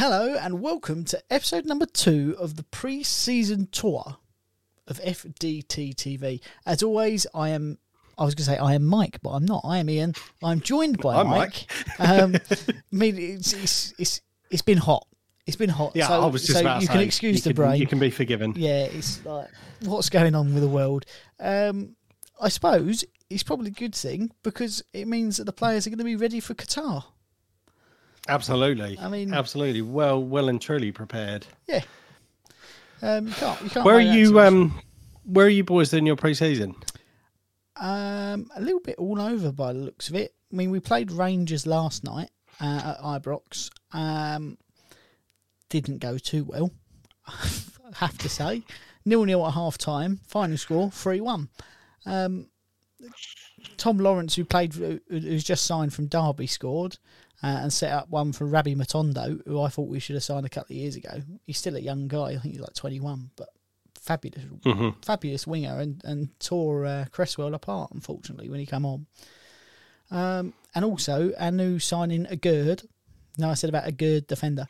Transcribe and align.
Hello 0.00 0.34
and 0.34 0.62
welcome 0.62 1.04
to 1.04 1.22
episode 1.28 1.66
number 1.66 1.84
two 1.84 2.34
of 2.38 2.56
the 2.56 2.62
pre-season 2.62 3.68
tour 3.70 4.16
of 4.88 4.98
FDT 4.98 5.94
TV. 5.94 6.40
As 6.64 6.82
always, 6.82 7.26
I 7.34 7.50
am. 7.50 7.76
I 8.16 8.24
was 8.24 8.34
going 8.34 8.44
to 8.46 8.50
say 8.50 8.56
I 8.56 8.72
am 8.72 8.86
Mike, 8.86 9.18
but 9.22 9.32
I'm 9.32 9.44
not. 9.44 9.60
I 9.62 9.76
am 9.76 9.90
Ian. 9.90 10.14
I'm 10.42 10.60
joined 10.60 11.02
by 11.02 11.16
I'm 11.16 11.26
Mike. 11.26 11.70
Um, 11.98 12.34
I 12.34 12.72
mean, 12.90 13.18
it's, 13.18 13.52
it's 13.52 13.92
it's 13.98 14.20
it's 14.50 14.62
been 14.62 14.78
hot. 14.78 15.06
It's 15.46 15.58
been 15.58 15.68
hot. 15.68 15.92
Yeah, 15.94 16.08
so, 16.08 16.22
I 16.22 16.26
was 16.28 16.46
just 16.46 16.54
so 16.54 16.60
about 16.62 16.76
to 16.78 16.82
you 16.84 16.88
can 16.88 17.00
excuse 17.00 17.36
you 17.36 17.42
the 17.42 17.50
can- 17.50 17.56
brain. 17.56 17.78
You 17.78 17.86
can 17.86 17.98
be 17.98 18.10
forgiven. 18.10 18.54
Yeah, 18.56 18.84
it's 18.84 19.22
like 19.26 19.48
what's 19.82 20.08
going 20.08 20.34
on 20.34 20.54
with 20.54 20.62
the 20.62 20.68
world. 20.70 21.04
Um, 21.38 21.94
I 22.40 22.48
suppose 22.48 23.04
it's 23.28 23.42
probably 23.42 23.68
a 23.68 23.72
good 23.72 23.94
thing 23.94 24.30
because 24.44 24.82
it 24.94 25.06
means 25.06 25.36
that 25.36 25.44
the 25.44 25.52
players 25.52 25.86
are 25.86 25.90
going 25.90 25.98
to 25.98 26.04
be 26.04 26.16
ready 26.16 26.40
for 26.40 26.54
Qatar. 26.54 27.04
Absolutely. 28.28 28.98
I 28.98 29.08
mean- 29.08 29.34
absolutely. 29.34 29.82
Well, 29.82 30.22
well 30.22 30.48
and 30.48 30.60
truly 30.60 30.92
prepared. 30.92 31.46
Yeah. 31.66 31.82
Um, 33.02 33.28
you 33.28 33.32
can't. 33.34 33.62
You 33.62 33.70
can't. 33.70 33.84
Where 33.84 33.94
are 33.94 33.98
weigh 33.98 34.04
that 34.06 34.12
too 34.12 34.18
you? 34.18 34.40
Um, 34.40 34.80
where 35.24 35.46
are 35.46 35.50
you 35.50 35.64
boys 35.64 35.92
in 35.94 36.06
your 36.06 36.16
pre-season? 36.16 36.74
Um, 37.76 38.50
a 38.54 38.60
little 38.60 38.80
bit 38.80 38.96
all 38.98 39.20
over 39.20 39.52
by 39.52 39.72
the 39.72 39.78
looks 39.78 40.08
of 40.08 40.14
it. 40.14 40.34
I 40.52 40.56
mean, 40.56 40.70
we 40.70 40.80
played 40.80 41.10
Rangers 41.10 41.66
last 41.66 42.04
night 42.04 42.30
uh, 42.60 42.96
at 42.96 43.22
Ibrox. 43.22 43.70
Um, 43.92 44.58
didn't 45.70 45.98
go 45.98 46.18
too 46.18 46.44
well, 46.44 46.70
I 47.26 47.48
have 47.94 48.18
to 48.18 48.28
say. 48.28 48.62
Nil 49.06 49.24
nil 49.24 49.46
at 49.46 49.54
half 49.54 49.78
time. 49.78 50.20
Final 50.26 50.58
score 50.58 50.90
three 50.90 51.20
one. 51.22 51.48
Um, 52.04 52.48
Tom 53.76 53.98
Lawrence, 53.98 54.34
who 54.34 54.44
played, 54.44 54.74
who's 55.08 55.44
just 55.44 55.64
signed 55.64 55.94
from 55.94 56.06
Derby, 56.06 56.46
scored 56.46 56.98
uh, 57.42 57.58
and 57.62 57.72
set 57.72 57.92
up 57.92 58.08
one 58.10 58.32
for 58.32 58.44
Rabbi 58.46 58.74
Matondo, 58.74 59.40
who 59.46 59.60
I 59.60 59.68
thought 59.68 59.88
we 59.88 60.00
should 60.00 60.14
have 60.16 60.22
signed 60.24 60.46
a 60.46 60.50
couple 60.50 60.74
of 60.74 60.80
years 60.80 60.96
ago. 60.96 61.20
He's 61.46 61.58
still 61.58 61.76
a 61.76 61.80
young 61.80 62.08
guy. 62.08 62.30
I 62.32 62.38
think 62.38 62.54
he's 62.54 62.60
like 62.60 62.74
twenty 62.74 63.00
one, 63.00 63.30
but 63.36 63.48
fabulous 63.94 64.44
Mhm. 64.64 65.04
fabulous 65.04 65.46
winger 65.46 65.78
and, 65.78 66.00
and 66.04 66.28
tore 66.40 66.86
uh, 66.86 67.04
Cresswell 67.10 67.54
apart, 67.54 67.90
unfortunately, 67.92 68.48
when 68.48 68.60
he 68.60 68.66
came 68.66 68.86
on. 68.86 69.06
Um, 70.10 70.54
and 70.74 70.84
also, 70.84 71.32
new 71.52 71.78
signing, 71.78 72.26
Aguerd. 72.26 72.86
No, 73.38 73.50
I 73.50 73.54
said 73.54 73.70
about 73.70 73.84
Aguerd 73.84 74.26
defender. 74.26 74.66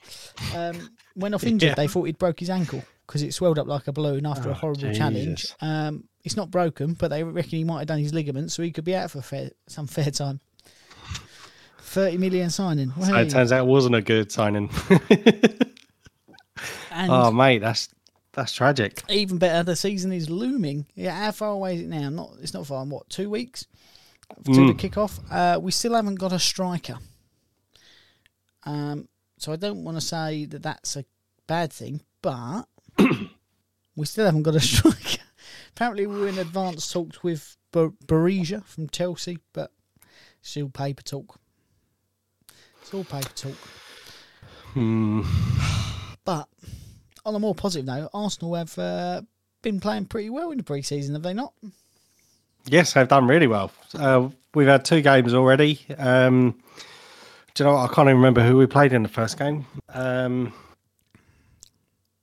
Um, 0.55 0.90
went 1.16 1.34
off 1.34 1.44
injured. 1.44 1.68
Yeah. 1.70 1.74
They 1.74 1.88
thought 1.88 2.05
he'd 2.05 2.18
broke 2.18 2.40
his 2.40 2.50
ankle 2.50 2.82
because 3.06 3.22
it 3.22 3.32
swelled 3.34 3.58
up 3.58 3.66
like 3.66 3.88
a 3.88 3.92
balloon 3.92 4.27
after 4.27 4.48
a 4.48 4.52
Oh, 4.52 4.55
horrible 4.55 4.92
challenge. 4.92 5.46
Um, 5.60 6.05
it's 6.22 6.36
not 6.36 6.50
broken, 6.50 6.92
but 6.94 7.08
they 7.08 7.24
reckon 7.24 7.50
he 7.58 7.64
might 7.64 7.78
have 7.80 7.88
done 7.88 7.98
his 7.98 8.12
ligaments, 8.14 8.55
so 8.55 8.62
he 8.62 8.70
could 8.70 8.84
be 8.84 8.94
out 8.94 9.10
for 9.10 9.22
fair, 9.22 9.50
some 9.66 9.86
fair 9.86 10.10
time. 10.10 10.40
30 11.91 12.19
million 12.19 12.50
signing. 12.50 12.92
So 12.92 13.02
Hey. 13.12 13.22
it 13.22 13.30
turns 13.30 13.50
out 13.52 13.64
it 13.64 13.69
wasn't 13.69 13.96
a 13.96 14.00
good 14.02 14.30
signing. 14.30 14.70
Oh, 16.92 17.30
mate, 17.33 17.58
that's 17.58 17.88
that's 18.33 18.52
tragic. 18.52 19.02
even 19.08 19.38
better, 19.38 19.62
the 19.64 19.74
season 19.77 20.12
is 20.12 20.30
looming. 20.30 20.86
Yeah, 20.94 21.16
how 21.24 21.33
far 21.33 21.50
away 21.50 21.74
is 21.77 21.80
it 21.83 21.88
now? 21.88 22.08
Not, 22.11 22.30
it's 22.41 22.55
not 22.55 22.66
far. 22.66 22.84
What, 22.84 23.08
two 23.08 23.28
weeks 23.30 23.66
to 24.44 24.50
Mm. 24.52 24.68
the 24.68 24.74
kick-off? 24.74 25.18
Uh, 25.30 25.58
we 25.61 25.72
still 25.72 25.94
haven't 25.94 26.14
got 26.16 26.33
a 26.33 26.38
striker. 26.38 26.98
Um, 28.64 29.08
so 29.38 29.52
I 29.52 29.56
don't 29.56 29.83
want 29.83 29.96
to 29.96 30.00
say 30.00 30.44
that 30.44 30.62
that's 30.62 30.96
a 30.96 31.05
bad 31.48 31.72
thing, 31.72 32.02
but 32.22 32.66
we 33.96 34.06
still 34.06 34.27
haven't 34.27 34.42
got 34.44 34.55
a 34.55 34.61
striker. 34.61 35.22
Apparently, 35.70 36.06
we 36.06 36.20
were 36.20 36.28
in 36.28 36.38
advanced 36.38 36.92
talks 36.92 37.22
with 37.24 37.56
Bar- 37.72 37.94
Barisia 38.06 38.64
from 38.64 38.88
Chelsea, 38.91 39.38
but 39.52 39.72
still 40.42 40.68
paper 40.68 41.02
talk. 41.02 41.39
It's 42.91 42.94
all 42.96 43.05
paper 43.05 43.33
talk. 43.36 43.56
Hmm. 44.74 45.22
But 46.24 46.48
on 47.24 47.36
a 47.36 47.38
more 47.38 47.55
positive 47.55 47.86
note, 47.86 48.10
Arsenal 48.12 48.56
have 48.56 48.77
uh, 48.80 49.22
been 49.62 49.78
playing 49.78 50.06
pretty 50.06 50.28
well 50.28 50.50
in 50.50 50.58
the 50.58 50.64
pre-season, 50.64 51.14
have 51.14 51.22
they 51.22 51.33
not? 51.33 51.52
Yes, 52.64 52.95
they've 52.95 53.06
done 53.06 53.28
really 53.28 53.46
well. 53.46 53.70
Uh, 53.95 54.30
we've 54.56 54.67
had 54.67 54.84
two 54.84 55.02
games 55.02 55.34
already. 55.34 55.78
Um, 55.98 56.61
do 57.55 57.62
you 57.62 57.70
know 57.70 57.77
what? 57.77 57.92
I 57.92 57.95
can't 57.95 58.08
even 58.08 58.17
remember 58.17 58.42
who 58.42 58.56
we 58.56 58.67
played 58.67 58.92
in 58.92 59.05
the 59.05 59.08
first 59.08 59.39
game. 59.39 59.67
Um, 59.90 60.52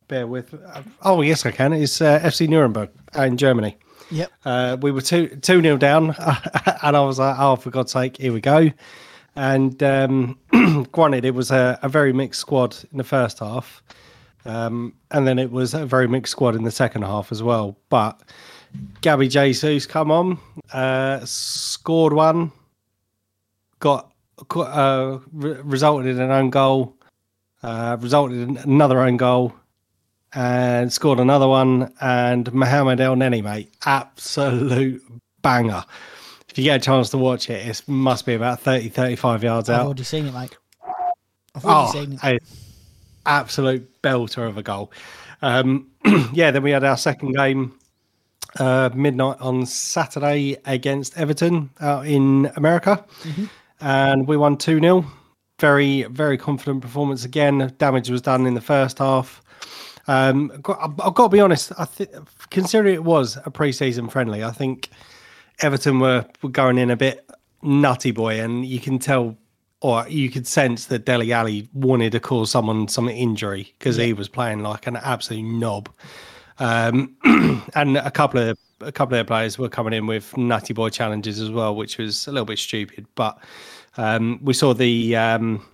bear 0.09 0.27
with. 0.27 0.53
Oh, 1.01 1.21
yes, 1.21 1.45
I 1.45 1.51
can. 1.51 1.71
It's 1.71 2.01
uh, 2.01 2.19
FC 2.19 2.49
Nuremberg 2.49 2.89
uh, 3.17 3.21
in 3.21 3.37
Germany. 3.37 3.77
Yep. 4.11 4.31
Uh, 4.43 4.77
we 4.81 4.91
were 4.91 4.99
two 4.99 5.27
two 5.27 5.61
nil 5.61 5.77
down, 5.77 6.09
and 6.83 6.97
I 6.97 6.99
was 6.99 7.19
like, 7.19 7.37
"Oh, 7.39 7.55
for 7.55 7.69
God's 7.69 7.93
sake, 7.93 8.17
here 8.17 8.33
we 8.33 8.41
go!" 8.41 8.69
And 9.37 9.83
um, 9.83 10.39
granted, 10.91 11.23
it 11.23 11.35
was 11.35 11.51
a, 11.51 11.77
a 11.83 11.89
very 11.89 12.11
mixed 12.11 12.41
squad 12.41 12.75
in 12.91 12.97
the 12.97 13.03
first 13.03 13.37
half, 13.37 13.83
um, 14.45 14.95
and 15.11 15.27
then 15.27 15.37
it 15.37 15.51
was 15.51 15.75
a 15.75 15.85
very 15.85 16.07
mixed 16.07 16.31
squad 16.31 16.55
in 16.55 16.63
the 16.63 16.71
second 16.71 17.03
half 17.03 17.31
as 17.31 17.43
well. 17.43 17.77
But 17.89 18.19
Gabby 19.01 19.27
Jesus 19.27 19.85
come 19.85 20.09
on, 20.09 20.39
uh, 20.73 21.23
scored 21.23 22.13
one, 22.13 22.51
got 23.79 24.11
uh, 24.55 25.19
re- 25.31 25.61
resulted 25.61 26.15
in 26.15 26.19
an 26.19 26.31
own 26.31 26.49
goal, 26.49 26.97
uh, 27.61 27.95
resulted 27.99 28.39
in 28.39 28.57
another 28.57 29.01
own 29.01 29.17
goal, 29.17 29.53
and 30.33 30.91
scored 30.91 31.19
another 31.19 31.47
one. 31.47 31.93
And 32.01 32.51
Mohamed 32.53 32.97
Elneny, 32.97 33.43
mate, 33.43 33.71
absolute 33.85 35.03
banger. 35.43 35.85
If 36.57 36.63
you 36.63 36.71
get 36.71 36.81
a 36.81 36.83
chance 36.83 37.11
to 37.11 37.19
watch 37.19 37.51
it, 37.51 37.67
it 37.67 37.83
must 37.87 38.25
be 38.25 38.33
about 38.33 38.59
30, 38.61 38.89
35 38.89 39.43
yards 39.43 39.69
I've 39.69 39.81
out. 39.81 39.85
already 39.85 40.01
seen 40.01 40.25
it, 40.25 40.33
mate. 40.33 40.57
I've 41.53 41.63
already 41.63 41.87
Oh, 41.87 41.91
seen 41.91 42.19
it. 42.23 42.43
absolute 43.27 44.01
belter 44.01 44.47
of 44.47 44.57
a 44.57 44.63
goal. 44.63 44.91
Um, 45.43 45.91
yeah, 46.33 46.49
then 46.49 46.63
we 46.63 46.71
had 46.71 46.83
our 46.83 46.97
second 46.97 47.33
game 47.35 47.77
uh, 48.59 48.89
midnight 48.95 49.37
on 49.39 49.67
Saturday 49.67 50.57
against 50.65 51.15
Everton 51.15 51.69
out 51.79 52.07
in 52.07 52.51
America, 52.55 53.05
and 53.79 54.27
we 54.27 54.35
won 54.35 54.57
2 54.57 54.79
0. 54.79 55.05
Very, 55.59 56.05
very 56.05 56.39
confident 56.39 56.81
performance 56.81 57.23
again. 57.23 57.71
Damage 57.77 58.09
was 58.09 58.23
done 58.23 58.47
in 58.47 58.55
the 58.55 58.61
first 58.61 58.97
half. 58.97 59.43
Um, 60.07 60.51
I've 60.67 60.99
I've 61.01 61.13
got 61.13 61.25
to 61.25 61.29
be 61.29 61.39
honest. 61.39 61.71
I 61.77 61.85
think, 61.85 62.09
considering 62.49 62.95
it 62.95 63.03
was 63.03 63.37
a 63.45 63.51
pre-season 63.51 64.09
friendly, 64.09 64.43
I 64.43 64.49
think 64.49 64.89
Everton 65.59 65.99
were, 65.99 66.25
were 66.41 66.49
going 66.49 66.77
in 66.77 66.91
a 66.91 66.95
bit 66.95 67.27
nutty 67.61 68.11
boy, 68.11 68.39
and 68.39 68.65
you 68.65 68.79
can 68.79 68.99
tell, 68.99 69.37
or 69.81 70.07
you 70.07 70.29
could 70.29 70.47
sense 70.47 70.85
that 70.85 71.05
Dele 71.05 71.31
Alli 71.31 71.67
wanted 71.73 72.11
to 72.13 72.19
cause 72.19 72.51
someone 72.51 72.87
some 72.87 73.09
injury 73.09 73.73
because 73.77 73.95
he 73.97 74.13
was 74.13 74.29
playing 74.29 74.61
like 74.61 74.87
an 74.87 74.97
absolute 74.97 75.43
knob. 75.43 75.89
Um, 76.59 77.15
and 77.75 77.97
a 77.97 78.11
couple 78.11 78.39
of 78.39 78.57
a 78.81 78.91
couple 78.91 79.15
of 79.15 79.17
their 79.17 79.23
players 79.23 79.57
were 79.57 79.69
coming 79.69 79.93
in 79.93 80.05
with 80.05 80.35
nutty 80.37 80.73
boy 80.73 80.89
challenges 80.89 81.39
as 81.39 81.49
well, 81.49 81.75
which 81.75 81.97
was 81.97 82.27
a 82.27 82.31
little 82.31 82.45
bit 82.45 82.59
stupid. 82.59 83.07
But 83.15 83.39
um, 83.97 84.39
we 84.43 84.53
saw 84.53 84.73
the 84.73 85.15
um, 85.15 85.65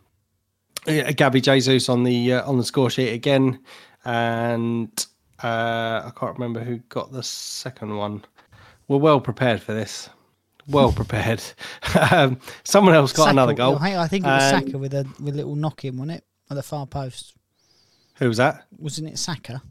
uh, 0.88 1.12
Gabby 1.12 1.42
Jesus 1.42 1.90
on 1.90 2.04
the 2.04 2.34
uh, 2.34 2.50
on 2.50 2.58
the 2.58 2.64
score 2.64 2.90
sheet 2.90 3.14
again, 3.14 3.60
and 4.06 5.06
uh, 5.44 6.04
I 6.06 6.12
can't 6.16 6.34
remember 6.34 6.62
who 6.62 6.78
got 6.90 7.12
the 7.12 7.24
second 7.24 7.96
one. 7.96 8.24
We're 8.88 8.98
well 8.98 9.20
prepared 9.22 9.62
for 9.62 9.74
this. 9.74 10.10
Well 10.68 10.92
prepared. 10.92 11.42
um, 12.12 12.40
someone 12.64 12.94
else 12.96 13.12
got 13.12 13.24
Saka- 13.24 13.32
another 13.32 13.54
goal. 13.54 13.78
I 13.80 14.08
think, 14.08 14.26
it 14.26 14.30
was 14.30 14.54
Um, 14.54 14.64
Saka 14.66 14.78
with 14.78 14.94
a 14.94 15.06
with 15.20 15.34
a 15.34 15.38
little 15.38 15.56
knock 15.56 15.84
in, 15.86 15.98
wasn't 15.98 16.18
it? 16.18 16.26
At 16.50 16.56
the 16.56 16.64
far 16.64 16.86
post. 16.88 17.34
Who 18.20 18.28
was 18.28 18.38
that? 18.38 18.66
Wasn't 18.78 19.08
it 19.10 19.18
Saka? 19.18 19.62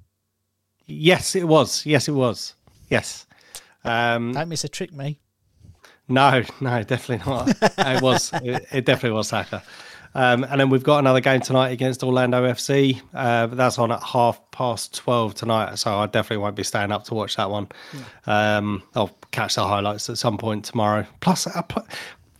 Yes, 0.87 1.35
it 1.37 1.47
was. 1.47 1.87
Yes, 1.87 2.09
it 2.09 2.13
was. 2.13 2.55
Yes. 2.91 3.27
Um, 3.85 4.33
Don't 4.33 4.49
miss 4.49 4.65
a 4.65 4.69
trick, 4.69 4.93
me. 4.93 5.19
No, 6.09 6.43
no, 6.61 6.83
definitely 6.83 7.25
not. 7.31 7.49
it 7.79 8.03
was. 8.03 8.33
It, 8.35 8.67
it 8.73 8.85
definitely 8.85 9.17
was 9.17 9.29
Saka. 9.29 9.63
Um, 10.15 10.45
and 10.45 10.61
then 10.61 10.69
we've 10.69 10.83
got 10.83 10.99
another 10.99 11.21
game 11.21 11.41
tonight 11.41 11.71
against 11.71 12.03
Orlando 12.03 12.45
FC. 12.47 13.01
Uh, 13.15 13.47
but 13.47 13.57
that's 13.57 13.79
on 13.79 13.91
at 13.91 14.03
half 14.03 14.41
past 14.51 14.95
12 14.95 15.35
tonight. 15.35 15.77
So 15.77 15.95
I 15.95 16.07
definitely 16.07 16.39
won't 16.39 16.57
be 16.57 16.63
staying 16.63 16.93
up 16.93 17.05
to 17.05 17.15
watch 17.15 17.37
that 17.37 17.51
one. 17.51 17.69
Um, 18.27 18.83
I'll 18.95 19.17
catch 19.31 19.55
the 19.55 19.67
highlights 19.67 20.11
at 20.11 20.19
some 20.19 20.39
point 20.39 20.65
tomorrow. 20.65 21.07
Plus, 21.21 21.47
uh, 21.47 21.63
pl- 21.63 21.87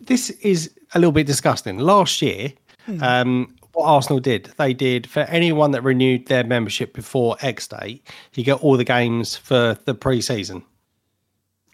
this 0.01 0.29
is 0.29 0.71
a 0.93 0.99
little 0.99 1.11
bit 1.11 1.27
disgusting. 1.27 1.77
Last 1.77 2.21
year, 2.21 2.53
um, 3.01 3.55
what 3.73 3.85
Arsenal 3.85 4.19
did, 4.19 4.51
they 4.57 4.73
did 4.73 5.09
for 5.09 5.21
anyone 5.21 5.71
that 5.71 5.81
renewed 5.81 6.27
their 6.27 6.43
membership 6.43 6.93
before 6.93 7.37
X 7.41 7.67
date, 7.67 8.07
you 8.33 8.43
get 8.43 8.63
all 8.63 8.77
the 8.77 8.83
games 8.83 9.35
for 9.35 9.77
the 9.85 9.95
pre 9.95 10.21
season 10.21 10.63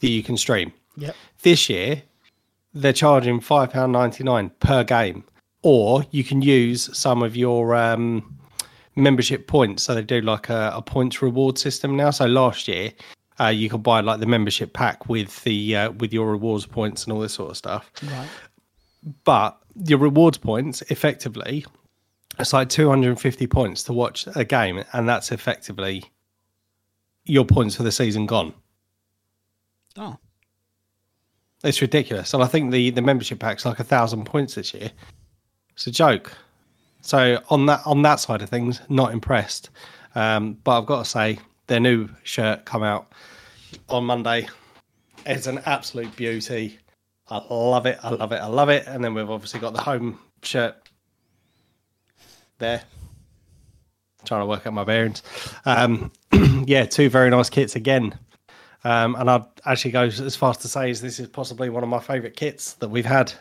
that 0.02 0.10
you 0.10 0.24
can 0.24 0.38
stream. 0.38 0.72
Yep. 0.96 1.16
This 1.42 1.70
year, 1.70 2.04
they're 2.74 2.94
charging 2.94 3.40
five 3.42 3.72
pound 3.72 3.92
ninety 3.92 4.24
nine 4.24 4.52
per 4.60 4.84
game, 4.84 5.24
or 5.62 6.06
you 6.12 6.24
can 6.24 6.42
use 6.42 6.96
some 6.98 7.22
of 7.24 7.36
your 7.36 7.76
um, 7.76 8.38
membership 8.96 9.48
points. 9.48 9.84
So 9.84 9.96
they 9.96 10.02
do 10.02 10.22
like 10.22 10.50
a, 10.50 10.72
a 10.76 10.82
points 10.82 11.22
reward 11.22 11.58
system 11.58 11.96
now. 11.96 12.12
So 12.12 12.26
last 12.26 12.68
year, 12.68 12.92
uh, 13.40 13.48
you 13.48 13.70
could 13.70 13.84
buy 13.84 14.02
like 14.02 14.20
the 14.20 14.26
membership 14.26 14.74
pack 14.74 15.08
with 15.08 15.44
the 15.44 15.76
uh, 15.76 15.92
with 15.92 16.14
your 16.14 16.30
rewards 16.32 16.66
points 16.66 17.04
and 17.04 17.14
all 17.14 17.20
this 17.20 17.34
sort 17.34 17.52
of 17.52 17.58
stuff. 17.58 17.92
Right. 18.04 18.28
But 19.24 19.58
your 19.86 20.00
rewards 20.00 20.38
points, 20.38 20.82
effectively, 20.84 21.66
It's 22.38 22.52
like 22.52 22.70
250 22.70 23.48
points 23.48 23.84
to 23.84 23.94
watch 23.94 24.28
a 24.36 24.44
game, 24.44 24.84
and 24.94 25.08
that's 25.08 25.32
effectively 25.32 26.04
your 27.26 27.46
points 27.46 27.76
for 27.76 27.84
the 27.84 27.92
season 27.92 28.26
gone. 28.26 28.54
Oh, 29.98 30.18
It's 31.64 31.82
ridiculous, 31.82 32.34
and 32.34 32.44
I 32.44 32.48
think 32.48 32.72
the 32.72 32.90
the 32.90 33.02
membership 33.02 33.40
pack's 33.40 33.66
like 33.66 33.80
a 33.80 33.84
thousand 33.86 34.26
points 34.26 34.56
this 34.56 34.74
year. 34.74 34.92
It's 35.80 35.88
a 35.88 35.92
joke. 35.92 36.34
So 37.00 37.42
on 37.50 37.66
that 37.68 37.80
on 37.86 38.02
that 38.02 38.18
side 38.18 38.42
of 38.42 38.50
things, 38.50 38.82
not 38.90 39.14
impressed. 39.14 39.70
Um, 40.14 40.58
but 40.66 40.78
I've 40.78 40.86
got 40.86 41.06
to 41.06 41.10
say, 41.10 41.40
their 41.68 41.80
new 41.80 42.10
shirt 42.24 42.66
come 42.66 42.84
out 42.84 43.14
on 43.88 44.04
Monday. 44.04 44.50
It's 45.26 45.48
an 45.48 45.62
absolute 45.66 46.14
beauty. 46.18 46.80
I 47.30 47.42
love 47.50 47.86
it. 47.86 47.98
I 48.04 48.10
love 48.10 48.34
it. 48.34 48.42
I 48.42 48.48
love 48.48 48.68
it. 48.68 48.88
And 48.88 49.02
then 49.02 49.14
we've 49.14 49.30
obviously 49.30 49.62
got 49.62 49.72
the 49.72 49.80
home 49.80 50.20
shirt 50.44 50.76
there. 52.58 52.84
Trying 54.26 54.42
to 54.42 54.48
work 54.48 54.68
out 54.68 54.74
my 54.74 54.84
bearings. 54.84 55.24
Um, 55.64 56.12
yeah, 56.66 56.88
two 56.88 57.10
very 57.10 57.30
nice 57.30 57.50
kits 57.50 57.78
again. 57.78 58.20
Um, 58.84 59.16
and 59.16 59.30
I'd 59.30 59.46
actually 59.64 59.92
go 59.92 60.04
as 60.04 60.36
far 60.36 60.50
as 60.50 60.58
to 60.58 60.68
say 60.68 60.90
is 60.90 61.00
this 61.00 61.22
is 61.22 61.30
possibly 61.30 61.70
one 61.70 61.84
of 61.84 61.90
my 61.90 62.00
favourite 62.00 62.36
kits 62.36 62.74
that 62.74 62.90
we've 62.90 63.06
had. 63.06 63.32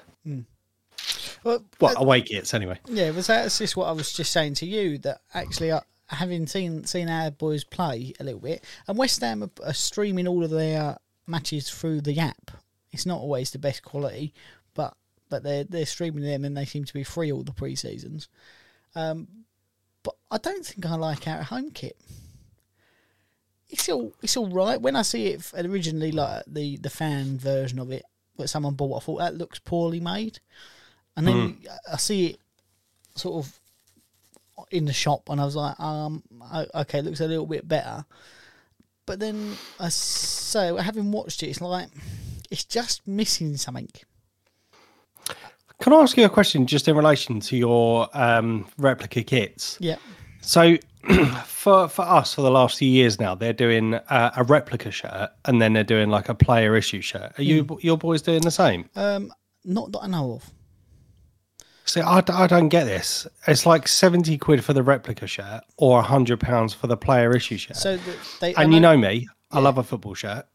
Well, 1.48 1.64
Well, 1.80 1.94
away 2.02 2.22
kits 2.22 2.54
anyway. 2.54 2.78
yeah. 2.86 3.10
Was 3.10 3.26
that 3.28 3.50
just 3.50 3.76
what 3.76 3.86
I 3.86 3.92
was 3.92 4.12
just 4.12 4.32
saying 4.32 4.54
to 4.54 4.66
you 4.66 4.98
that 4.98 5.20
actually, 5.34 5.72
I, 5.72 5.82
having 6.06 6.46
seen 6.46 6.84
seen 6.84 7.08
our 7.08 7.30
boys 7.30 7.64
play 7.64 8.12
a 8.20 8.24
little 8.24 8.40
bit, 8.40 8.64
and 8.86 8.96
West 8.98 9.20
Ham 9.20 9.42
are, 9.42 9.50
are 9.64 9.74
streaming 9.74 10.26
all 10.28 10.44
of 10.44 10.50
their 10.50 10.96
matches 11.26 11.68
through 11.70 12.00
the 12.02 12.18
app. 12.18 12.50
It's 12.90 13.04
not 13.06 13.20
always 13.20 13.50
the 13.50 13.58
best 13.58 13.82
quality, 13.82 14.32
but 14.74 14.94
but 15.28 15.42
they're 15.42 15.64
they're 15.64 15.86
streaming 15.86 16.24
them 16.24 16.44
and 16.44 16.56
they 16.56 16.64
seem 16.64 16.84
to 16.84 16.94
be 16.94 17.04
free 17.04 17.30
all 17.32 17.42
the 17.42 17.52
pre 17.52 17.74
seasons. 17.76 18.28
Um, 18.94 19.28
but 20.02 20.14
I 20.30 20.38
don't 20.38 20.64
think 20.64 20.86
I 20.86 20.94
like 20.94 21.28
our 21.28 21.42
home 21.42 21.70
kit. 21.70 21.96
It's 23.68 23.88
all 23.90 24.14
it's 24.22 24.36
all 24.36 24.48
right. 24.48 24.80
When 24.80 24.96
I 24.96 25.02
see 25.02 25.26
it 25.26 25.52
originally, 25.54 26.12
like 26.12 26.44
the 26.46 26.78
the 26.78 26.88
fan 26.90 27.38
version 27.38 27.78
of 27.78 27.90
it 27.90 28.04
that 28.38 28.48
someone 28.48 28.74
bought, 28.74 29.02
I 29.02 29.04
thought 29.04 29.18
that 29.18 29.36
looks 29.36 29.58
poorly 29.58 30.00
made, 30.00 30.38
and 31.18 31.26
then 31.26 31.58
I 31.92 31.96
see 31.96 32.26
it 32.26 32.36
sort 33.16 33.44
of 33.44 33.60
in 34.70 34.84
the 34.84 34.92
shop, 34.92 35.28
and 35.28 35.40
I 35.40 35.44
was 35.44 35.56
like, 35.56 35.78
um, 35.80 36.22
okay, 36.76 37.00
it 37.00 37.04
looks 37.04 37.18
a 37.20 37.26
little 37.26 37.44
bit 37.44 37.66
better. 37.66 38.04
But 39.04 39.18
then 39.18 39.56
I 39.80 39.88
so 39.88 40.76
having 40.76 41.10
watched 41.10 41.42
it, 41.42 41.48
it's 41.48 41.60
like 41.60 41.88
it's 42.52 42.64
just 42.64 43.04
missing 43.06 43.56
something. 43.56 43.88
Can 45.80 45.92
I 45.92 45.96
ask 45.96 46.16
you 46.16 46.24
a 46.24 46.28
question 46.28 46.68
just 46.68 46.86
in 46.86 46.96
relation 46.96 47.40
to 47.40 47.56
your 47.56 48.08
um, 48.16 48.68
replica 48.78 49.24
kits? 49.24 49.76
Yeah. 49.80 49.96
So, 50.40 50.76
for 51.46 51.88
for 51.88 52.02
us 52.02 52.34
for 52.34 52.42
the 52.42 52.50
last 52.50 52.78
few 52.78 52.88
years 52.88 53.18
now, 53.18 53.34
they're 53.34 53.52
doing 53.52 53.94
uh, 53.94 54.30
a 54.36 54.44
replica 54.44 54.92
shirt 54.92 55.30
and 55.46 55.60
then 55.60 55.72
they're 55.72 55.82
doing 55.82 56.10
like 56.10 56.28
a 56.28 56.34
player 56.34 56.76
issue 56.76 57.00
shirt. 57.00 57.36
Are 57.40 57.42
you 57.42 57.78
your 57.80 57.98
boys 57.98 58.22
doing 58.22 58.42
the 58.42 58.52
same? 58.52 58.88
Um, 58.94 59.32
not 59.64 59.90
that 59.90 60.04
I 60.04 60.06
know 60.06 60.34
of. 60.34 60.50
See, 61.88 62.02
I, 62.02 62.22
I 62.28 62.46
don't 62.46 62.68
get 62.68 62.84
this. 62.84 63.26
It's 63.46 63.64
like 63.64 63.88
seventy 63.88 64.36
quid 64.36 64.62
for 64.62 64.74
the 64.74 64.82
replica 64.82 65.26
shirt 65.26 65.62
or 65.78 66.02
hundred 66.02 66.38
pounds 66.38 66.74
for 66.74 66.86
the 66.86 66.98
player 66.98 67.34
issue 67.34 67.56
shirt. 67.56 67.78
So 67.78 67.96
the, 67.96 68.14
they 68.40 68.54
and 68.56 68.74
you 68.74 68.80
know 68.80 68.94
me, 68.94 69.26
I 69.50 69.60
love 69.60 69.78
a 69.78 69.82
football 69.82 70.12
shirt. 70.12 70.46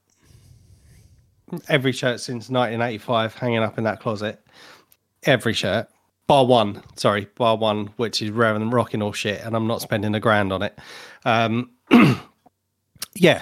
Every 1.68 1.92
shirt 1.92 2.20
since 2.20 2.50
1985 2.50 3.34
hanging 3.34 3.64
up 3.64 3.80
in 3.80 3.84
that 3.84 4.00
closet. 4.00 4.46
Every 5.24 5.54
shirt. 5.54 5.88
Bar 6.28 6.46
one, 6.46 6.84
sorry, 6.98 7.28
bar 7.36 7.58
one, 7.58 7.88
which 7.98 8.22
is 8.22 8.30
rather 8.30 8.60
than 8.60 8.70
rocking 8.70 9.02
all 9.02 9.12
shit, 9.12 9.42
and 9.42 9.56
I'm 9.56 9.66
not 9.66 9.82
spending 9.82 10.14
a 10.14 10.20
grand 10.20 10.54
on 10.54 10.62
it. 10.62 10.78
Um, 11.26 11.72
yeah, 13.16 13.42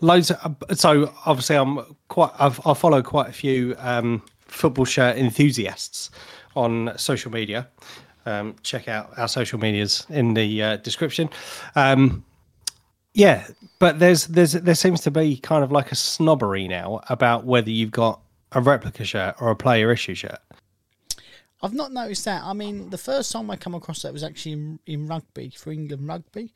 loads. 0.00 0.30
Of, 0.30 0.56
so 0.74 1.12
obviously, 1.26 1.56
I'm 1.56 1.80
quite. 2.06 2.30
I've, 2.38 2.64
I 2.64 2.74
follow 2.74 3.02
quite 3.02 3.28
a 3.28 3.32
few 3.32 3.74
um, 3.78 4.22
football 4.46 4.84
shirt 4.84 5.16
enthusiasts 5.18 6.10
on 6.54 6.92
social 6.96 7.30
media. 7.30 7.68
Um, 8.26 8.56
check 8.62 8.88
out 8.88 9.18
our 9.18 9.28
social 9.28 9.58
medias 9.58 10.06
in 10.08 10.34
the 10.34 10.62
uh, 10.62 10.76
description. 10.78 11.28
Um, 11.74 12.24
yeah, 13.12 13.46
but 13.78 13.98
there's 13.98 14.26
there's 14.26 14.52
there 14.52 14.74
seems 14.74 15.00
to 15.02 15.10
be 15.10 15.36
kind 15.36 15.62
of 15.62 15.70
like 15.70 15.92
a 15.92 15.94
snobbery 15.94 16.66
now 16.66 17.00
about 17.08 17.44
whether 17.44 17.70
you've 17.70 17.92
got 17.92 18.20
a 18.52 18.60
replica 18.60 19.04
shirt 19.04 19.36
or 19.40 19.50
a 19.50 19.56
player 19.56 19.92
issue 19.92 20.14
shirt. 20.14 20.40
I've 21.62 21.72
not 21.72 21.92
noticed 21.92 22.26
that. 22.26 22.42
I 22.44 22.52
mean, 22.52 22.90
the 22.90 22.98
first 22.98 23.32
time 23.32 23.50
I 23.50 23.56
come 23.56 23.74
across 23.74 24.02
that 24.02 24.12
was 24.12 24.22
actually 24.22 24.52
in, 24.52 24.78
in 24.86 25.06
rugby 25.06 25.48
for 25.56 25.70
England 25.70 26.06
rugby, 26.06 26.52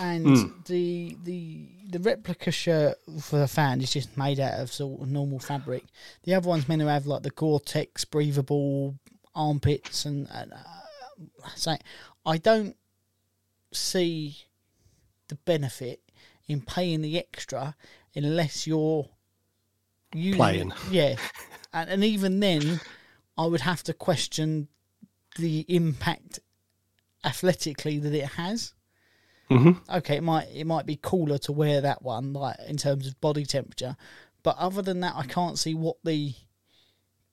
and 0.00 0.52
the 0.66 1.16
the 1.22 1.68
the 1.88 2.00
replica 2.00 2.50
shirt 2.50 2.98
for 3.20 3.38
the 3.38 3.46
fan 3.46 3.80
is 3.80 3.92
just 3.92 4.16
made 4.16 4.40
out 4.40 4.58
of 4.58 4.72
sort 4.72 5.02
of 5.02 5.08
normal 5.08 5.38
fabric. 5.38 5.84
The 6.24 6.34
other 6.34 6.48
one's 6.48 6.68
meant 6.68 6.80
to 6.80 6.88
have 6.88 7.06
like 7.06 7.22
the 7.22 7.30
Gore-Tex 7.30 8.04
breathable 8.06 8.96
armpits 9.34 10.04
and, 10.04 10.28
and 10.32 10.52
uh, 10.52 11.46
so 11.54 11.76
I 12.26 12.38
don't 12.38 12.76
see 13.72 14.36
the 15.28 15.36
benefit 15.36 16.00
in 16.48 16.60
paying 16.60 17.02
the 17.02 17.18
extra 17.18 17.76
unless 18.14 18.66
you're 18.66 19.08
using 20.14 20.38
Playing. 20.38 20.72
Yeah, 20.90 21.16
and, 21.72 21.90
and 21.90 22.04
even 22.04 22.40
then, 22.40 22.80
I 23.38 23.46
would 23.46 23.60
have 23.60 23.82
to 23.84 23.94
question 23.94 24.68
the 25.38 25.64
impact 25.68 26.40
athletically 27.24 27.98
that 27.98 28.12
it 28.12 28.24
has. 28.24 28.74
Mm-hmm. 29.50 29.96
Okay, 29.96 30.16
it 30.16 30.22
might 30.22 30.48
it 30.54 30.66
might 30.66 30.86
be 30.86 30.98
cooler 31.00 31.38
to 31.38 31.52
wear 31.52 31.80
that 31.80 32.02
one, 32.02 32.32
like 32.32 32.56
in 32.66 32.76
terms 32.76 33.06
of 33.06 33.20
body 33.20 33.44
temperature, 33.44 33.96
but 34.42 34.56
other 34.58 34.82
than 34.82 35.00
that, 35.00 35.14
I 35.16 35.24
can't 35.24 35.58
see 35.58 35.74
what 35.74 35.96
the 36.04 36.34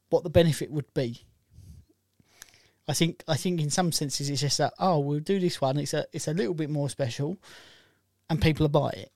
what 0.10 0.24
the 0.24 0.30
benefit 0.30 0.72
would 0.72 0.92
be. 0.94 1.26
I 2.88 2.94
think 2.94 3.24
I 3.28 3.36
think 3.36 3.60
in 3.60 3.70
some 3.70 3.92
senses 3.92 4.30
it's 4.30 4.42
just 4.42 4.58
that 4.60 4.74
oh 4.80 5.00
we'll 5.00 5.20
do 5.20 5.40
this 5.40 5.60
one. 5.60 5.78
It's 5.78 5.94
a 5.94 6.06
it's 6.14 6.28
a 6.28 6.34
little 6.34 6.54
bit 6.54 6.70
more 6.70 6.90
special, 6.90 7.38
and 8.30 8.42
people 8.42 8.64
will 8.64 8.70
buy 8.70 8.90
it. 8.90 9.12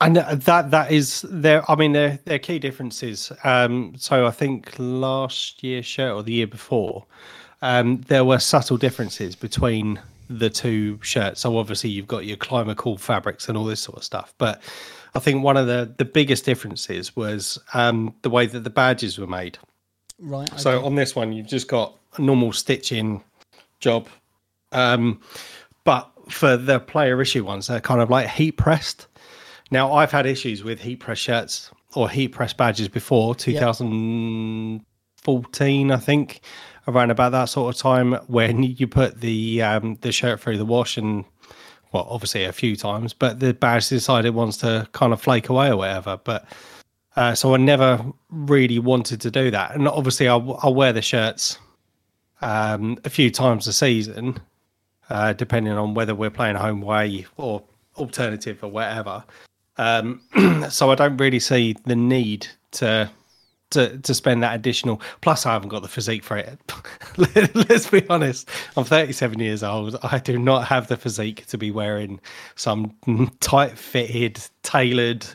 And 0.00 0.16
that 0.16 0.70
that 0.70 0.92
is 0.92 1.24
there. 1.28 1.68
I 1.70 1.74
mean, 1.74 1.92
there 1.92 2.18
there 2.24 2.36
are 2.36 2.40
key 2.40 2.58
differences. 2.58 3.32
Um, 3.44 3.94
so 3.96 4.26
I 4.26 4.30
think 4.30 4.74
last 4.78 5.62
year's 5.64 5.86
shirt 5.86 6.12
or 6.12 6.22
the 6.22 6.32
year 6.32 6.46
before, 6.46 7.04
um, 7.62 8.02
there 8.02 8.24
were 8.24 8.38
subtle 8.38 8.76
differences 8.76 9.34
between 9.34 10.00
the 10.28 10.50
two 10.50 11.00
shirts. 11.02 11.40
So 11.40 11.56
obviously 11.56 11.90
you've 11.90 12.06
got 12.06 12.26
your 12.26 12.36
climate 12.36 12.76
cool 12.76 12.98
fabrics 12.98 13.48
and 13.48 13.56
all 13.56 13.64
this 13.64 13.80
sort 13.80 13.98
of 13.98 14.04
stuff. 14.04 14.34
But 14.38 14.60
I 15.14 15.18
think 15.18 15.42
one 15.42 15.56
of 15.56 15.66
the 15.66 15.92
the 15.96 16.04
biggest 16.04 16.44
differences 16.44 17.16
was 17.16 17.58
um, 17.74 18.14
the 18.22 18.30
way 18.30 18.46
that 18.46 18.60
the 18.60 18.70
badges 18.70 19.18
were 19.18 19.26
made. 19.26 19.58
Right. 20.20 20.48
So 20.60 20.84
on 20.84 20.94
this 20.94 21.16
one, 21.16 21.32
you've 21.32 21.46
just 21.46 21.68
got 21.68 21.94
normal 22.18 22.52
stitching 22.52 23.22
job, 23.80 24.08
um, 24.72 25.20
but 25.84 26.10
for 26.28 26.56
the 26.56 26.80
player 26.80 27.22
issue 27.22 27.44
ones, 27.44 27.66
they're 27.66 27.80
kind 27.80 28.00
of 28.00 28.08
like 28.10 28.28
heat 28.28 28.52
pressed. 28.52 29.08
Now 29.70 29.92
I've 29.92 30.12
had 30.12 30.24
issues 30.26 30.64
with 30.64 30.80
heat 30.80 31.00
press 31.00 31.18
shirts 31.18 31.70
or 31.94 32.08
heat 32.08 32.28
press 32.28 32.52
badges 32.52 32.88
before 32.88 33.34
2014, 33.34 35.90
I 35.90 35.96
think, 35.96 36.40
around 36.86 37.10
about 37.10 37.32
that 37.32 37.46
sort 37.46 37.74
of 37.74 37.80
time 37.80 38.12
when 38.26 38.62
you 38.62 38.86
put 38.86 39.20
the 39.20 39.62
um, 39.62 39.96
the 40.00 40.12
shirt 40.12 40.40
through 40.40 40.58
the 40.58 40.64
wash 40.64 40.96
and 40.96 41.24
well, 41.92 42.06
obviously 42.10 42.44
a 42.44 42.52
few 42.52 42.76
times, 42.76 43.14
but 43.14 43.40
the 43.40 43.54
badge 43.54 43.88
decided 43.88 44.28
it 44.28 44.34
wants 44.34 44.58
to 44.58 44.86
kind 44.92 45.12
of 45.12 45.20
flake 45.20 45.48
away 45.48 45.70
or 45.70 45.78
whatever. 45.78 46.18
But 46.22 46.44
uh, 47.16 47.34
so 47.34 47.54
I 47.54 47.56
never 47.56 48.04
really 48.30 48.78
wanted 48.78 49.20
to 49.22 49.30
do 49.30 49.50
that. 49.50 49.74
And 49.74 49.88
obviously, 49.88 50.28
I'll, 50.28 50.60
I'll 50.62 50.74
wear 50.74 50.92
the 50.92 51.02
shirts 51.02 51.58
um, 52.42 52.98
a 53.04 53.10
few 53.10 53.30
times 53.30 53.66
a 53.66 53.72
season, 53.72 54.38
uh, 55.10 55.32
depending 55.32 55.72
on 55.72 55.94
whether 55.94 56.14
we're 56.14 56.30
playing 56.30 56.56
home 56.56 56.80
way 56.80 57.26
or 57.36 57.62
alternative 57.96 58.62
or 58.62 58.70
whatever. 58.70 59.24
Um, 59.76 60.20
so 60.70 60.90
I 60.90 60.94
don't 60.94 61.16
really 61.16 61.40
see 61.40 61.76
the 61.84 61.96
need 61.96 62.46
to 62.72 63.10
to 63.70 63.98
to 63.98 64.14
spend 64.14 64.42
that 64.42 64.54
additional. 64.54 65.00
Plus, 65.20 65.46
I 65.46 65.52
haven't 65.52 65.68
got 65.68 65.82
the 65.82 65.88
physique 65.88 66.24
for 66.24 66.36
it. 66.36 66.58
Let's 67.54 67.88
be 67.88 68.06
honest. 68.08 68.48
I'm 68.76 68.84
37 68.84 69.38
years 69.40 69.62
old. 69.62 69.96
I 70.02 70.18
do 70.18 70.38
not 70.38 70.66
have 70.66 70.88
the 70.88 70.96
physique 70.96 71.46
to 71.46 71.58
be 71.58 71.70
wearing 71.70 72.20
some 72.56 72.96
tight 73.40 73.78
fitted, 73.78 74.40
tailored 74.62 75.26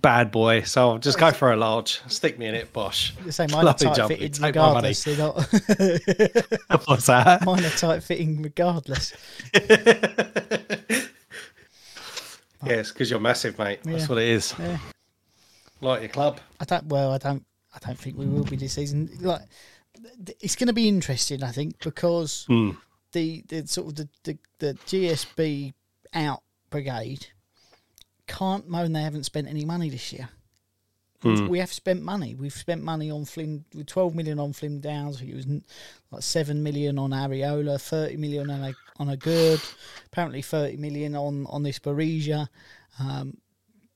bad 0.00 0.30
boy. 0.30 0.62
So 0.62 0.90
I'll 0.92 0.98
just 0.98 1.18
go 1.18 1.30
for 1.32 1.52
a 1.52 1.56
large. 1.56 2.00
Stick 2.08 2.38
me 2.38 2.46
in 2.46 2.54
it, 2.54 2.72
Bosh. 2.72 3.14
The 3.24 3.32
same, 3.32 3.50
mine 3.50 3.60
are 3.62 3.64
Lovely 3.66 3.86
tight 3.86 3.96
jumpy. 3.96 4.14
fitted 4.16 4.34
Take 4.34 4.44
regardless. 4.44 5.04
They're 5.04 5.16
not, 5.18 5.34
What's 6.86 7.06
that? 7.06 7.42
mine 7.44 7.64
are 7.64 7.70
tight 7.70 8.02
fitting 8.02 8.42
regardless. 8.42 9.12
Yes, 12.64 12.90
because 12.92 13.10
you're 13.10 13.20
massive, 13.20 13.58
mate. 13.58 13.80
That's 13.82 14.04
Yeah. 14.04 14.08
what 14.08 14.18
it 14.22 14.28
is. 14.28 14.54
Yeah. 14.58 14.78
Like 15.82 16.00
your 16.00 16.08
club. 16.08 16.40
I 16.60 16.64
don't. 16.64 16.86
Well, 16.86 17.12
I 17.12 17.18
don't. 17.18 17.44
I 17.74 17.78
don't 17.86 17.98
think 17.98 18.16
we 18.16 18.24
will 18.24 18.44
be 18.44 18.56
this 18.56 18.72
season. 18.72 19.10
Like 19.20 19.42
th- 20.24 20.38
it's 20.40 20.56
going 20.56 20.68
to 20.68 20.72
be 20.72 20.88
interesting, 20.88 21.42
I 21.42 21.50
think, 21.52 21.78
because 21.80 22.46
Mm. 22.48 22.76
the, 23.12 23.44
the 23.48 23.66
sort 23.66 23.88
of 23.88 23.96
the, 23.96 24.08
the, 24.22 24.38
the 24.60 24.74
GSB 24.86 25.74
out 26.14 26.42
brigade 26.70 27.26
can't 28.34 28.68
moan 28.68 28.92
they 28.92 29.02
haven't 29.02 29.24
spent 29.24 29.48
any 29.48 29.64
money 29.64 29.90
this 29.90 30.12
year. 30.12 30.28
Hmm. 31.22 31.48
We 31.48 31.58
have 31.58 31.72
spent 31.72 32.02
money. 32.02 32.34
We've 32.34 32.52
spent 32.52 32.82
money 32.82 33.10
on 33.10 33.24
Flynn, 33.24 33.64
with 33.74 33.86
12 33.86 34.14
million 34.14 34.38
on 34.38 34.52
Flynn 34.52 34.80
Downes. 34.80 35.22
It 35.22 35.34
was 35.34 35.46
like 36.10 36.22
7 36.22 36.62
million 36.62 36.98
on 36.98 37.10
Areola, 37.10 37.80
30 37.80 38.16
million 38.18 38.50
on 38.50 38.62
a, 38.62 38.74
on 38.98 39.08
a 39.08 39.16
good, 39.16 39.60
apparently 40.06 40.42
30 40.42 40.76
million 40.76 41.16
on, 41.16 41.46
on 41.48 41.62
this 41.62 41.78
Barisia. 41.78 42.48
Um, 43.00 43.38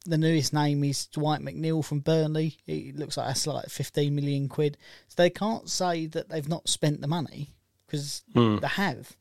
the 0.06 0.16
newest 0.16 0.54
name 0.54 0.82
is 0.84 1.06
Dwight 1.06 1.42
McNeil 1.42 1.84
from 1.84 2.00
Burnley. 2.00 2.56
It 2.66 2.96
looks 2.96 3.18
like 3.18 3.26
that's 3.26 3.46
like 3.46 3.68
15 3.68 4.14
million 4.14 4.48
quid. 4.48 4.78
So 5.08 5.22
they 5.22 5.28
can't 5.30 5.68
say 5.68 6.06
that 6.06 6.30
they've 6.30 6.48
not 6.48 6.66
spent 6.68 7.02
the 7.02 7.08
money 7.08 7.50
because 7.86 8.22
they 8.34 8.68
have. 8.68 9.14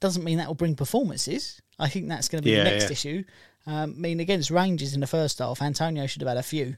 Doesn't 0.00 0.24
mean 0.24 0.38
that 0.38 0.48
will 0.48 0.54
bring 0.56 0.74
performances. 0.74 1.62
I 1.78 1.88
think 1.88 2.08
that's 2.08 2.28
going 2.28 2.42
to 2.42 2.44
be 2.44 2.50
Yeah, 2.50 2.64
the 2.64 2.70
next 2.70 2.84
yeah. 2.86 2.92
issue. 2.92 3.24
Um, 3.66 3.94
I 3.96 4.00
mean, 4.00 4.20
against 4.20 4.50
Rangers 4.50 4.94
in 4.94 5.00
the 5.00 5.06
first 5.06 5.38
half, 5.38 5.62
Antonio 5.62 6.06
should 6.06 6.22
have 6.22 6.28
had 6.28 6.36
a 6.36 6.42
few. 6.42 6.76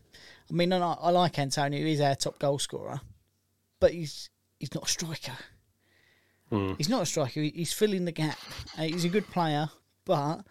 I 0.50 0.52
mean, 0.52 0.72
and 0.72 0.84
I, 0.84 0.92
I 1.00 1.10
like 1.10 1.38
Antonio. 1.38 1.84
He's 1.84 2.00
our 2.00 2.14
top 2.14 2.38
goal 2.38 2.58
scorer, 2.58 3.00
but 3.80 3.92
he's 3.92 4.28
he's 4.58 4.74
not 4.74 4.84
a 4.86 4.90
striker. 4.90 5.36
He's 6.76 6.88
not 6.88 7.02
a 7.02 7.06
striker. 7.06 7.40
He's 7.40 7.72
filling 7.72 8.04
the 8.04 8.12
gap. 8.12 8.38
Uh, 8.78 8.82
he's 8.82 9.04
a 9.04 9.08
good 9.08 9.26
player, 9.28 9.70
but 10.04 10.42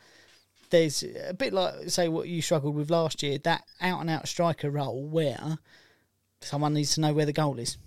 there's 0.70 1.04
a 1.04 1.34
bit 1.34 1.54
like 1.54 1.90
say 1.90 2.08
what 2.08 2.28
you 2.28 2.42
struggled 2.42 2.76
with 2.76 2.90
last 2.90 3.22
year. 3.22 3.38
That 3.38 3.64
out 3.80 4.02
and 4.02 4.10
out 4.10 4.28
striker 4.28 4.72
role 4.72 5.08
where 5.08 5.60
someone 6.42 6.74
needs 6.74 6.96
to 6.96 7.02
know 7.02 7.14
where 7.14 7.28
the 7.28 7.34
goal 7.34 7.60
is, 7.60 7.78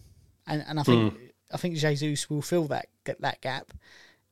and 0.47 0.65
and 0.69 0.79
I 0.79 0.85
think 0.85 1.15
I 1.53 1.57
think 1.57 1.77
Jesus 1.77 2.31
will 2.31 2.43
fill 2.43 2.69
that 2.69 2.87
that 3.19 3.41
gap. 3.41 3.73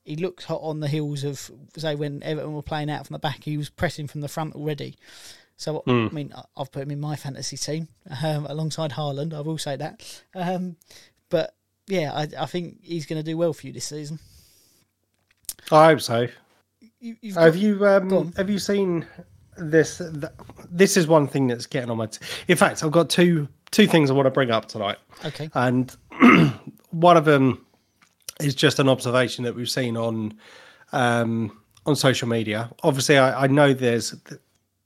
He 0.05 0.17
looked 0.17 0.45
hot 0.45 0.61
on 0.63 0.81
the 0.81 0.89
heels 0.89 1.25
of 1.25 1.51
say 1.77 1.95
when 1.95 2.23
Everton 2.23 2.53
were 2.53 2.63
playing 2.63 2.91
out 2.91 3.07
from 3.07 3.15
the 3.15 3.19
back. 3.19 3.45
He 3.45 3.57
was 3.57 3.71
pressing 3.71 4.07
from 4.07 4.21
the 4.21 4.29
front 4.29 4.55
already. 4.55 4.97
So 5.57 5.83
I 5.87 5.91
mean, 6.13 6.33
I- 6.37 6.45
I've 6.57 6.71
put 6.73 6.83
him 6.83 6.91
in 6.91 7.01
my 7.01 7.17
fantasy 7.17 7.57
team 7.57 7.89
um, 8.23 8.45
alongside 8.47 8.91
Haaland. 8.93 9.33
I 9.33 9.41
will 9.41 9.57
say 9.59 9.77
that. 9.77 10.23
Um, 10.35 10.77
but 11.31 11.55
yeah, 11.87 12.13
I, 12.13 12.29
I 12.43 12.47
think 12.47 12.79
he's 12.83 13.07
going 13.07 13.19
to 13.23 13.31
do 13.31 13.37
well 13.37 13.53
for 13.53 13.67
you 13.67 13.73
this 13.73 13.87
season. 13.87 14.19
I 15.71 15.87
hope 15.87 16.01
so. 16.01 16.29
You, 17.01 17.17
you've 17.21 17.37
Have 17.37 17.57
you 17.57 17.87
um, 17.87 18.33
have 18.37 18.51
you 18.51 18.59
seen 18.59 19.07
this? 19.57 19.99
Th- 19.99 20.33
this 20.71 20.97
is 20.97 21.07
one 21.07 21.27
thing 21.29 21.47
that's 21.47 21.67
getting 21.67 21.91
on 21.91 21.97
my. 21.99 22.07
T- 22.07 22.19
In 22.49 22.57
fact, 22.57 22.83
I've 22.83 22.91
got 22.93 23.09
two 23.09 23.49
two 23.71 23.87
things 23.87 24.11
I 24.11 24.15
want 24.15 24.27
to 24.27 24.31
bring 24.31 24.51
up 24.51 24.67
tonight, 24.67 24.99
okay? 25.25 25.49
and 25.55 25.95
one 26.91 27.17
of 27.17 27.25
them 27.25 27.64
is 28.41 28.55
just 28.55 28.79
an 28.79 28.89
observation 28.89 29.45
that 29.45 29.55
we've 29.55 29.71
seen 29.71 29.97
on 29.97 30.35
um, 30.93 31.59
on 31.87 31.97
social 31.97 32.29
media. 32.29 32.71
Obviously, 32.83 33.19
I, 33.19 33.45
I 33.45 33.47
know 33.47 33.73
there's 33.73 34.15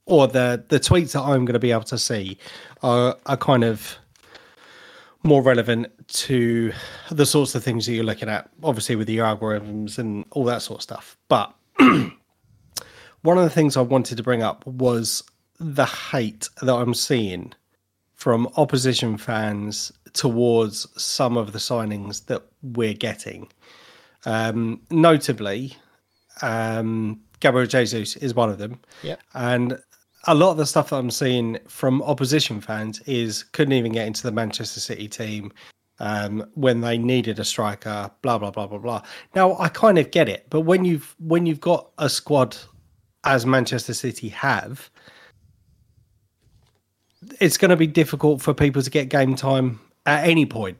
or 0.05 0.27
the 0.27 0.63
the 0.69 0.79
tweets 0.79 1.13
that 1.13 1.21
I'm 1.21 1.45
going 1.45 1.53
to 1.53 1.59
be 1.59 1.71
able 1.71 1.83
to 1.83 1.97
see 1.97 2.37
are 2.83 3.17
are 3.25 3.37
kind 3.37 3.63
of 3.63 3.97
more 5.23 5.41
relevant 5.41 5.91
to 6.07 6.71
the 7.11 7.25
sorts 7.25 7.53
of 7.53 7.63
things 7.63 7.85
that 7.85 7.93
you're 7.93 8.05
looking 8.05 8.29
at, 8.29 8.49
obviously 8.63 8.95
with 8.95 9.07
the 9.07 9.17
algorithms 9.17 9.97
and 9.97 10.25
all 10.31 10.45
that 10.45 10.61
sort 10.61 10.79
of 10.79 10.83
stuff. 10.83 11.17
But 11.27 11.53
one 11.77 13.37
of 13.37 13.43
the 13.43 13.49
things 13.49 13.75
I 13.75 13.81
wanted 13.81 14.15
to 14.15 14.23
bring 14.23 14.41
up 14.41 14.65
was 14.65 15.23
the 15.59 15.85
hate 15.85 16.49
that 16.61 16.73
I'm 16.73 16.93
seeing 16.93 17.53
from 18.19 18.49
opposition 18.57 19.17
fans 19.17 19.93
towards 20.11 20.85
some 21.01 21.37
of 21.37 21.53
the 21.53 21.57
signings 21.57 22.25
that 22.25 22.43
we're 22.61 22.93
getting. 22.93 23.47
Um, 24.25 24.81
notably, 24.91 25.77
um, 26.41 27.21
Gabriel 27.39 27.65
Jesus 27.65 28.17
is 28.17 28.35
one 28.35 28.49
of 28.49 28.57
them. 28.57 28.77
Yep. 29.03 29.21
And 29.35 29.79
a 30.27 30.35
lot 30.35 30.51
of 30.51 30.57
the 30.57 30.65
stuff 30.65 30.89
that 30.89 30.97
I'm 30.97 31.11
seeing 31.11 31.59
from 31.69 32.01
opposition 32.01 32.59
fans 32.59 32.99
is 33.05 33.43
couldn't 33.43 33.71
even 33.71 33.93
get 33.93 34.05
into 34.05 34.23
the 34.23 34.33
Manchester 34.33 34.81
City 34.81 35.07
team 35.07 35.53
um, 35.99 36.45
when 36.55 36.81
they 36.81 36.97
needed 36.97 37.39
a 37.39 37.45
striker. 37.45 38.11
Blah 38.21 38.37
blah 38.37 38.51
blah 38.51 38.67
blah 38.67 38.79
blah. 38.79 39.01
Now 39.33 39.57
I 39.59 39.69
kind 39.69 39.97
of 39.97 40.11
get 40.11 40.27
it, 40.27 40.45
but 40.49 40.61
when 40.61 40.83
you've 40.83 41.15
when 41.19 41.45
you've 41.45 41.61
got 41.61 41.91
a 41.97 42.09
squad 42.09 42.57
as 43.23 43.45
Manchester 43.45 43.93
City 43.93 44.27
have, 44.27 44.89
it's 47.39 47.57
going 47.57 47.69
to 47.69 47.75
be 47.77 47.87
difficult 47.87 48.41
for 48.41 48.53
people 48.53 48.81
to 48.81 48.89
get 48.89 49.09
game 49.09 49.35
time 49.35 49.79
at 50.05 50.27
any 50.27 50.45
point. 50.45 50.79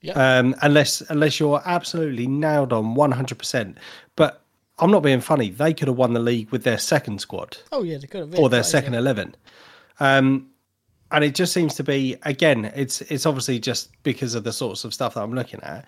Yep. 0.00 0.16
Um, 0.16 0.54
unless 0.62 1.00
unless 1.10 1.38
you're 1.38 1.62
absolutely 1.64 2.26
nailed 2.26 2.72
on 2.72 2.96
100%. 2.96 3.76
But 4.16 4.42
I'm 4.80 4.90
not 4.90 5.02
being 5.04 5.20
funny. 5.20 5.50
They 5.50 5.72
could 5.72 5.86
have 5.86 5.96
won 5.96 6.12
the 6.12 6.20
league 6.20 6.50
with 6.50 6.64
their 6.64 6.78
second 6.78 7.20
squad 7.20 7.56
Oh 7.70 7.82
yeah, 7.84 7.98
they 7.98 8.08
could 8.08 8.20
have. 8.32 8.38
or 8.38 8.48
their 8.48 8.64
second 8.64 8.94
11. 8.94 9.36
Um, 10.00 10.48
and 11.12 11.22
it 11.22 11.34
just 11.36 11.52
seems 11.52 11.74
to 11.76 11.84
be 11.84 12.16
again, 12.22 12.72
it's 12.74 13.00
it's 13.02 13.26
obviously 13.26 13.60
just 13.60 13.90
because 14.02 14.34
of 14.34 14.42
the 14.44 14.52
sorts 14.52 14.84
of 14.84 14.92
stuff 14.92 15.14
that 15.14 15.22
I'm 15.22 15.34
looking 15.34 15.60
at. 15.62 15.86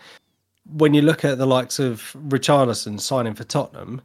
When 0.77 0.95
you 0.95 1.03
look 1.03 1.25
at 1.25 1.39
the 1.39 1.47
likes 1.47 1.79
of 1.79 2.15
Richarlison 2.29 3.01
signing 3.01 3.35
for 3.35 3.45
Tottenham, 3.45 4.01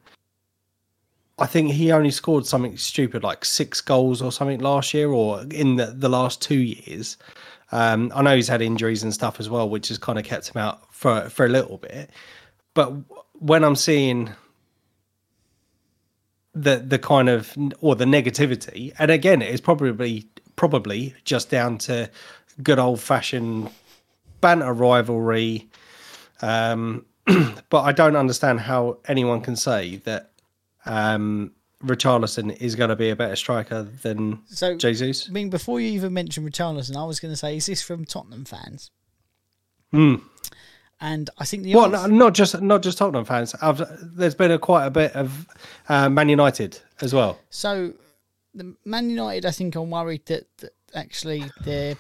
I 1.39 1.46
think 1.46 1.72
he 1.72 1.91
only 1.91 2.12
scored 2.12 2.46
something 2.46 2.77
stupid 2.77 3.24
like 3.24 3.46
six 3.46 3.81
goals 3.81 4.22
or 4.22 4.31
something 4.31 4.60
last 4.60 4.93
year 4.93 5.10
or 5.10 5.43
in 5.51 5.77
the, 5.77 5.88
the 5.88 6.10
last 6.10 6.41
two 6.41 6.60
years. 6.60 7.17
Um, 7.72 8.12
I 8.15 8.22
know 8.22 8.36
he's 8.36 8.48
had 8.48 8.62
injuries 8.62 9.03
and 9.03 9.13
stuff 9.13 9.39
as 9.39 9.50
well, 9.50 9.69
which 9.69 9.89
has 9.89 9.98
kind 9.98 10.19
of 10.19 10.25
kept 10.25 10.50
him 10.50 10.60
out 10.60 10.93
for 10.93 11.29
for 11.29 11.46
a 11.46 11.50
little 11.50 11.77
bit. 11.77 12.10
But 12.74 12.93
when 13.34 13.63
I'm 13.63 13.75
seeing 13.75 14.31
the 16.53 16.77
the 16.77 17.00
kind 17.00 17.29
of 17.29 17.55
or 17.79 17.96
the 17.96 18.05
negativity, 18.05 18.93
and 18.98 19.12
again, 19.12 19.41
it's 19.41 19.62
probably 19.62 20.27
probably 20.55 21.13
just 21.24 21.50
down 21.50 21.77
to 21.77 22.10
good 22.63 22.79
old 22.79 23.00
fashioned 23.00 23.69
banter 24.41 24.74
rivalry. 24.74 25.69
Um, 26.41 27.05
but 27.69 27.81
I 27.81 27.91
don't 27.91 28.15
understand 28.15 28.62
how 28.62 28.98
anyone 29.08 29.41
can 29.41 29.55
say 29.55 29.98
that 29.98 30.29
um, 30.86 31.52
Richarlison 31.84 32.56
is 32.58 32.76
going 32.76 32.90
to 32.90 32.96
be 32.96 33.10
a 33.10 33.16
better 33.16 33.36
striker 33.36 33.84
than 33.84 34.42
So 34.48 34.76
Jesus. 34.76 35.30
I 35.30 35.32
mean, 35.32 35.50
before 35.50 35.80
you 35.80 35.90
even 35.92 36.14
mentioned 36.14 36.50
Richarlison, 36.52 36.96
I 36.96 37.06
was 37.06 37.20
going 37.20 37.32
to 37.32 37.38
say, 37.38 37.56
is 37.58 37.68
this 37.68 37.82
from 37.82 38.06
Tottenham 38.06 38.46
fans? 38.46 38.92
Hmm. 39.92 40.16
And 41.02 41.30
I 41.38 41.46
think 41.46 41.64
the 41.64 41.76
Well, 41.76 41.90
no, 41.90 42.06
not 42.08 42.34
just 42.34 42.62
not 42.62 42.84
just 42.84 42.98
Tottenham 42.98 43.24
fans. 43.24 43.56
I've, 43.62 43.82
there's 44.18 44.36
been 44.36 44.52
a, 44.52 44.60
quite 44.60 44.86
a 44.86 44.92
bit 44.92 45.16
of 45.16 45.48
uh, 45.88 46.10
Man 46.10 46.28
United 46.28 46.80
as 47.00 47.14
well. 47.14 47.40
So, 47.50 47.94
the 48.54 48.76
Man 48.84 49.10
United, 49.10 49.46
I 49.46 49.52
think, 49.52 49.76
I'm 49.76 49.90
worried 49.90 50.26
that, 50.26 50.46
that 50.58 50.74
actually 50.94 51.46
they 51.64 51.96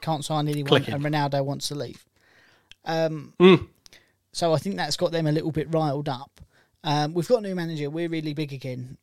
can't 0.00 0.24
sign 0.24 0.48
anyone 0.48 0.68
Clicking. 0.68 0.94
and 0.94 1.04
Ronaldo 1.04 1.44
wants 1.44 1.68
to 1.68 1.74
leave. 1.74 2.04
Um, 2.86 3.34
Mm. 3.38 3.68
So 4.32 4.54
I 4.54 4.58
think 4.58 4.76
that's 4.76 4.96
got 4.96 5.10
them 5.10 5.26
a 5.26 5.32
little 5.32 5.50
bit 5.50 5.72
riled 5.72 6.08
up. 6.08 6.40
Um, 6.84 7.14
we've 7.14 7.28
got 7.28 7.38
a 7.38 7.48
new 7.48 7.54
manager. 7.54 7.90
We're 7.90 8.08
really 8.08 8.34
big 8.34 8.52
again. 8.52 8.96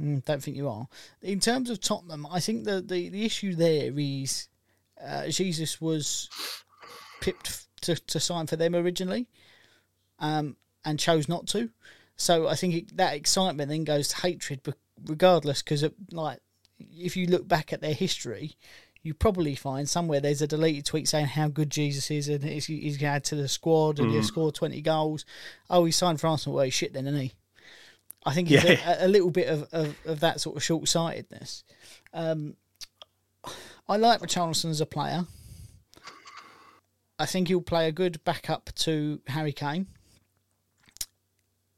Mm, 0.00 0.24
don't 0.24 0.42
think 0.42 0.56
you 0.56 0.68
are. 0.68 0.88
In 1.22 1.40
terms 1.40 1.70
of 1.70 1.80
Tottenham, 1.80 2.26
I 2.30 2.40
think 2.40 2.64
the, 2.64 2.80
the, 2.80 3.08
the 3.08 3.24
issue 3.24 3.54
there 3.54 3.92
is 3.96 4.48
uh, 5.04 5.28
Jesus 5.28 5.80
was 5.80 6.28
pipped 7.20 7.66
to, 7.82 7.94
to 7.96 8.20
sign 8.20 8.46
for 8.46 8.56
them 8.56 8.74
originally 8.74 9.28
um, 10.18 10.56
and 10.84 10.98
chose 10.98 11.28
not 11.28 11.46
to. 11.48 11.70
So 12.16 12.48
I 12.48 12.54
think 12.54 12.74
it, 12.74 12.96
that 12.96 13.14
excitement 13.14 13.68
then 13.68 13.84
goes 13.84 14.08
to 14.08 14.16
hatred, 14.16 14.60
regardless, 15.04 15.62
because 15.62 15.84
like 16.10 16.38
if 16.78 17.16
you 17.16 17.26
look 17.26 17.48
back 17.48 17.72
at 17.72 17.80
their 17.80 17.94
history, 17.94 18.56
you 19.02 19.14
probably 19.14 19.54
find 19.56 19.88
somewhere 19.88 20.20
there's 20.20 20.42
a 20.42 20.46
deleted 20.46 20.84
tweet 20.84 21.08
saying 21.08 21.26
how 21.26 21.48
good 21.48 21.70
Jesus 21.70 22.10
is 22.10 22.28
and 22.28 22.42
he's, 22.44 22.66
he's 22.66 22.96
going 22.98 23.10
to 23.10 23.16
add 23.16 23.24
to 23.24 23.34
the 23.34 23.48
squad 23.48 23.98
and 23.98 24.10
he'll 24.12 24.22
score 24.22 24.52
20 24.52 24.80
goals. 24.82 25.24
Oh, 25.68 25.84
he 25.84 25.90
signed 25.92 26.20
for 26.20 26.28
Arsenal. 26.28 26.56
Well, 26.56 26.64
he's 26.64 26.74
shit 26.74 26.92
then, 26.92 27.06
isn't 27.08 27.20
he? 27.20 27.32
I 28.24 28.32
think 28.34 28.48
it's 28.50 28.62
Yeah. 28.62 28.98
a, 29.02 29.06
a 29.06 29.08
little 29.08 29.30
bit 29.30 29.48
of, 29.48 29.68
of, 29.72 29.96
of 30.06 30.20
that 30.20 30.40
sort 30.40 30.56
of 30.56 30.62
short 30.62 30.86
sightedness. 30.88 31.64
Um, 32.14 32.54
I 33.88 33.96
like 33.96 34.20
Richarlison 34.20 34.70
as 34.70 34.80
a 34.80 34.86
player. 34.86 35.26
I 37.18 37.26
think 37.26 37.48
he'll 37.48 37.60
play 37.60 37.88
a 37.88 37.92
good 37.92 38.22
backup 38.24 38.70
to 38.76 39.20
Harry 39.26 39.52
Kane. 39.52 39.88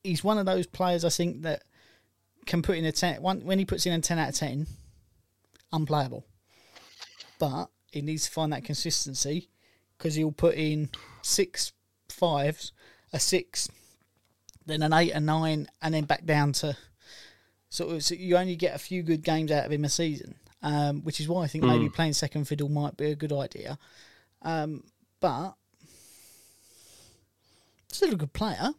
He's 0.02 0.22
one 0.22 0.36
of 0.36 0.44
those 0.44 0.66
players 0.66 1.04
I 1.04 1.08
think 1.08 1.42
that 1.42 1.62
can 2.44 2.60
put 2.60 2.76
in 2.76 2.84
a 2.84 2.92
ten. 2.92 3.22
One, 3.22 3.40
when 3.46 3.58
he 3.58 3.64
puts 3.64 3.86
in 3.86 3.92
a 3.94 4.00
ten 4.00 4.18
out 4.18 4.28
of 4.30 4.34
ten, 4.34 4.66
unplayable. 5.72 6.26
But 7.38 7.70
he 7.90 8.02
needs 8.02 8.26
to 8.26 8.30
find 8.30 8.52
that 8.52 8.64
consistency 8.64 9.48
because 9.96 10.14
he'll 10.14 10.32
put 10.32 10.54
in 10.54 10.90
six 11.22 11.72
fives, 12.08 12.72
a 13.12 13.20
six, 13.20 13.68
then 14.66 14.82
an 14.82 14.92
eight, 14.92 15.12
a 15.12 15.20
nine, 15.20 15.68
and 15.82 15.94
then 15.94 16.04
back 16.04 16.24
down 16.24 16.52
to 16.52 16.76
sort 17.68 17.94
of. 17.94 18.04
So 18.04 18.14
you 18.14 18.36
only 18.36 18.56
get 18.56 18.74
a 18.74 18.78
few 18.78 19.02
good 19.02 19.22
games 19.22 19.50
out 19.50 19.66
of 19.66 19.72
him 19.72 19.84
a 19.84 19.88
season, 19.88 20.36
um, 20.62 21.02
which 21.02 21.20
is 21.20 21.28
why 21.28 21.42
I 21.44 21.46
think 21.46 21.64
maybe 21.64 21.88
playing 21.88 22.12
second 22.14 22.46
fiddle 22.46 22.68
might 22.68 22.96
be 22.96 23.06
a 23.06 23.16
good 23.16 23.32
idea. 23.32 23.78
Um, 24.42 24.84
but 25.20 25.54
still 27.88 28.12
a 28.12 28.16
good 28.16 28.32
player. 28.32 28.70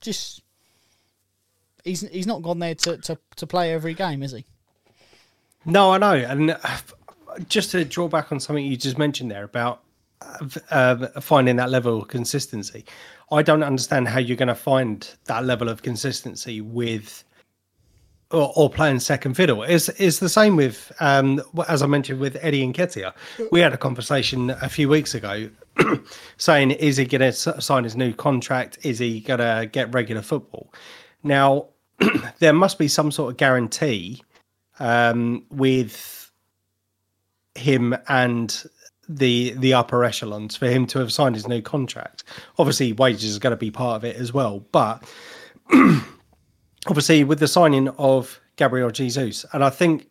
Just 0.00 0.42
he's 1.84 2.02
he's 2.08 2.26
not 2.26 2.42
gone 2.42 2.58
there 2.58 2.74
to, 2.74 2.96
to, 2.98 3.18
to 3.36 3.46
play 3.46 3.72
every 3.72 3.94
game, 3.94 4.22
is 4.22 4.32
he? 4.32 4.44
No, 5.64 5.92
I 5.92 5.98
know, 5.98 6.12
and 6.12 6.52
uh, 6.52 6.56
just 7.48 7.70
to 7.72 7.84
draw 7.84 8.08
back 8.08 8.32
on 8.32 8.40
something 8.40 8.64
you 8.64 8.76
just 8.76 8.98
mentioned 8.98 9.30
there 9.30 9.44
about 9.44 9.82
uh, 10.70 11.20
finding 11.20 11.56
that 11.56 11.70
level 11.70 12.02
of 12.02 12.08
consistency. 12.08 12.84
I 13.30 13.42
don't 13.42 13.62
understand 13.62 14.08
how 14.08 14.18
you're 14.18 14.36
going 14.36 14.48
to 14.48 14.54
find 14.54 15.08
that 15.26 15.44
level 15.44 15.68
of 15.68 15.82
consistency 15.82 16.60
with 16.60 17.24
or, 18.30 18.52
or 18.56 18.70
playing 18.70 19.00
second 19.00 19.34
fiddle. 19.34 19.62
It's, 19.62 19.88
it's 19.90 20.18
the 20.18 20.28
same 20.28 20.56
with, 20.56 20.92
um, 21.00 21.40
as 21.66 21.82
I 21.82 21.86
mentioned, 21.86 22.20
with 22.20 22.36
Eddie 22.42 22.66
Nketiah. 22.66 23.14
We 23.50 23.60
had 23.60 23.72
a 23.72 23.78
conversation 23.78 24.50
a 24.50 24.68
few 24.68 24.88
weeks 24.88 25.14
ago 25.14 25.48
saying, 26.36 26.72
is 26.72 26.98
he 26.98 27.06
going 27.06 27.32
to 27.32 27.32
sign 27.32 27.84
his 27.84 27.96
new 27.96 28.12
contract? 28.12 28.78
Is 28.82 28.98
he 28.98 29.20
going 29.20 29.40
to 29.40 29.66
get 29.70 29.92
regular 29.94 30.22
football? 30.22 30.72
Now, 31.22 31.68
there 32.38 32.52
must 32.52 32.78
be 32.78 32.88
some 32.88 33.10
sort 33.10 33.30
of 33.32 33.36
guarantee 33.38 34.22
um, 34.78 35.44
with 35.50 36.17
him 37.54 37.96
and 38.08 38.64
the 39.08 39.52
the 39.52 39.72
upper 39.72 40.04
echelons 40.04 40.54
for 40.54 40.66
him 40.66 40.86
to 40.86 40.98
have 40.98 41.12
signed 41.12 41.34
his 41.34 41.48
new 41.48 41.62
contract. 41.62 42.24
Obviously, 42.58 42.92
wages 42.92 43.36
are 43.36 43.40
going 43.40 43.52
to 43.52 43.56
be 43.56 43.70
part 43.70 43.96
of 43.96 44.04
it 44.04 44.16
as 44.16 44.32
well, 44.32 44.60
but 44.72 45.02
obviously 46.86 47.24
with 47.24 47.38
the 47.38 47.48
signing 47.48 47.88
of 47.90 48.40
Gabriel 48.56 48.90
Jesus, 48.90 49.46
and 49.52 49.64
I 49.64 49.70
think 49.70 50.08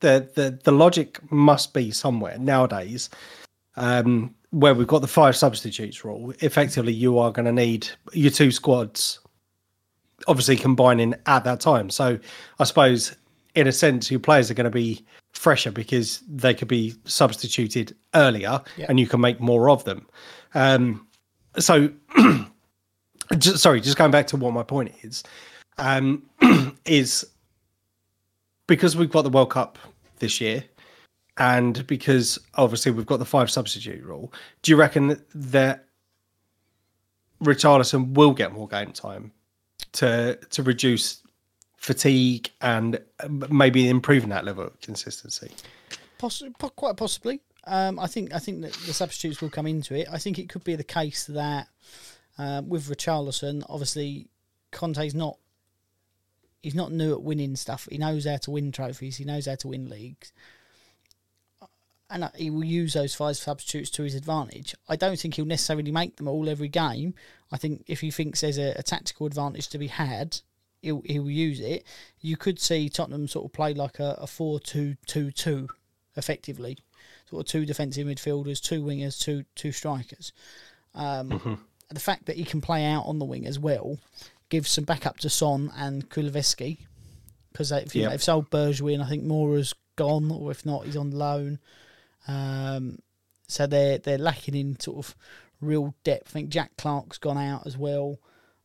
the 0.00 0.30
the 0.34 0.58
the 0.62 0.72
logic 0.72 1.20
must 1.32 1.74
be 1.74 1.90
somewhere 1.90 2.38
nowadays. 2.38 3.10
Um, 3.76 4.34
where 4.50 4.74
we've 4.74 4.86
got 4.86 5.02
the 5.02 5.06
five 5.06 5.36
substitutes 5.36 6.04
rule, 6.06 6.32
effectively 6.40 6.92
you 6.92 7.18
are 7.18 7.30
going 7.30 7.44
to 7.44 7.52
need 7.52 7.86
your 8.14 8.30
two 8.30 8.50
squads 8.50 9.20
obviously 10.26 10.56
combining 10.56 11.14
at 11.26 11.44
that 11.44 11.60
time. 11.60 11.90
So 11.90 12.18
I 12.58 12.64
suppose 12.64 13.14
in 13.54 13.66
a 13.66 13.72
sense 13.72 14.10
your 14.10 14.20
players 14.20 14.50
are 14.50 14.54
going 14.54 14.64
to 14.64 14.70
be 14.70 15.04
fresher 15.38 15.70
because 15.70 16.20
they 16.28 16.52
could 16.52 16.66
be 16.66 16.92
substituted 17.04 17.94
earlier 18.14 18.60
and 18.88 18.98
you 18.98 19.06
can 19.06 19.20
make 19.20 19.40
more 19.40 19.70
of 19.70 19.84
them. 19.84 20.04
Um, 20.54 21.06
so, 21.58 21.90
just, 23.38 23.58
sorry, 23.58 23.80
just 23.80 23.96
going 23.96 24.10
back 24.10 24.26
to 24.28 24.36
what 24.36 24.52
my 24.52 24.64
point 24.64 24.92
is, 25.02 25.22
um, 25.78 26.24
is 26.84 27.24
because 28.66 28.96
we've 28.96 29.10
got 29.10 29.22
the 29.22 29.30
World 29.30 29.50
Cup 29.50 29.78
this 30.18 30.40
year, 30.40 30.64
and 31.36 31.86
because 31.86 32.38
obviously 32.56 32.90
we've 32.90 33.06
got 33.06 33.18
the 33.18 33.24
five 33.24 33.48
substitute 33.48 34.02
rule. 34.04 34.32
Do 34.62 34.72
you 34.72 34.76
reckon 34.76 35.22
that 35.34 35.86
Richarlison 37.42 38.14
will 38.14 38.32
get 38.32 38.52
more 38.52 38.66
game 38.66 38.90
time 38.90 39.30
to 39.92 40.36
to 40.50 40.62
reduce 40.64 41.22
fatigue 41.78 42.50
and 42.60 43.00
maybe 43.48 43.88
improving 43.88 44.28
that 44.28 44.44
level 44.44 44.64
of 44.64 44.80
consistency? 44.80 45.50
Quite 46.76 46.96
possibly. 46.96 47.40
Um, 47.64 47.98
I 47.98 48.06
think 48.06 48.34
I 48.34 48.38
think 48.38 48.62
that 48.62 48.72
the 48.72 48.92
substitutes 48.92 49.40
will 49.40 49.50
come 49.50 49.66
into 49.66 49.94
it. 49.94 50.08
I 50.10 50.18
think 50.18 50.38
it 50.38 50.48
could 50.48 50.64
be 50.64 50.74
the 50.74 50.84
case 50.84 51.24
that 51.26 51.68
uh, 52.38 52.62
with 52.66 52.88
Richarlison, 52.88 53.64
obviously 53.68 54.28
Conte's 54.70 55.14
not 55.14 55.38
he's 56.62 56.74
not 56.74 56.92
new 56.92 57.12
at 57.12 57.22
winning 57.22 57.56
stuff. 57.56 57.88
He 57.90 57.98
knows 57.98 58.26
how 58.26 58.38
to 58.38 58.50
win 58.50 58.72
trophies. 58.72 59.16
He 59.16 59.24
knows 59.24 59.46
how 59.46 59.54
to 59.56 59.68
win 59.68 59.88
leagues, 59.88 60.32
and 62.10 62.24
uh, 62.24 62.30
he 62.34 62.50
will 62.50 62.64
use 62.64 62.94
those 62.94 63.14
five 63.14 63.36
substitutes 63.36 63.90
to 63.90 64.02
his 64.02 64.14
advantage. 64.14 64.74
I 64.88 64.96
don't 64.96 65.18
think 65.18 65.34
he'll 65.34 65.44
necessarily 65.44 65.92
make 65.92 66.16
them 66.16 66.28
all 66.28 66.48
every 66.48 66.68
game. 66.68 67.14
I 67.52 67.58
think 67.58 67.84
if 67.86 68.00
he 68.00 68.10
thinks 68.10 68.40
there's 68.40 68.58
a, 68.58 68.72
a 68.76 68.82
tactical 68.82 69.26
advantage 69.26 69.68
to 69.68 69.78
be 69.78 69.88
had, 69.88 70.40
he'll, 70.82 71.02
he'll 71.04 71.30
use 71.30 71.60
it. 71.60 71.84
You 72.20 72.36
could 72.36 72.58
see 72.58 72.88
Tottenham 72.88 73.28
sort 73.28 73.46
of 73.46 73.52
play 73.52 73.74
like 73.74 73.98
a, 73.98 74.16
a 74.18 74.26
4 74.26 74.60
2 74.60 74.96
2 75.06 75.30
2 75.30 75.68
effectively. 76.16 76.78
Sort 77.30 77.40
of 77.40 77.46
two 77.46 77.66
defensive 77.66 78.06
midfielders, 78.06 78.62
two 78.62 78.82
wingers, 78.82 79.20
two 79.20 79.44
two 79.54 79.70
strikers. 79.70 80.32
Um, 80.94 81.30
mm-hmm. 81.30 81.54
The 81.90 82.00
fact 82.00 82.26
that 82.26 82.36
he 82.36 82.44
can 82.44 82.60
play 82.60 82.86
out 82.86 83.04
on 83.04 83.18
the 83.18 83.24
wing 83.24 83.46
as 83.46 83.58
well 83.58 83.98
gives 84.48 84.70
some 84.70 84.84
backup 84.84 85.18
to 85.18 85.28
Son 85.28 85.70
and 85.76 86.08
Kulusevski 86.08 86.78
because 87.52 87.72
if 87.72 87.94
yep. 87.94 88.10
they've 88.10 88.22
sold 88.22 88.50
Bergwijn, 88.50 89.02
I 89.02 89.08
think 89.08 89.24
Moura's 89.24 89.74
gone, 89.96 90.30
or 90.30 90.50
if 90.50 90.64
not, 90.64 90.84
he's 90.84 90.96
on 90.96 91.10
loan. 91.10 91.58
Um, 92.26 92.98
so 93.46 93.66
they're 93.66 93.98
they're 93.98 94.18
lacking 94.18 94.54
in 94.54 94.78
sort 94.78 94.98
of 94.98 95.16
real 95.60 95.94
depth. 96.04 96.30
I 96.30 96.32
think 96.32 96.50
Jack 96.50 96.76
Clarke's 96.78 97.18
gone 97.18 97.38
out 97.38 97.66
as 97.66 97.76
well. 97.76 98.18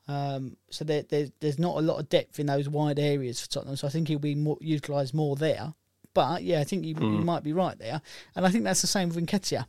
Um, 0.08 0.58
so 0.70 0.84
there, 0.84 1.04
there, 1.04 1.28
there's 1.40 1.60
not 1.60 1.78
a 1.78 1.82
lot 1.82 2.00
of 2.00 2.10
depth 2.10 2.40
in 2.40 2.48
those 2.48 2.68
wide 2.68 3.00
areas 3.00 3.40
for 3.40 3.50
Tottenham. 3.50 3.76
So 3.76 3.88
I 3.88 3.90
think 3.90 4.08
he'll 4.08 4.20
be 4.20 4.36
more, 4.36 4.58
utilised 4.60 5.14
more 5.14 5.36
there. 5.36 5.74
But 6.14 6.44
yeah, 6.44 6.60
I 6.60 6.64
think 6.64 6.86
you, 6.86 6.96
mm. 6.96 7.20
you, 7.20 7.24
might 7.24 7.44
be 7.44 7.54
right 7.54 7.78
there, 7.78 8.02
and 8.36 8.46
I 8.46 8.50
think 8.50 8.64
that's 8.64 8.82
the 8.82 8.88
same 8.88 9.10
with 9.10 9.26
Nketiah. 9.26 9.66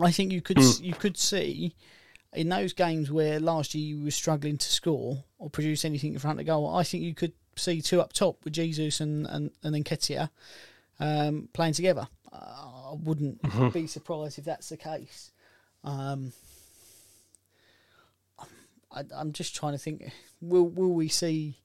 I 0.00 0.12
think 0.12 0.30
you 0.32 0.40
could 0.40 0.58
mm. 0.58 0.82
you 0.82 0.94
could 0.94 1.16
see 1.16 1.74
in 2.32 2.48
those 2.48 2.72
games 2.72 3.10
where 3.10 3.40
last 3.40 3.74
year 3.74 3.84
you 3.84 4.04
were 4.04 4.12
struggling 4.12 4.58
to 4.58 4.72
score 4.72 5.24
or 5.38 5.50
produce 5.50 5.84
anything 5.84 6.12
in 6.12 6.20
front 6.20 6.38
of 6.38 6.46
goal. 6.46 6.72
I 6.72 6.84
think 6.84 7.02
you 7.02 7.14
could 7.14 7.32
see 7.56 7.82
two 7.82 8.00
up 8.00 8.12
top 8.12 8.44
with 8.44 8.52
Jesus 8.52 9.00
and 9.00 9.26
and 9.26 9.50
and 9.64 9.84
Nketiah 9.84 10.30
um, 11.00 11.48
playing 11.52 11.74
together. 11.74 12.06
Uh, 12.32 12.36
I 12.36 12.94
wouldn't 12.94 13.42
mm-hmm. 13.42 13.68
be 13.70 13.86
surprised 13.86 14.38
if 14.38 14.44
that's 14.44 14.68
the 14.68 14.76
case. 14.76 15.32
Um, 15.82 16.32
I, 18.92 19.04
am 19.20 19.32
just 19.32 19.54
trying 19.54 19.72
to 19.72 19.78
think. 19.78 20.10
Will 20.40 20.68
will 20.68 20.92
we 20.92 21.08
see 21.08 21.58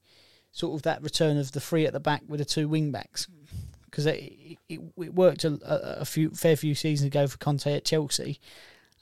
sort 0.52 0.76
of 0.76 0.84
that 0.84 1.02
return 1.02 1.38
of 1.38 1.52
the 1.52 1.60
three 1.60 1.86
at 1.86 1.94
the 1.94 2.00
back 2.00 2.24
with 2.28 2.40
the 2.40 2.46
two 2.46 2.68
wing 2.68 2.92
backs? 2.92 3.28
Because 3.86 4.06
it, 4.08 4.58
it, 4.70 4.80
it 4.98 5.14
worked 5.14 5.44
a, 5.44 5.60
a, 6.02 6.06
few 6.06 6.32
fair 6.32 6.56
few 6.56 6.74
seasons 6.74 7.08
ago 7.08 7.28
for 7.28 7.38
Conte 7.38 7.72
at 7.72 7.86
Chelsea, 7.86 8.40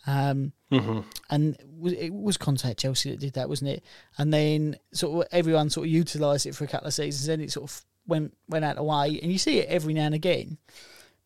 um, 0.05 0.51
mm-hmm. 0.69 0.99
and 1.29 1.57
it 1.85 2.13
was 2.13 2.35
Conte 2.35 2.69
at 2.69 2.77
Chelsea 2.77 3.11
that 3.11 3.19
did 3.19 3.33
that, 3.33 3.47
wasn't 3.47 3.69
it? 3.69 3.83
And 4.17 4.33
then 4.33 4.77
sort 4.93 5.25
of 5.25 5.31
everyone 5.31 5.69
sort 5.69 5.87
of 5.87 5.93
utilised 5.93 6.45
it 6.45 6.55
for 6.55 6.65
a 6.65 6.67
couple 6.67 6.87
of 6.87 6.93
seasons, 6.93 7.25
then 7.25 7.39
it 7.39 7.51
sort 7.51 7.71
of 7.71 7.85
went 8.05 8.35
went 8.49 8.65
out 8.65 8.71
of 8.71 8.77
the 8.77 8.83
way, 8.83 9.19
and 9.21 9.31
you 9.31 9.37
see 9.37 9.59
it 9.59 9.69
every 9.69 9.93
now 9.93 10.07
and 10.07 10.15
again. 10.15 10.57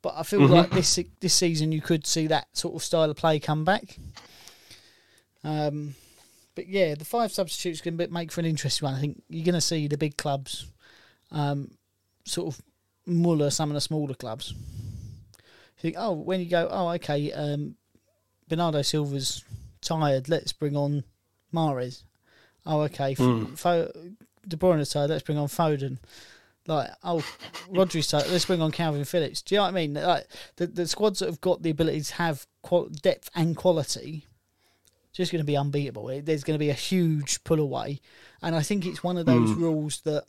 But 0.03 0.13
I 0.17 0.23
feel 0.23 0.41
mm-hmm. 0.41 0.53
like 0.53 0.69
this 0.69 0.99
this 1.19 1.33
season 1.33 1.71
you 1.71 1.81
could 1.81 2.05
see 2.05 2.27
that 2.27 2.47
sort 2.53 2.75
of 2.75 2.83
style 2.83 3.09
of 3.09 3.17
play 3.17 3.39
come 3.39 3.65
back. 3.65 3.97
Um, 5.43 5.95
but 6.55 6.67
yeah, 6.67 6.95
the 6.95 7.05
five 7.05 7.31
substitutes 7.31 7.81
can 7.81 7.97
make 8.11 8.31
for 8.31 8.39
an 8.39 8.45
interesting 8.45 8.85
one. 8.85 8.95
I 8.95 8.99
think 8.99 9.21
you're 9.29 9.45
going 9.45 9.55
to 9.55 9.61
see 9.61 9.87
the 9.87 9.97
big 9.97 10.17
clubs 10.17 10.71
um, 11.31 11.71
sort 12.23 12.53
of 12.53 12.61
muller 13.05 13.49
some 13.49 13.69
of 13.69 13.75
the 13.75 13.81
smaller 13.81 14.15
clubs. 14.15 14.53
You 15.77 15.81
think, 15.81 15.95
oh, 15.97 16.13
when 16.13 16.39
you 16.39 16.47
go, 16.47 16.67
oh, 16.71 16.89
okay, 16.93 17.31
um, 17.33 17.75
Bernardo 18.47 18.81
Silva's 18.81 19.43
tired, 19.81 20.29
let's 20.29 20.53
bring 20.53 20.75
on 20.75 21.03
Mahrez. 21.53 22.03
Oh, 22.65 22.81
okay, 22.81 23.15
mm. 23.15 23.57
Fo- 23.57 23.91
De 24.47 24.57
Bruyne's 24.57 24.89
tired, 24.89 25.09
let's 25.09 25.23
bring 25.23 25.37
on 25.37 25.47
Foden. 25.47 25.97
Like, 26.67 26.89
oh, 27.03 27.23
Rodri's 27.69 28.07
tired, 28.07 28.29
let's 28.31 28.45
bring 28.45 28.61
on 28.61 28.71
Kalvin 28.71 29.05
Phillips. 29.05 29.41
Do 29.41 29.53
you 29.53 29.59
know 29.59 29.65
what 29.65 29.69
I 29.69 29.71
mean? 29.73 29.93
Like, 29.93 30.27
the, 30.55 30.67
the 30.67 30.87
squads 30.87 31.19
that 31.19 31.27
have 31.27 31.41
got 31.41 31.61
the 31.61 31.69
ability 31.69 32.01
to 32.01 32.13
have 32.15 32.47
qual- 32.63 32.89
depth 32.89 33.29
and 33.35 33.55
quality 33.55 34.25
just 35.15 35.31
going 35.31 35.41
to 35.41 35.45
be 35.45 35.57
unbeatable. 35.57 36.07
There's 36.21 36.43
going 36.43 36.55
to 36.55 36.63
be 36.63 36.69
a 36.69 36.73
huge 36.73 37.43
pull 37.43 37.59
away, 37.59 38.01
and 38.41 38.55
I 38.55 38.61
think 38.61 38.85
it's 38.85 39.03
one 39.03 39.17
of 39.17 39.25
those 39.25 39.49
mm. 39.51 39.57
rules 39.57 40.01
that, 40.01 40.25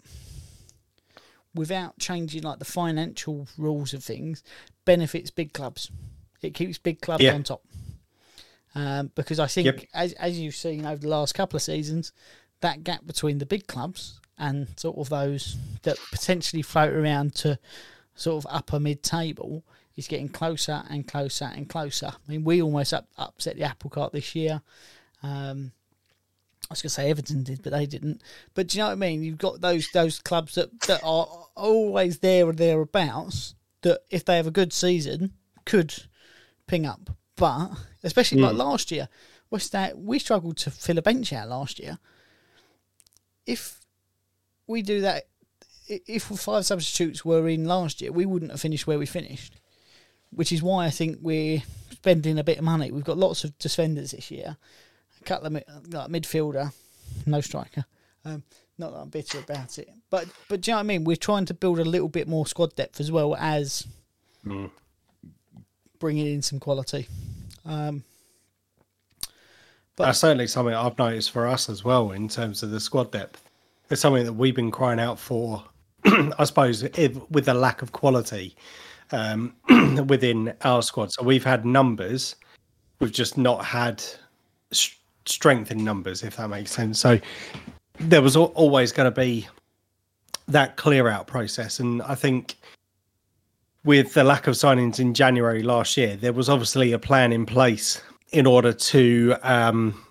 without 1.55 1.99
changing 1.99 2.43
like 2.43 2.59
the 2.59 2.65
financial 2.65 3.49
rules 3.59 3.93
of 3.93 4.05
things, 4.05 4.43
benefits 4.85 5.31
big 5.31 5.53
clubs. 5.53 5.91
It 6.43 6.55
keeps 6.55 6.79
big 6.79 7.01
clubs 7.01 7.25
yeah. 7.25 7.35
on 7.35 7.43
top. 7.43 7.63
Um, 8.75 9.11
because 9.15 9.41
I 9.41 9.47
think, 9.47 9.67
yep. 9.67 9.81
as 9.95 10.13
as 10.15 10.39
you've 10.39 10.55
seen 10.55 10.87
over 10.87 11.01
the 11.01 11.09
last 11.09 11.35
couple 11.35 11.57
of 11.57 11.63
seasons, 11.63 12.13
that 12.61 12.85
gap 12.85 13.07
between 13.07 13.39
the 13.39 13.47
big 13.47 13.67
clubs 13.67 14.21
and 14.39 14.69
sort 14.77 14.99
of 14.99 15.09
those 15.09 15.57
that 15.83 15.99
potentially 16.13 16.63
float 16.63 16.93
around 16.93 17.35
to 17.37 17.59
sort 18.15 18.45
of 18.45 18.51
upper 18.53 18.79
mid 18.79 19.03
table 19.03 19.65
He's 19.97 20.09
getting 20.09 20.29
closer 20.29 20.83
and 20.91 21.09
closer 21.09 21.47
and 21.47 21.67
closer. 21.67 22.09
I 22.09 22.31
mean, 22.31 22.45
we 22.45 22.61
almost 22.61 22.93
up, 22.93 23.09
upset 23.17 23.57
the 23.57 23.63
apple 23.63 23.89
cart 23.89 24.13
this 24.13 24.35
year. 24.35 24.61
Um, 25.23 25.73
I 26.65 26.75
was 26.75 26.83
going 26.83 26.91
to 26.91 26.95
say 26.95 27.11
Everton 27.11 27.45
did, 27.45 27.63
but 27.63 27.73
they 27.73 27.87
didn't. 27.87 28.21
But 28.53 28.69
do 28.69 28.77
you 28.77 28.83
know 28.83 28.89
what 28.89 28.93
I 28.93 28.97
mean? 28.97 29.23
You've 29.23 29.39
got 29.39 29.63
those 29.63 29.89
those 29.93 30.19
clubs 30.19 30.57
that, 30.57 30.81
that 30.83 31.01
are 31.03 31.27
always 31.55 32.19
there 32.19 32.47
or 32.47 32.53
thereabouts. 32.53 33.55
That 33.81 34.01
if 34.11 34.23
they 34.23 34.37
have 34.37 34.47
a 34.47 34.51
good 34.51 34.75
season, 34.75 35.33
could 35.65 35.95
ping 36.67 36.85
up. 36.85 37.09
But 37.37 37.71
especially 38.03 38.43
like 38.43 38.55
last 38.55 38.91
year, 38.91 39.09
West 39.49 39.73
that 39.73 39.99
we 39.99 40.19
struggled 40.19 40.59
to 40.59 40.71
fill 40.71 40.99
a 40.99 41.03
bench 41.03 41.33
out 41.33 41.49
last 41.49 41.79
year. 41.79 41.99
If 43.47 43.81
we 44.67 44.83
do 44.83 45.01
that, 45.01 45.29
if 45.89 46.25
five 46.25 46.67
substitutes 46.67 47.25
were 47.25 47.49
in 47.49 47.65
last 47.65 48.03
year, 48.03 48.13
we 48.13 48.27
wouldn't 48.27 48.51
have 48.51 48.61
finished 48.61 48.87
where 48.87 48.99
we 48.99 49.07
finished 49.07 49.57
which 50.37 50.53
is 50.53 50.63
why 50.63 50.85
I 50.85 50.91
think 50.91 51.19
we're 51.23 51.63
spending 51.91 52.39
a 52.39 52.45
bit 52.45 52.59
of 52.59 52.65
money. 52.65 52.93
We've 52.93 53.03
got 53.03 53.17
lots 53.17 53.43
of 53.43 53.59
defenders 53.59 54.13
this 54.13 54.31
year, 54.31 54.57
a 55.21 55.25
couple 55.25 55.47
of 55.47 55.53
like 55.55 56.11
midfielder, 56.11 56.73
no 57.25 57.41
striker. 57.41 57.87
Um, 58.25 58.43
not 58.79 58.93
that 58.93 58.99
I'm 58.99 59.09
bitter 59.09 59.39
about 59.39 59.79
it, 59.79 59.89
but 60.11 60.29
but 60.49 60.61
do 60.61 60.71
you 60.71 60.73
know 60.75 60.79
what 60.79 60.85
I 60.85 60.87
mean? 60.87 61.05
We're 61.05 61.17
trying 61.17 61.47
to 61.47 61.55
build 61.55 61.79
a 61.79 61.85
little 61.85 62.09
bit 62.09 62.29
more 62.29 62.47
squad 62.47 62.77
depth 62.77 63.01
as 63.01 63.11
well 63.11 63.35
as 63.37 63.87
bringing 65.99 66.27
in 66.27 66.43
some 66.43 66.61
quality. 66.61 67.09
Um, 67.65 68.05
That's 69.97 70.19
certainly 70.19 70.49
something 70.49 70.75
I've 70.75 70.99
noticed 70.99 71.31
for 71.31 71.47
us 71.47 71.71
as 71.71 71.83
well 71.83 72.13
in 72.13 72.29
terms 72.29 72.63
of 72.63 72.71
the 72.71 72.81
squad 72.81 73.11
depth. 73.11 73.43
It's 73.89 74.03
something 74.03 74.27
that 74.27 74.35
we've 74.35 74.55
been 74.55 74.71
crying 74.71 75.01
out 75.01 75.19
for, 75.19 75.65
I 76.05 76.45
suppose, 76.45 76.83
if, 76.83 77.31
with 77.31 77.47
the 77.47 77.55
lack 77.55 77.81
of 77.81 77.93
quality 77.93 78.55
um, 79.13 79.55
within 80.07 80.55
our 80.63 80.83
squad. 80.83 81.13
So 81.13 81.23
we've 81.23 81.45
had 81.45 81.65
numbers, 81.65 82.37
we've 83.01 83.13
just 83.13 83.39
not 83.39 83.65
had 83.65 84.03
strength 85.25 85.71
in 85.71 85.85
numbers, 85.85 86.23
if 86.23 86.37
that 86.37 86.49
makes 86.49 86.71
sense. 86.71 86.99
So 86.99 87.19
there 87.99 88.23
was 88.23 88.37
al- 88.37 88.53
always 88.55 88.93
going 88.93 89.13
to 89.13 89.21
be 89.21 89.47
that 90.49 90.77
clear 90.77 91.09
out 91.09 91.27
process. 91.27 91.81
And 91.81 92.03
I 92.03 92.15
think 92.15 92.57
with 93.85 94.15
the 94.15 94.25
lack 94.25 94.47
of 94.47 94.55
signings 94.55 94.99
in 94.99 95.15
January 95.15 95.63
last 95.63 95.97
year, 95.97 96.17
there 96.17 96.33
was 96.33 96.49
obviously 96.49 96.93
a 96.93 96.99
plan 96.99 97.33
in 97.33 97.47
place 97.47 98.01
in 98.33 98.47
order 98.47 98.73
to 98.73 99.37
um, 99.43 100.07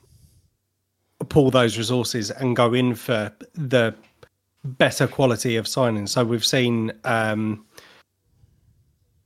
pull 1.30 1.52
those 1.52 1.78
resources 1.78 2.32
and 2.32 2.56
go 2.56 2.74
in 2.74 2.96
for 2.96 3.32
the 3.54 3.94
better 4.64 5.08
quality 5.08 5.58
of 5.58 5.66
signings. 5.66 6.10
So 6.10 6.24
we've 6.24 6.46
seen 6.46 6.92
um, 7.04 7.66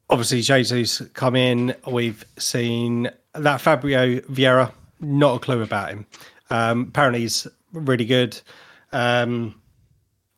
obviously 0.10 0.42
Jesus 0.42 1.02
come 1.14 1.36
in. 1.36 1.76
We've 1.88 2.26
seen 2.38 3.10
that 3.34 3.62
Fabio 3.62 4.20
Vieira. 4.22 4.72
Not 5.02 5.38
a 5.38 5.40
clue 5.40 5.62
about 5.62 5.90
him. 5.90 6.06
Um, 6.50 6.88
apparently 6.90 7.22
he's 7.22 7.48
really 7.72 8.06
good. 8.06 8.40
Um, 8.92 9.56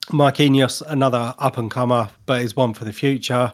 Marquinhos, 0.07 0.84
another 0.88 1.34
up 1.39 1.57
and 1.57 1.71
comer, 1.71 2.10
but 2.25 2.41
is 2.41 2.55
one 2.55 2.73
for 2.73 2.86
the 2.86 2.93
future. 2.93 3.53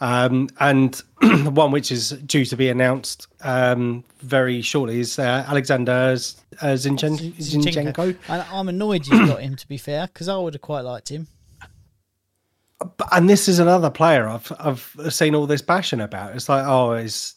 Um, 0.00 0.48
and 0.60 1.02
one 1.22 1.72
which 1.72 1.90
is 1.90 2.10
due 2.10 2.44
to 2.44 2.56
be 2.56 2.68
announced 2.68 3.26
um, 3.42 4.04
very 4.20 4.60
shortly 4.62 5.00
is 5.00 5.18
uh, 5.18 5.44
Alexander 5.48 5.92
uh, 5.92 6.14
Zinchenko. 6.74 7.34
Zinchenko. 7.34 8.16
I'm 8.28 8.68
annoyed 8.68 9.06
you've 9.06 9.28
got 9.28 9.40
him 9.40 9.56
to 9.56 9.68
be 9.68 9.78
fair, 9.78 10.06
because 10.06 10.28
I 10.28 10.36
would 10.36 10.54
have 10.54 10.62
quite 10.62 10.82
liked 10.82 11.08
him. 11.10 11.28
And 13.10 13.28
this 13.28 13.48
is 13.48 13.58
another 13.58 13.90
player 13.90 14.28
I've 14.28 14.52
I've 14.58 15.14
seen 15.14 15.34
all 15.34 15.46
this 15.46 15.62
passion 15.62 16.00
about. 16.00 16.34
It's 16.34 16.48
like, 16.48 16.66
oh, 16.66 16.96
he's 16.96 17.34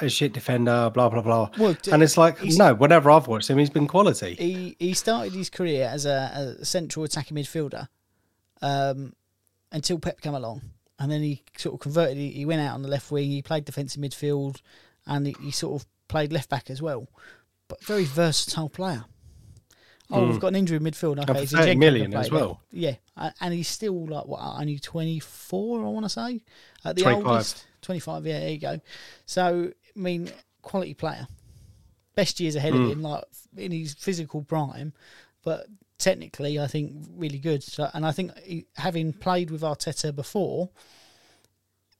a 0.00 0.08
shit 0.08 0.32
defender, 0.32 0.90
blah 0.90 1.08
blah 1.08 1.22
blah. 1.22 1.50
Well, 1.58 1.76
and 1.90 2.02
it's 2.02 2.16
like, 2.16 2.42
no, 2.42 2.74
whenever 2.74 3.10
I've 3.10 3.26
watched 3.26 3.50
him, 3.50 3.58
he's 3.58 3.70
been 3.70 3.88
quality. 3.88 4.34
He 4.34 4.76
he 4.78 4.94
started 4.94 5.32
his 5.32 5.50
career 5.50 5.88
as 5.92 6.06
a, 6.06 6.56
a 6.60 6.64
central 6.64 7.04
attacking 7.04 7.36
midfielder, 7.36 7.88
um, 8.62 9.14
until 9.72 9.98
Pep 9.98 10.20
came 10.20 10.34
along, 10.34 10.62
and 10.98 11.10
then 11.10 11.22
he 11.22 11.42
sort 11.56 11.74
of 11.74 11.80
converted. 11.80 12.16
He, 12.16 12.30
he 12.30 12.44
went 12.44 12.60
out 12.60 12.74
on 12.74 12.82
the 12.82 12.88
left 12.88 13.10
wing. 13.10 13.30
He 13.30 13.42
played 13.42 13.64
defensive 13.64 14.00
midfield, 14.00 14.60
and 15.06 15.26
he, 15.26 15.36
he 15.42 15.50
sort 15.50 15.80
of 15.82 15.88
played 16.06 16.32
left 16.32 16.50
back 16.50 16.70
as 16.70 16.80
well. 16.80 17.08
But 17.66 17.82
very 17.84 18.04
versatile 18.04 18.68
player. 18.68 19.04
Oh, 20.10 20.26
we've 20.26 20.40
got 20.40 20.48
an 20.48 20.56
injury 20.56 20.78
in 20.78 20.82
midfield. 20.84 21.18
Okay, 21.28 21.44
30 21.44 21.74
Zinchenko 21.74 21.78
million 21.78 22.14
as 22.14 22.30
well. 22.30 22.62
Yeah, 22.72 22.94
and 23.40 23.52
he's 23.52 23.68
still 23.68 24.06
like 24.06 24.24
what 24.26 24.40
only 24.40 24.78
twenty 24.78 25.18
four. 25.20 25.80
I 25.84 25.88
want 25.88 26.06
to 26.06 26.10
say 26.10 26.42
at 26.84 26.96
the 26.96 27.02
25. 27.02 27.26
oldest 27.26 27.66
twenty 27.82 28.00
five. 28.00 28.26
Yeah, 28.26 28.40
there 28.40 28.48
you 28.50 28.58
go. 28.58 28.80
So 29.26 29.70
I 29.96 29.98
mean, 29.98 30.30
quality 30.62 30.94
player. 30.94 31.26
Best 32.14 32.40
years 32.40 32.56
ahead 32.56 32.72
Hmm. 32.74 32.82
of 32.84 32.90
him, 32.90 33.02
like 33.02 33.24
in 33.56 33.70
his 33.70 33.94
physical 33.94 34.42
prime, 34.42 34.92
but 35.44 35.66
technically, 35.98 36.58
I 36.58 36.66
think 36.66 36.92
really 37.16 37.38
good. 37.38 37.62
So, 37.62 37.88
and 37.92 38.04
I 38.06 38.12
think 38.12 38.36
he, 38.38 38.66
having 38.76 39.12
played 39.12 39.50
with 39.50 39.60
Arteta 39.60 40.14
before, 40.16 40.70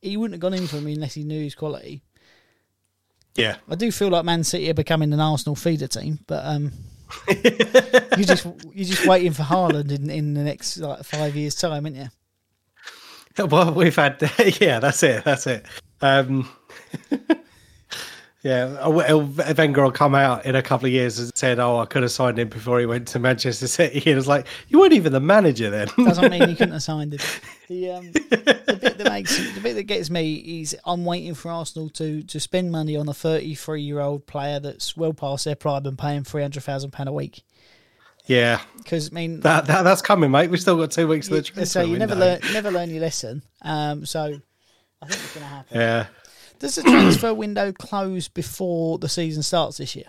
he 0.01 0.17
wouldn't 0.17 0.35
have 0.35 0.41
gone 0.41 0.55
in 0.59 0.67
for 0.67 0.81
me 0.81 0.95
unless 0.95 1.15
he 1.15 1.25
knew 1.25 1.43
his 1.43 1.55
quality. 1.55 2.03
Yeah, 3.37 3.57
I 3.69 3.75
do 3.77 3.93
feel 3.93 4.09
like 4.09 4.25
Man 4.25 4.43
City 4.45 4.69
are 4.71 4.75
becoming 4.75 5.13
an 5.13 5.21
Arsenal 5.21 5.55
feeder 5.55 5.87
team, 5.87 6.19
but 6.27 6.45
um, 6.45 6.73
you 7.29 8.25
just 8.25 8.45
you're 8.73 8.85
just 8.85 9.07
waiting 9.07 9.33
for 9.33 9.43
Haaland 9.43 9.93
in, 9.93 10.11
in 10.11 10.35
the 10.35 10.43
next 10.43 10.77
like 10.79 11.05
five 11.05 11.37
years' 11.37 11.55
time, 11.55 11.85
aren't 11.85 11.97
you? 11.97 12.09
well, 13.47 13.73
we've 13.73 13.97
had 13.97 14.21
yeah, 14.61 14.81
that's 14.81 15.03
it, 15.03 15.25
that's 15.25 15.47
it. 15.47 15.67
Um, 16.01 16.49
yeah, 18.43 18.87
Wenger 18.89 19.83
will 19.83 19.91
come 19.91 20.15
out 20.15 20.47
in 20.47 20.55
a 20.55 20.63
couple 20.63 20.87
of 20.87 20.93
years 20.93 21.19
and 21.19 21.31
said, 21.37 21.59
"Oh, 21.59 21.79
I 21.79 21.87
could 21.87 22.03
have 22.03 22.13
signed 22.13 22.39
him 22.39 22.49
before 22.49 22.79
he 22.79 22.87
went 22.87 23.09
to 23.09 23.19
Manchester 23.19 23.67
City." 23.67 23.99
And 24.11 24.19
it's 24.19 24.29
like 24.29 24.47
you 24.69 24.79
weren't 24.79 24.93
even 24.93 25.13
the 25.13 25.21
manager 25.21 25.71
then. 25.71 25.89
Doesn't 25.97 26.31
mean 26.31 26.49
you 26.49 26.55
couldn't 26.57 26.73
have 26.73 26.83
signed 26.83 27.15
him. 27.15 27.21
The 27.69 27.91
um, 27.91 28.13
the 28.13 28.79
bit 28.81 28.97
that 28.97 29.11
makes 29.11 29.37
the 29.55 29.61
bit 29.61 29.75
that 29.75 29.83
gets 29.83 30.09
me 30.09 30.37
is 30.63 30.75
I'm 30.87 31.05
waiting 31.05 31.35
for 31.35 31.51
Arsenal 31.51 31.91
to 31.91 32.23
to 32.23 32.41
spend 32.41 32.73
money 32.73 32.97
on 32.97 33.07
a 33.11 33.13
33 33.13 33.83
year 33.83 34.01
old 34.01 34.27
player 34.27 34.59
that's 34.59 34.97
well 34.97 35.13
past 35.13 35.45
their 35.45 35.55
prime 35.55 35.85
and 35.85 35.99
paying 35.99 36.25
three 36.25 36.41
hundred 36.41 36.63
thousand 36.63 36.93
pound 36.93 37.11
a 37.11 37.13
week. 37.13 37.43
yeah, 38.25 38.63
Because 38.79 39.11
I 39.13 39.15
mean, 39.15 39.41
that, 39.41 39.67
that 39.67 39.83
that's 39.83 40.01
coming, 40.01 40.31
mate. 40.31 40.49
We've 40.51 40.61
still 40.61 40.79
got 40.79 40.91
two 40.93 41.07
weeks 41.09 41.27
of 41.27 41.33
the 41.33 41.37
you, 41.39 41.43
transfer 41.43 41.81
so 41.81 41.85
you 41.85 41.99
never 41.99 42.15
window. 42.15 42.39
learn 42.43 42.53
never 42.55 42.71
learn 42.71 42.89
your 42.89 43.01
lesson. 43.03 43.43
Um, 43.61 44.07
so 44.07 44.21
I 45.03 45.07
think 45.07 45.21
it's 45.23 45.35
going 45.35 45.45
to 45.45 45.49
happen. 45.55 45.79
Yeah. 45.79 46.07
Does 46.59 46.75
the 46.77 46.83
transfer 46.83 47.33
window 47.45 47.73
close 47.73 48.29
before 48.29 48.99
the 48.99 49.09
season 49.09 49.43
starts 49.43 49.79
this 49.79 49.95
year? 49.97 50.07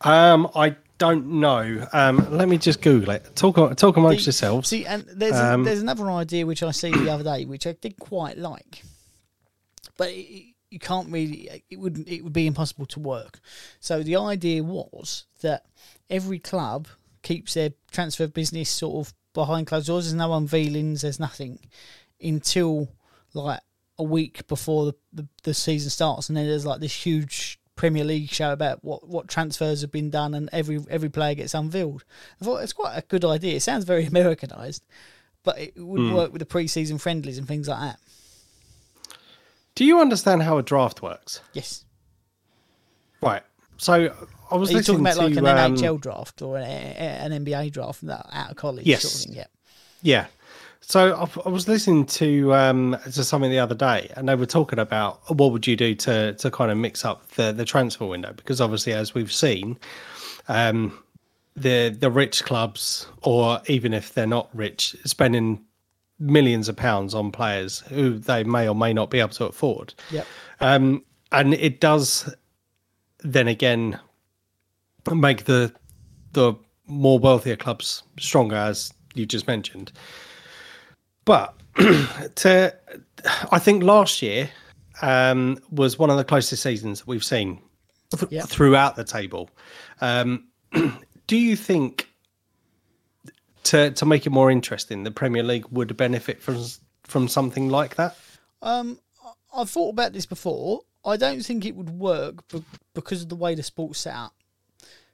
Um, 0.00 0.48
I 0.54 0.76
don't 0.98 1.26
know. 1.40 1.86
Um, 1.92 2.36
let 2.36 2.48
me 2.48 2.58
just 2.58 2.82
Google 2.82 3.10
it. 3.10 3.34
Talk 3.34 3.56
talk 3.76 3.96
amongst 3.96 4.18
The- 4.20 4.24
yourselves. 4.26 4.68
See, 4.68 4.84
and 4.86 5.04
there's 5.12 5.34
Um, 5.34 5.64
there's 5.64 5.80
another 5.82 6.10
idea 6.10 6.46
which 6.46 6.62
I 6.62 6.70
see 6.72 6.90
the 6.90 7.10
other 7.10 7.24
day, 7.24 7.44
which 7.44 7.66
I 7.66 7.72
did 7.72 7.98
quite 7.98 8.38
like, 8.38 8.82
but 9.96 10.10
it- 10.10 10.54
you 10.70 10.78
can't 10.80 11.08
really. 11.10 11.62
It 11.70 11.78
would 11.78 12.08
it 12.08 12.22
would 12.24 12.32
be 12.32 12.46
impossible 12.48 12.86
to 12.86 13.00
work. 13.00 13.38
So 13.80 14.02
the 14.02 14.16
idea 14.16 14.62
was 14.64 15.24
that 15.40 15.66
every 16.10 16.40
club 16.40 16.88
keeps 17.22 17.54
their 17.54 17.70
transfer 17.92 18.26
business 18.26 18.68
sort 18.70 19.06
of 19.06 19.14
behind 19.34 19.68
closed 19.68 19.86
doors. 19.86 20.04
There's 20.06 20.14
no 20.14 20.30
unveilings. 20.30 21.02
There's 21.02 21.20
nothing 21.20 21.60
until 22.20 22.88
like 23.34 23.60
a 23.98 24.02
week 24.02 24.46
before 24.46 24.86
the, 24.86 24.94
the, 25.12 25.28
the 25.42 25.54
season 25.54 25.90
starts, 25.90 26.28
and 26.28 26.36
then 26.36 26.46
there's 26.46 26.66
like 26.66 26.80
this 26.80 27.04
huge 27.04 27.58
Premier 27.76 28.04
League 28.04 28.30
show 28.30 28.52
about 28.52 28.84
what, 28.84 29.08
what 29.08 29.28
transfers 29.28 29.80
have 29.80 29.92
been 29.92 30.10
done, 30.10 30.34
and 30.34 30.48
every 30.52 30.80
every 30.88 31.08
player 31.08 31.34
gets 31.34 31.54
unveiled. 31.54 32.04
I 32.40 32.44
thought 32.44 32.62
it's 32.62 32.72
quite 32.72 32.96
a 32.96 33.02
good 33.02 33.24
idea. 33.24 33.56
It 33.56 33.62
sounds 33.62 33.84
very 33.84 34.06
Americanized, 34.14 34.84
but 35.42 35.58
it 35.58 35.76
would 35.76 36.12
work 36.12 36.32
with 36.32 36.40
the 36.40 36.46
pre-season 36.46 36.98
friendlies 36.98 37.38
and 37.38 37.48
things 37.48 37.68
like 37.68 37.80
that. 37.80 38.00
Do 39.74 39.84
you 39.84 40.00
understand 40.00 40.42
how 40.44 40.58
a 40.58 40.62
draft 40.62 41.02
works? 41.02 41.40
Yes, 41.52 41.84
Right. 43.24 43.42
So 43.78 44.14
I 44.50 44.56
was 44.56 44.72
are 44.74 44.82
talking 44.82 45.00
about 45.00 45.16
like 45.16 45.32
to, 45.32 45.38
an 45.38 45.46
um, 45.46 45.76
NHL 45.76 46.00
draft 46.00 46.42
or 46.42 46.58
an, 46.58 46.64
an 46.64 47.44
NBA 47.44 47.72
draft 47.72 48.04
out 48.04 48.50
of 48.50 48.56
college? 48.56 48.86
Yes. 48.86 49.02
sort 49.02 49.14
of 49.14 49.20
thing? 49.20 49.36
yeah. 49.36 49.46
Yeah. 50.02 50.26
So 50.86 51.14
I, 51.14 51.48
I 51.48 51.48
was 51.48 51.66
listening 51.66 52.06
to 52.06 52.54
um, 52.54 52.96
to 53.04 53.24
something 53.24 53.50
the 53.50 53.58
other 53.58 53.74
day, 53.74 54.10
and 54.16 54.28
they 54.28 54.34
were 54.34 54.46
talking 54.46 54.78
about 54.78 55.20
what 55.30 55.52
would 55.52 55.66
you 55.66 55.76
do 55.76 55.94
to 55.94 56.34
to 56.34 56.50
kind 56.50 56.70
of 56.70 56.76
mix 56.76 57.04
up 57.04 57.28
the 57.32 57.52
the 57.52 57.64
transfer 57.64 58.06
window 58.06 58.32
because 58.32 58.60
obviously, 58.60 58.92
as 58.92 59.14
we've 59.14 59.32
seen, 59.32 59.78
um, 60.48 60.98
the 61.56 61.88
the 61.88 62.10
rich 62.10 62.44
clubs, 62.44 63.06
or 63.22 63.60
even 63.66 63.94
if 63.94 64.14
they're 64.14 64.26
not 64.26 64.48
rich, 64.52 64.94
spending 65.04 65.64
millions 66.18 66.68
of 66.68 66.76
pounds 66.76 67.14
on 67.14 67.32
players 67.32 67.80
who 67.88 68.18
they 68.18 68.44
may 68.44 68.68
or 68.68 68.74
may 68.74 68.92
not 68.92 69.10
be 69.10 69.20
able 69.20 69.30
to 69.30 69.46
afford. 69.46 69.94
Yep. 70.10 70.26
Um, 70.60 71.04
and 71.32 71.54
it 71.54 71.80
does 71.80 72.32
then 73.20 73.48
again 73.48 73.98
make 75.12 75.44
the 75.44 75.72
the 76.32 76.54
more 76.86 77.18
wealthier 77.18 77.56
clubs 77.56 78.02
stronger, 78.18 78.56
as 78.56 78.92
you 79.14 79.24
just 79.24 79.46
mentioned. 79.46 79.90
But 81.24 81.54
to, 82.36 82.74
I 83.50 83.58
think 83.58 83.82
last 83.82 84.22
year 84.22 84.50
um, 85.02 85.58
was 85.70 85.98
one 85.98 86.10
of 86.10 86.16
the 86.16 86.24
closest 86.24 86.62
seasons 86.62 87.06
we've 87.06 87.24
seen 87.24 87.60
th- 88.16 88.30
Yeah. 88.30 88.42
throughout 88.42 88.96
the 88.96 89.04
table. 89.04 89.50
Um, 90.00 90.48
do 91.26 91.36
you 91.36 91.56
think 91.56 92.08
to 93.64 93.90
to 93.92 94.06
make 94.06 94.26
it 94.26 94.30
more 94.30 94.50
interesting, 94.50 95.04
the 95.04 95.10
Premier 95.10 95.42
League 95.42 95.66
would 95.70 95.96
benefit 95.96 96.42
from 96.42 96.64
from 97.04 97.28
something 97.28 97.68
like 97.68 97.96
that? 97.96 98.16
Um, 98.62 98.98
I've 99.54 99.70
thought 99.70 99.90
about 99.90 100.12
this 100.12 100.26
before. 100.26 100.82
I 101.04 101.16
don't 101.16 101.42
think 101.44 101.64
it 101.66 101.76
would 101.76 101.90
work 101.90 102.46
be- 102.48 102.64
because 102.94 103.22
of 103.22 103.28
the 103.28 103.36
way 103.36 103.54
the 103.54 103.62
sport's 103.62 104.00
set 104.00 104.14
up. 104.14 104.34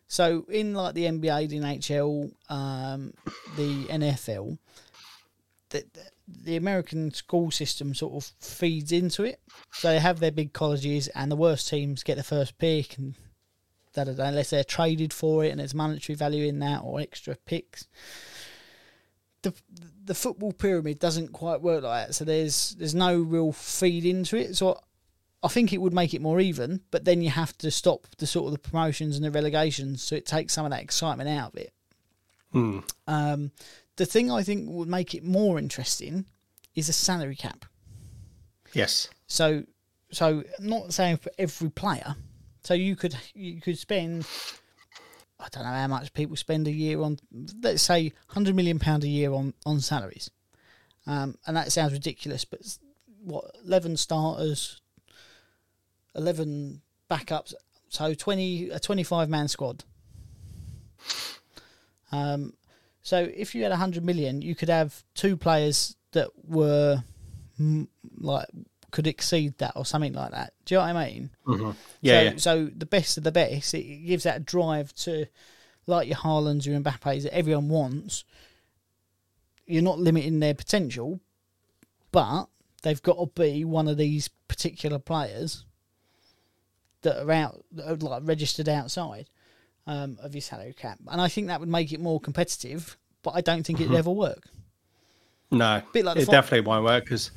So 0.08 0.44
in 0.48 0.74
like 0.74 0.94
the 0.94 1.04
NBA, 1.04 1.48
the 1.48 1.58
NHL, 1.60 2.32
um, 2.48 3.12
the 3.56 3.84
NFL, 3.86 4.58
the, 5.70 5.84
the 6.28 6.56
American 6.56 7.12
school 7.12 7.50
system 7.50 7.94
sort 7.94 8.14
of 8.14 8.32
feeds 8.40 8.92
into 8.92 9.24
it. 9.24 9.40
So 9.72 9.88
they 9.88 9.98
have 9.98 10.20
their 10.20 10.30
big 10.30 10.52
colleges, 10.52 11.08
and 11.08 11.30
the 11.30 11.36
worst 11.36 11.68
teams 11.68 12.02
get 12.02 12.16
the 12.16 12.22
first 12.22 12.58
pick, 12.58 12.98
and 12.98 13.14
da 13.94 14.04
da 14.04 14.12
da, 14.12 14.24
unless 14.24 14.50
they're 14.50 14.64
traded 14.64 15.12
for 15.12 15.44
it 15.44 15.50
and 15.50 15.60
there's 15.60 15.74
monetary 15.74 16.16
value 16.16 16.46
in 16.46 16.58
that 16.60 16.82
or 16.84 17.00
extra 17.00 17.34
picks. 17.34 17.86
The 19.42 19.54
the 20.04 20.14
football 20.14 20.52
pyramid 20.52 20.98
doesn't 20.98 21.32
quite 21.32 21.62
work 21.62 21.82
like 21.82 22.08
that. 22.08 22.14
So 22.14 22.24
there's 22.24 22.76
there's 22.78 22.94
no 22.94 23.18
real 23.18 23.52
feed 23.52 24.04
into 24.04 24.36
it. 24.36 24.56
So 24.56 24.78
I 25.42 25.48
think 25.48 25.72
it 25.72 25.80
would 25.80 25.94
make 25.94 26.12
it 26.12 26.20
more 26.20 26.40
even, 26.40 26.82
but 26.90 27.04
then 27.04 27.22
you 27.22 27.30
have 27.30 27.56
to 27.58 27.70
stop 27.70 28.06
the 28.18 28.26
sort 28.26 28.46
of 28.46 28.52
the 28.52 28.68
promotions 28.68 29.16
and 29.16 29.24
the 29.24 29.30
relegations, 29.30 30.02
so 30.02 30.14
it 30.14 30.26
takes 30.26 30.52
some 30.52 30.66
of 30.66 30.70
that 30.70 30.82
excitement 30.82 31.30
out 31.30 31.52
of 31.52 31.58
it. 31.58 31.72
Hmm. 32.52 32.80
Um, 33.06 33.52
the 34.00 34.06
thing 34.06 34.30
I 34.30 34.42
think 34.42 34.66
would 34.70 34.88
make 34.88 35.14
it 35.14 35.22
more 35.22 35.58
interesting 35.58 36.24
is 36.74 36.88
a 36.88 36.92
salary 36.94 37.36
cap. 37.36 37.66
Yes. 38.72 39.10
So, 39.26 39.64
so 40.10 40.42
I'm 40.58 40.66
not 40.66 40.94
saying 40.94 41.18
for 41.18 41.30
every 41.38 41.68
player. 41.68 42.16
So 42.64 42.72
you 42.72 42.96
could 42.96 43.14
you 43.34 43.60
could 43.60 43.76
spend 43.76 44.26
I 45.38 45.48
don't 45.50 45.64
know 45.64 45.70
how 45.70 45.86
much 45.88 46.14
people 46.14 46.34
spend 46.36 46.66
a 46.66 46.70
year 46.70 46.98
on 47.02 47.18
let's 47.62 47.82
say 47.82 48.14
hundred 48.28 48.54
million 48.54 48.78
pound 48.78 49.04
a 49.04 49.08
year 49.08 49.34
on 49.34 49.52
on 49.66 49.80
salaries, 49.80 50.30
um, 51.06 51.36
and 51.46 51.54
that 51.54 51.70
sounds 51.70 51.92
ridiculous, 51.92 52.46
but 52.46 52.60
what 53.22 53.54
eleven 53.66 53.98
starters, 53.98 54.80
eleven 56.14 56.80
backups, 57.10 57.52
so 57.90 58.14
twenty 58.14 58.70
a 58.70 58.80
twenty 58.80 59.02
five 59.02 59.28
man 59.28 59.48
squad. 59.48 59.84
Um, 62.12 62.54
so 63.02 63.28
if 63.34 63.54
you 63.54 63.62
had 63.62 63.72
hundred 63.72 64.04
million, 64.04 64.42
you 64.42 64.54
could 64.54 64.68
have 64.68 65.02
two 65.14 65.36
players 65.36 65.96
that 66.12 66.28
were 66.46 67.02
mm, 67.60 67.86
like 68.18 68.46
could 68.90 69.06
exceed 69.06 69.56
that 69.58 69.72
or 69.76 69.84
something 69.84 70.12
like 70.12 70.32
that. 70.32 70.52
Do 70.64 70.74
you 70.74 70.80
know 70.80 70.86
what 70.86 70.96
I 70.96 71.06
mean? 71.06 71.30
Mhm. 71.46 71.76
Yeah. 72.00 72.12
so, 72.12 72.22
yeah. 72.22 72.36
so 72.36 72.70
the 72.76 72.86
best 72.86 73.18
of 73.18 73.24
the 73.24 73.32
best, 73.32 73.72
it 73.74 74.06
gives 74.06 74.24
that 74.24 74.44
drive 74.44 74.92
to, 74.96 75.26
like 75.86 76.08
your 76.08 76.16
Haalands, 76.16 76.66
your 76.66 76.78
Mbappes 76.80 77.22
that 77.22 77.34
everyone 77.34 77.68
wants. 77.68 78.24
You're 79.66 79.82
not 79.82 80.00
limiting 80.00 80.40
their 80.40 80.54
potential, 80.54 81.20
but 82.10 82.46
they've 82.82 83.02
got 83.02 83.18
to 83.18 83.26
be 83.40 83.64
one 83.64 83.86
of 83.86 83.96
these 83.96 84.28
particular 84.48 84.98
players 84.98 85.64
that 87.02 87.22
are 87.22 87.30
out, 87.30 87.64
that 87.72 87.88
are 87.88 87.96
like 87.96 88.22
registered 88.24 88.68
outside 88.68 89.28
um, 89.90 90.18
of 90.22 90.34
your 90.34 90.42
salary 90.42 90.72
cap, 90.72 90.98
and 91.08 91.20
I 91.20 91.28
think 91.28 91.48
that 91.48 91.58
would 91.60 91.68
make 91.68 91.92
it 91.92 92.00
more 92.00 92.20
competitive. 92.20 92.96
But 93.22 93.34
I 93.34 93.40
don't 93.42 93.64
think 93.64 93.80
it'd 93.80 93.94
ever 93.94 94.10
work. 94.10 94.44
No. 95.50 95.82
Bit 95.92 96.04
like 96.06 96.16
it 96.16 96.26
fi- 96.26 96.32
definitely 96.32 96.66
won't 96.66 96.84
work 96.84 97.04
because. 97.04 97.32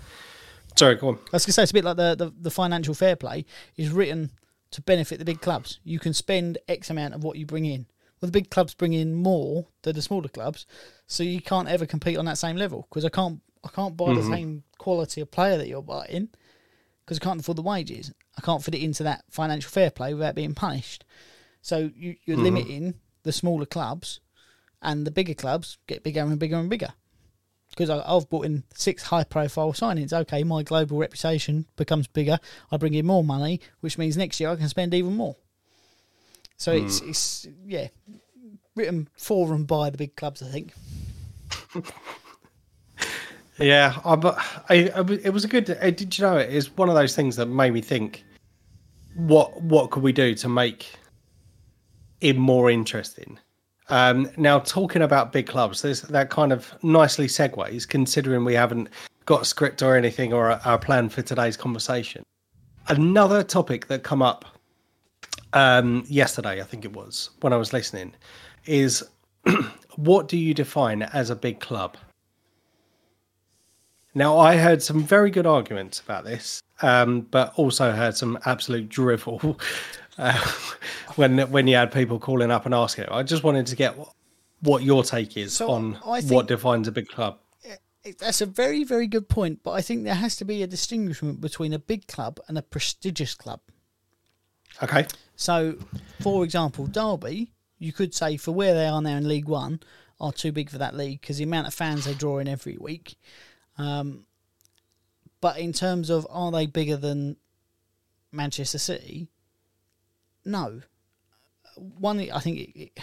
Sorry, 0.76 0.96
go 0.96 1.10
on. 1.10 1.16
I 1.16 1.34
was 1.34 1.46
going 1.46 1.48
to 1.48 1.54
say 1.54 1.63
it's 1.63 1.72
a 1.72 1.74
bit 1.74 1.84
like 1.84 1.98
the, 1.98 2.16
the 2.16 2.34
the 2.39 2.52
financial 2.52 2.94
fair 2.94 3.16
play 3.16 3.46
is 3.76 3.89
written 3.89 4.32
to 4.72 4.82
benefit 4.82 5.20
the 5.20 5.26
big 5.26 5.42
clubs. 5.42 5.80
You 5.84 6.00
can 6.00 6.13
spend 6.13 6.58
X 6.68 6.89
amount 6.89 7.13
of 7.16 7.24
what 7.24 7.38
you 7.38 7.46
bring 7.46 7.66
in. 7.66 7.86
Well, 8.22 8.28
the 8.28 8.32
big 8.32 8.50
clubs 8.50 8.74
bring 8.74 8.94
in 8.94 9.13
more 9.13 9.68
than 9.82 9.96
the 9.96 10.02
smaller 10.02 10.30
clubs, 10.30 10.66
so 11.06 11.22
you 11.24 11.42
can't 11.42 11.68
ever 11.68 11.86
compete 11.86 12.18
on 12.18 12.26
that 12.26 12.38
same 12.38 12.56
level 12.56 12.88
because 12.89 13.04
I 13.04 13.10
can't 13.10 13.42
I 13.63 13.70
can't 13.70 13.98
buy 13.98 14.13
the 14.13 14.24
same 14.24 14.63
quality 14.78 15.22
of 15.22 15.32
player 15.32 15.58
that 15.58 15.68
you're 15.68 15.82
buying 15.82 16.30
because 17.04 17.20
I 17.20 17.24
can't 17.24 17.39
afford 17.39 17.58
the 17.58 17.63
wages. 17.63 18.13
I 18.38 18.42
can't 18.42 18.63
fit 18.63 18.76
it 18.76 18.82
into 18.82 19.04
that 19.04 19.26
financial 19.30 19.70
fair 19.70 19.92
play 19.92 20.13
without 20.13 20.36
being 20.36 20.56
punished. 20.56 21.04
So 21.63 21.89
you, 21.95 22.17
you're 22.26 22.38
limiting 22.38 22.95
the 23.23 23.32
smaller 23.32 23.65
clubs, 23.65 24.19
and 24.82 25.08
the 25.08 25.12
bigger 25.12 25.34
clubs 25.34 25.78
get 25.88 26.04
bigger 26.04 26.19
and 26.19 26.38
bigger 26.38 26.58
and 26.58 26.69
bigger 26.69 26.89
because 27.69 27.89
I've 27.89 28.30
brought 28.30 28.45
in 28.45 28.63
six 28.76 29.04
high 29.04 29.23
profile 29.23 29.71
signings. 29.73 30.13
Okay, 30.13 30.43
my 30.43 30.62
global 30.62 30.99
reputation 30.99 31.65
becomes 31.78 32.06
bigger. 32.08 32.38
I 32.69 32.78
bring 32.78 32.93
in 32.93 33.06
more 33.06 33.23
money, 33.23 33.62
which 33.80 33.97
means 33.97 34.15
next 34.17 34.39
year 34.39 34.49
I 34.49 34.58
can 34.58 34.67
spend 34.69 34.93
even 34.93 35.15
more. 35.15 35.38
So 36.58 36.73
it's 36.73 37.02
it's 37.02 37.47
yeah, 37.65 37.88
written 38.76 39.08
for 39.17 39.54
and 39.54 39.65
by 39.65 39.89
the 39.89 39.97
big 39.97 40.15
clubs. 40.15 40.43
I 40.43 40.47
think. 40.47 40.73
Yeah, 43.60 43.99
I, 44.04 44.15
but 44.15 44.38
I, 44.67 44.89
I, 44.95 45.02
it 45.23 45.32
was 45.32 45.45
a 45.45 45.47
good. 45.47 45.69
uh, 45.69 45.91
Did 45.91 46.17
you 46.17 46.26
know 46.26 46.38
it 46.38 46.49
is 46.49 46.76
one 46.76 46.89
of 46.89 46.95
those 46.95 47.15
things 47.15 47.36
that 47.36 47.45
made 47.45 47.71
me 47.71 47.82
think, 47.82 48.23
what 49.15 49.62
what 49.62 49.91
could 49.91 50.02
we 50.02 50.12
do 50.12 50.34
to 50.34 50.49
make 50.49 50.91
more 52.31 52.69
interesting? 52.69 53.39
Um, 53.89 54.29
now, 54.38 54.59
talking 54.59 55.01
about 55.01 55.33
big 55.33 55.47
clubs, 55.47 55.81
that 55.81 56.29
kind 56.29 56.53
of 56.53 56.73
nicely 56.83 57.27
segues, 57.27 57.88
considering 57.88 58.45
we 58.45 58.53
haven't 58.53 58.89
got 59.25 59.41
a 59.41 59.45
script 59.45 59.81
or 59.81 59.95
anything 59.95 60.33
or 60.33 60.59
a 60.65 60.77
plan 60.77 61.09
for 61.09 61.21
today's 61.21 61.57
conversation. 61.57 62.23
Another 62.88 63.43
topic 63.43 63.88
that 63.88 64.03
come 64.03 64.21
up 64.21 64.45
um, 65.53 66.03
yesterday, 66.07 66.62
I 66.62 66.63
think 66.63 66.86
it 66.86 66.93
was 66.93 67.29
when 67.41 67.53
I 67.53 67.57
was 67.57 67.73
listening, 67.73 68.13
is 68.65 69.03
what 69.95 70.27
do 70.27 70.38
you 70.38 70.53
define 70.53 71.03
as 71.03 71.29
a 71.29 71.36
big 71.36 71.59
club? 71.59 71.97
Now, 74.15 74.38
I 74.38 74.57
heard 74.57 74.83
some 74.83 75.03
very 75.03 75.31
good 75.31 75.47
arguments 75.47 75.99
about 75.99 76.23
this, 76.23 76.62
um, 76.84 77.22
but 77.22 77.54
also 77.56 77.91
heard 77.91 78.15
some 78.15 78.38
absolute 78.46 78.89
drivel 78.89 79.60
uh, 80.17 80.38
when 81.15 81.39
when 81.52 81.67
you 81.67 81.76
had 81.76 81.91
people 81.91 82.19
calling 82.19 82.52
up 82.52 82.65
and 82.65 82.76
asking. 82.76 83.06
I 83.06 83.24
just 83.24 83.43
wanted 83.43 83.67
to 83.67 83.76
get 83.76 83.98
what, 83.98 84.13
what 84.62 84.84
your 84.84 85.04
take 85.04 85.38
is 85.38 85.54
So, 85.54 85.72
on 85.72 85.93
what 86.28 86.48
defines 86.48 86.88
a 86.88 86.91
big 86.91 87.08
club. 87.08 87.39
That's 88.19 88.41
a 88.41 88.46
very, 88.46 88.84
very 88.84 89.08
good 89.08 89.30
point, 89.30 89.62
but 89.63 89.72
I 89.72 89.82
think 89.82 90.04
there 90.04 90.13
has 90.13 90.36
to 90.36 90.46
be 90.46 90.62
a 90.62 90.67
distinguishment 90.67 91.39
between 91.39 91.72
a 91.72 91.80
big 91.80 92.06
club 92.06 92.38
and 92.50 92.58
a 92.58 92.62
prestigious 92.62 93.34
club. 93.34 93.62
Okay. 94.82 95.08
So, 95.38 95.78
for 96.19 96.43
example, 96.43 96.86
Derby, 96.86 97.54
you 97.80 97.93
could 97.93 98.13
say 98.13 98.36
for 98.36 98.52
where 98.52 98.74
they 98.74 98.88
are 98.88 99.02
now 99.02 99.15
in 99.15 99.28
League 99.30 99.48
One, 99.48 99.80
are 100.19 100.34
too 100.34 100.52
big 100.52 100.69
for 100.69 100.78
that 100.78 100.96
league 100.96 101.22
because 101.22 101.38
the 101.38 101.46
amount 101.46 101.67
of 101.67 101.74
fans 101.74 102.04
they 102.06 102.13
draw 102.13 102.39
in 102.39 102.48
every 102.48 102.78
week. 102.78 103.15
Um, 103.78 104.26
but 105.43 105.58
in 105.58 105.73
terms 105.73 106.10
of 106.10 106.25
are 106.29 106.51
they 106.51 106.65
bigger 106.65 106.95
than 106.95 107.36
Manchester 108.32 108.77
City? 108.77 109.27
No. 110.45 110.84
One, 111.75 112.17
I 112.32 112.39
think 112.39 112.60
it, 112.60 112.79
it, 112.79 112.99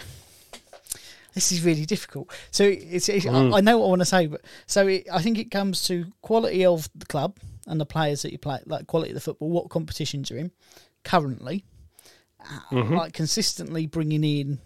this 1.35 1.51
is 1.51 1.63
really 1.63 1.85
difficult. 1.85 2.33
So 2.49 2.63
it's, 2.63 3.09
it's 3.09 3.27
I, 3.27 3.51
I 3.51 3.61
know 3.61 3.77
what 3.77 3.85
I 3.85 3.89
want 3.89 4.01
to 4.01 4.05
say, 4.05 4.25
but 4.25 4.41
so 4.65 4.87
it, 4.87 5.05
I 5.13 5.21
think 5.21 5.37
it 5.37 5.51
comes 5.51 5.83
to 5.83 6.07
quality 6.23 6.65
of 6.65 6.89
the 6.95 7.05
club 7.05 7.37
and 7.67 7.79
the 7.79 7.85
players 7.85 8.23
that 8.23 8.31
you 8.31 8.39
play, 8.39 8.57
like 8.65 8.87
quality 8.87 9.11
of 9.11 9.15
the 9.15 9.21
football, 9.21 9.51
what 9.51 9.69
competitions 9.69 10.31
you're 10.31 10.39
in 10.39 10.51
currently, 11.03 11.63
uh, 12.71 12.75
like 12.85 13.13
consistently 13.13 13.85
bringing 13.85 14.23
in 14.23 14.57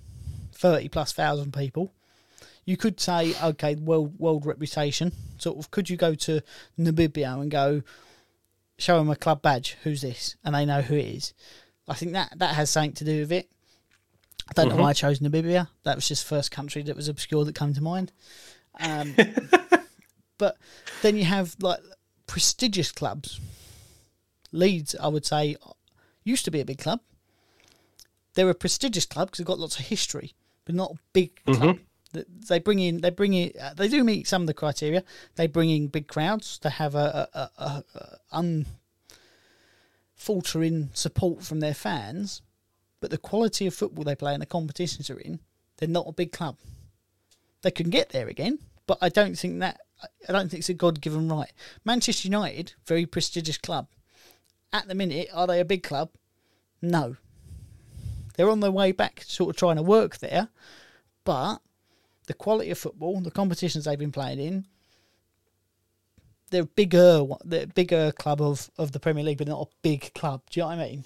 thirty 0.54 0.88
plus 0.88 1.12
thousand 1.12 1.52
people. 1.52 1.92
You 2.66 2.78
could 2.78 3.00
say, 3.00 3.34
okay, 3.42 3.76
world 3.76 4.20
world 4.20 4.46
reputation. 4.46 5.12
Sort 5.38 5.58
of, 5.58 5.70
could 5.72 5.90
you 5.90 5.98
go 5.98 6.16
to 6.16 6.42
Namibia 6.80 7.40
and 7.40 7.52
go 7.52 7.84
show 8.78 8.98
them 8.98 9.10
a 9.10 9.16
club 9.16 9.42
badge? 9.42 9.78
Who's 9.84 10.02
this? 10.02 10.36
And 10.44 10.56
they 10.56 10.66
know 10.66 10.82
who 10.82 10.96
it 10.96 11.06
is. 11.06 11.34
I 11.88 11.94
think 11.94 12.14
that 12.14 12.34
that 12.38 12.56
has 12.56 12.70
something 12.70 12.94
to 12.94 13.06
do 13.06 13.20
with 13.20 13.32
it. 13.32 13.50
I 14.50 14.54
don't 14.54 14.70
know 14.70 14.76
why 14.76 14.90
I 14.90 14.94
chose 14.94 15.20
Namibia. 15.20 15.70
That 15.84 15.96
was 15.96 16.08
just 16.08 16.24
the 16.24 16.36
first 16.36 16.52
country 16.52 16.84
that 16.84 16.96
was 16.96 17.08
obscure 17.08 17.46
that 17.46 17.56
came 17.56 17.74
to 17.74 17.82
mind. 17.82 18.12
Um, 18.80 19.16
but 20.38 20.58
then 21.02 21.18
you 21.18 21.26
have 21.26 21.56
like 21.60 21.80
prestigious 22.28 22.92
clubs. 22.92 23.40
Leeds, 24.52 24.96
I 25.00 25.08
would 25.08 25.26
say, 25.26 25.56
used 26.24 26.46
to 26.46 26.52
be 26.52 26.62
a 26.62 26.66
big 26.66 26.80
club. 26.80 27.02
They're 28.34 28.50
a 28.50 28.56
prestigious 28.56 29.06
club 29.06 29.28
because 29.28 29.40
they've 29.40 29.48
got 29.48 29.60
lots 29.60 29.80
of 29.80 29.86
history, 29.86 30.34
but 30.66 30.76
not 30.76 30.92
a 30.92 31.00
big 31.14 31.44
club. 31.46 31.62
Th- 31.62 31.86
They 32.48 32.60
bring 32.60 32.80
in, 32.80 33.02
they 33.02 33.10
bring 33.10 33.34
in, 33.34 33.52
uh, 33.62 33.74
they 33.74 33.88
do 33.88 34.04
meet 34.04 34.28
some 34.28 34.44
of 34.44 34.48
the 34.48 34.54
criteria. 34.54 35.04
They 35.36 35.48
bring 35.48 35.70
in 35.70 35.88
big 35.88 36.08
crowds. 36.08 36.60
They 36.62 36.70
have 36.70 36.96
a, 36.96 37.28
a, 37.34 37.50
a, 37.58 37.84
a, 38.32 38.64
unfaltering 40.18 40.90
support 40.94 41.44
from 41.44 41.60
their 41.60 41.74
fans, 41.74 42.42
but 43.00 43.12
the 43.12 43.18
quality 43.18 43.68
of 43.68 43.74
football 43.74 44.04
they 44.04 44.16
play 44.16 44.34
and 44.34 44.42
the 44.42 44.48
competitions 44.48 45.08
they're 45.08 45.18
in, 45.18 45.40
they're 45.78 45.90
not 45.90 46.08
a 46.08 46.14
big 46.14 46.32
club. 46.32 46.58
They 47.62 47.72
can 47.72 47.90
get 47.90 48.10
there 48.10 48.28
again, 48.28 48.60
but 48.88 48.98
I 49.02 49.10
don't 49.10 49.38
think 49.38 49.60
that 49.60 49.80
I 50.28 50.32
don't 50.32 50.50
think 50.50 50.60
it's 50.60 50.70
a 50.70 50.74
God 50.74 51.02
given 51.02 51.30
right. 51.30 51.52
Manchester 51.84 52.28
United, 52.28 52.74
very 52.86 53.06
prestigious 53.06 53.58
club. 53.58 53.88
At 54.74 54.88
the 54.88 54.96
minute, 54.96 55.30
are 55.34 55.48
they 55.48 55.60
a 55.60 55.66
big 55.66 55.84
club? 55.84 56.12
No. 56.82 57.16
They're 58.36 58.50
on 58.50 58.60
their 58.60 58.72
way 58.72 58.92
back, 58.92 59.24
sort 59.26 59.50
of 59.52 59.56
trying 59.56 59.78
to 59.78 59.82
work 59.82 60.18
there, 60.18 60.50
but 61.24 61.60
the 62.26 62.34
quality 62.34 62.72
of 62.72 62.78
football, 62.78 63.20
the 63.22 63.32
competitions 63.32 63.86
they've 63.86 64.00
been 64.00 64.12
playing 64.12 64.40
in, 64.40 64.66
they're 66.52 66.64
a 66.64 66.66
bigger, 66.66 67.24
they're 67.44 67.68
bigger 67.68 68.12
club 68.12 68.42
of, 68.42 68.70
of 68.78 68.92
the 68.92 69.00
Premier 69.00 69.24
League, 69.24 69.38
but 69.38 69.48
not 69.48 69.62
a 69.62 69.72
big 69.82 70.14
club. 70.14 70.42
Do 70.50 70.60
you 70.60 70.64
know 70.64 70.68
what 70.68 70.80
I 70.80 70.88
mean? 70.90 71.06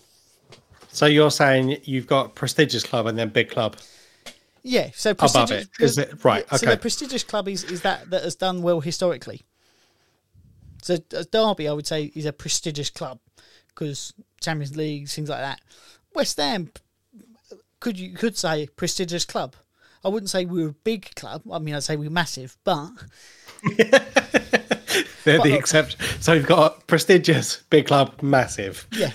So 0.91 1.05
you're 1.05 1.31
saying 1.31 1.77
you've 1.83 2.07
got 2.07 2.35
prestigious 2.35 2.83
club 2.83 3.05
and 3.05 3.17
then 3.17 3.29
big 3.29 3.49
club. 3.49 3.77
Yeah, 4.63 4.89
so 4.93 5.11
Above 5.11 5.31
prestigious, 5.33 5.69
it, 5.79 5.83
is 5.83 5.97
it? 5.97 6.25
Right, 6.25 6.47
So 6.49 6.55
okay. 6.57 6.71
the 6.71 6.77
prestigious 6.77 7.23
club 7.23 7.47
is, 7.47 7.63
is 7.63 7.81
that 7.81 8.09
that 8.09 8.23
has 8.23 8.35
done 8.35 8.61
well 8.61 8.81
historically. 8.81 9.43
So 10.81 10.97
uh, 11.15 11.23
Derby, 11.31 11.67
I 11.67 11.73
would 11.73 11.87
say, 11.87 12.11
is 12.15 12.25
a 12.25 12.33
prestigious 12.33 12.89
club 12.89 13.19
because 13.67 14.13
Champions 14.41 14.75
League, 14.75 15.07
things 15.07 15.29
like 15.29 15.39
that. 15.39 15.61
West 16.13 16.37
Ham, 16.37 16.71
could 17.79 17.97
you 17.97 18.13
could 18.13 18.37
say 18.37 18.67
prestigious 18.75 19.25
club. 19.25 19.55
I 20.03 20.07
wouldn't 20.09 20.29
say 20.29 20.45
we 20.45 20.63
were 20.63 20.69
a 20.69 20.73
big 20.73 21.13
club. 21.15 21.41
I 21.51 21.59
mean, 21.59 21.75
I'd 21.75 21.83
say 21.83 21.95
we 21.95 22.07
we're 22.07 22.13
massive, 22.13 22.57
but 22.63 22.89
They're 25.23 25.37
But- 25.37 25.43
the 25.43 25.53
exception. 25.55 25.99
So 26.21 26.33
you've 26.33 26.47
got 26.47 26.87
prestigious, 26.87 27.63
big 27.69 27.87
club, 27.87 28.21
massive. 28.21 28.87
yeah. 28.91 29.11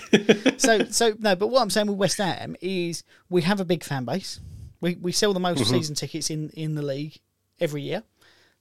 so 0.57 0.85
so 0.85 1.13
no, 1.19 1.35
but 1.35 1.47
what 1.47 1.61
I'm 1.61 1.69
saying 1.69 1.87
with 1.87 1.97
West 1.97 2.17
Ham 2.19 2.55
is 2.61 3.03
we 3.29 3.41
have 3.41 3.59
a 3.59 3.65
big 3.65 3.83
fan 3.83 4.05
base. 4.05 4.39
We 4.81 4.95
we 4.95 5.11
sell 5.11 5.33
the 5.33 5.39
most 5.39 5.65
season 5.65 5.95
tickets 5.95 6.29
in 6.29 6.49
in 6.51 6.75
the 6.75 6.81
league 6.81 7.17
every 7.59 7.81
year. 7.81 8.03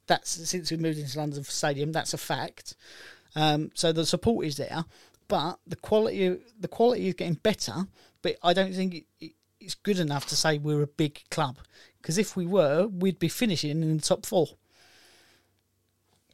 That's 0.06 0.30
since 0.30 0.70
we 0.70 0.76
moved 0.76 0.98
into 0.98 1.18
London 1.18 1.44
Stadium. 1.44 1.92
That's 1.92 2.14
a 2.14 2.18
fact. 2.18 2.74
Um, 3.36 3.70
so 3.74 3.92
the 3.92 4.06
support 4.06 4.46
is 4.46 4.56
there, 4.56 4.84
but 5.28 5.58
the 5.66 5.76
quality 5.76 6.38
the 6.58 6.68
quality 6.68 7.08
is 7.08 7.14
getting 7.14 7.34
better. 7.34 7.86
But 8.22 8.36
I 8.42 8.54
don't 8.54 8.72
think 8.74 8.94
it, 8.94 9.04
it, 9.20 9.32
it's 9.64 9.74
good 9.74 9.98
enough 9.98 10.26
to 10.28 10.36
say 10.36 10.58
we're 10.58 10.82
a 10.82 10.86
big 10.86 11.22
club 11.30 11.58
because 12.00 12.18
if 12.18 12.36
we 12.36 12.46
were, 12.46 12.86
we'd 12.86 13.18
be 13.18 13.28
finishing 13.28 13.70
in 13.70 13.96
the 13.96 14.02
top 14.02 14.26
four. 14.26 14.48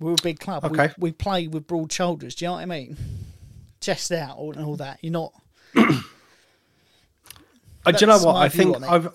We're 0.01 0.15
a 0.15 0.23
big 0.23 0.41
club. 0.41 0.65
Okay. 0.65 0.89
We, 0.99 1.11
we 1.11 1.13
play 1.13 1.47
with 1.47 1.67
broad 1.67 1.93
shoulders. 1.93 2.35
Do 2.35 2.45
you 2.45 2.49
know 2.49 2.55
what 2.55 2.63
I 2.63 2.67
mean? 2.67 2.97
Chest 3.81 4.11
out 4.13 4.39
and 4.57 4.65
all 4.65 4.77
that. 4.77 4.99
You're 5.03 5.13
not. 5.13 5.33
Uh, 7.87 7.93
do 7.93 8.05
you 8.05 8.07
know 8.09 8.19
what? 8.19 8.37
I 8.37 8.51
think 8.51 8.77
it. 8.77 8.83
over, 8.83 9.11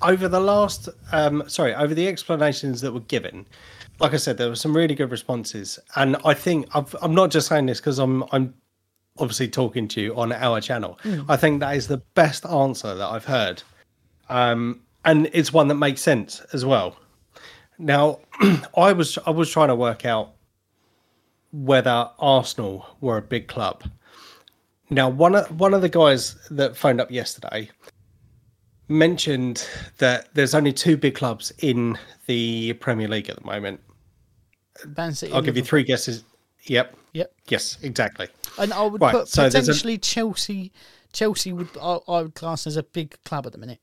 over 0.00 0.28
the 0.28 0.38
last, 0.38 0.88
um, 1.10 1.42
sorry, 1.48 1.74
over 1.74 1.92
the 1.92 2.06
explanations 2.06 2.80
that 2.82 2.92
were 2.92 3.00
given, 3.00 3.46
like 3.98 4.14
I 4.14 4.16
said, 4.16 4.38
there 4.38 4.48
were 4.48 4.54
some 4.54 4.76
really 4.76 4.94
good 4.94 5.10
responses, 5.10 5.80
and 5.96 6.16
I 6.24 6.34
think 6.34 6.68
I've, 6.72 6.94
I'm 7.02 7.16
not 7.16 7.32
just 7.32 7.48
saying 7.48 7.66
this 7.66 7.80
because 7.80 7.98
I'm 7.98 8.22
I'm 8.30 8.54
obviously 9.18 9.48
talking 9.48 9.88
to 9.88 10.00
you 10.00 10.16
on 10.16 10.32
our 10.32 10.60
channel. 10.60 10.98
Hmm. 11.02 11.22
I 11.28 11.36
think 11.36 11.60
that 11.60 11.76
is 11.76 11.88
the 11.88 11.98
best 12.14 12.44
answer 12.46 12.94
that 12.94 13.08
I've 13.08 13.24
heard, 13.24 13.62
um, 14.28 14.80
and 15.04 15.28
it's 15.32 15.52
one 15.52 15.68
that 15.68 15.76
makes 15.76 16.00
sense 16.00 16.40
as 16.52 16.64
well. 16.64 16.96
Now, 17.78 18.20
I 18.76 18.92
was 18.92 19.18
I 19.26 19.30
was 19.30 19.50
trying 19.50 19.68
to 19.68 19.74
work 19.74 20.04
out 20.04 20.34
whether 21.52 22.10
Arsenal 22.18 22.86
were 23.00 23.16
a 23.16 23.22
big 23.22 23.48
club. 23.48 23.84
Now, 24.90 25.08
one 25.08 25.34
of 25.34 25.58
one 25.58 25.74
of 25.74 25.82
the 25.82 25.88
guys 25.88 26.36
that 26.50 26.76
phoned 26.76 27.00
up 27.00 27.10
yesterday 27.10 27.70
mentioned 28.88 29.66
that 29.98 30.28
there's 30.34 30.54
only 30.54 30.72
two 30.72 30.96
big 30.96 31.14
clubs 31.14 31.52
in 31.58 31.98
the 32.26 32.74
Premier 32.74 33.08
League 33.08 33.30
at 33.30 33.36
the 33.36 33.44
moment. 33.44 33.80
I'll 35.32 35.42
give 35.42 35.56
you 35.56 35.62
three 35.62 35.84
guesses. 35.84 36.24
Yep. 36.64 36.96
Yep. 37.12 37.34
Yes, 37.48 37.78
exactly. 37.82 38.28
And 38.58 38.72
I 38.72 38.82
would 38.86 39.00
Right, 39.00 39.12
put 39.12 39.28
so 39.28 39.42
there's 39.42 39.54
a- 39.54 39.58
potentially 39.72 39.98
Chelsea. 39.98 40.72
Chelsea 41.12 41.52
would 41.52 41.68
I, 41.80 41.98
I 42.08 42.22
would 42.22 42.34
class 42.34 42.66
as 42.66 42.76
a 42.76 42.82
big 42.82 43.16
club 43.24 43.46
at 43.46 43.52
the 43.52 43.58
minute. 43.58 43.80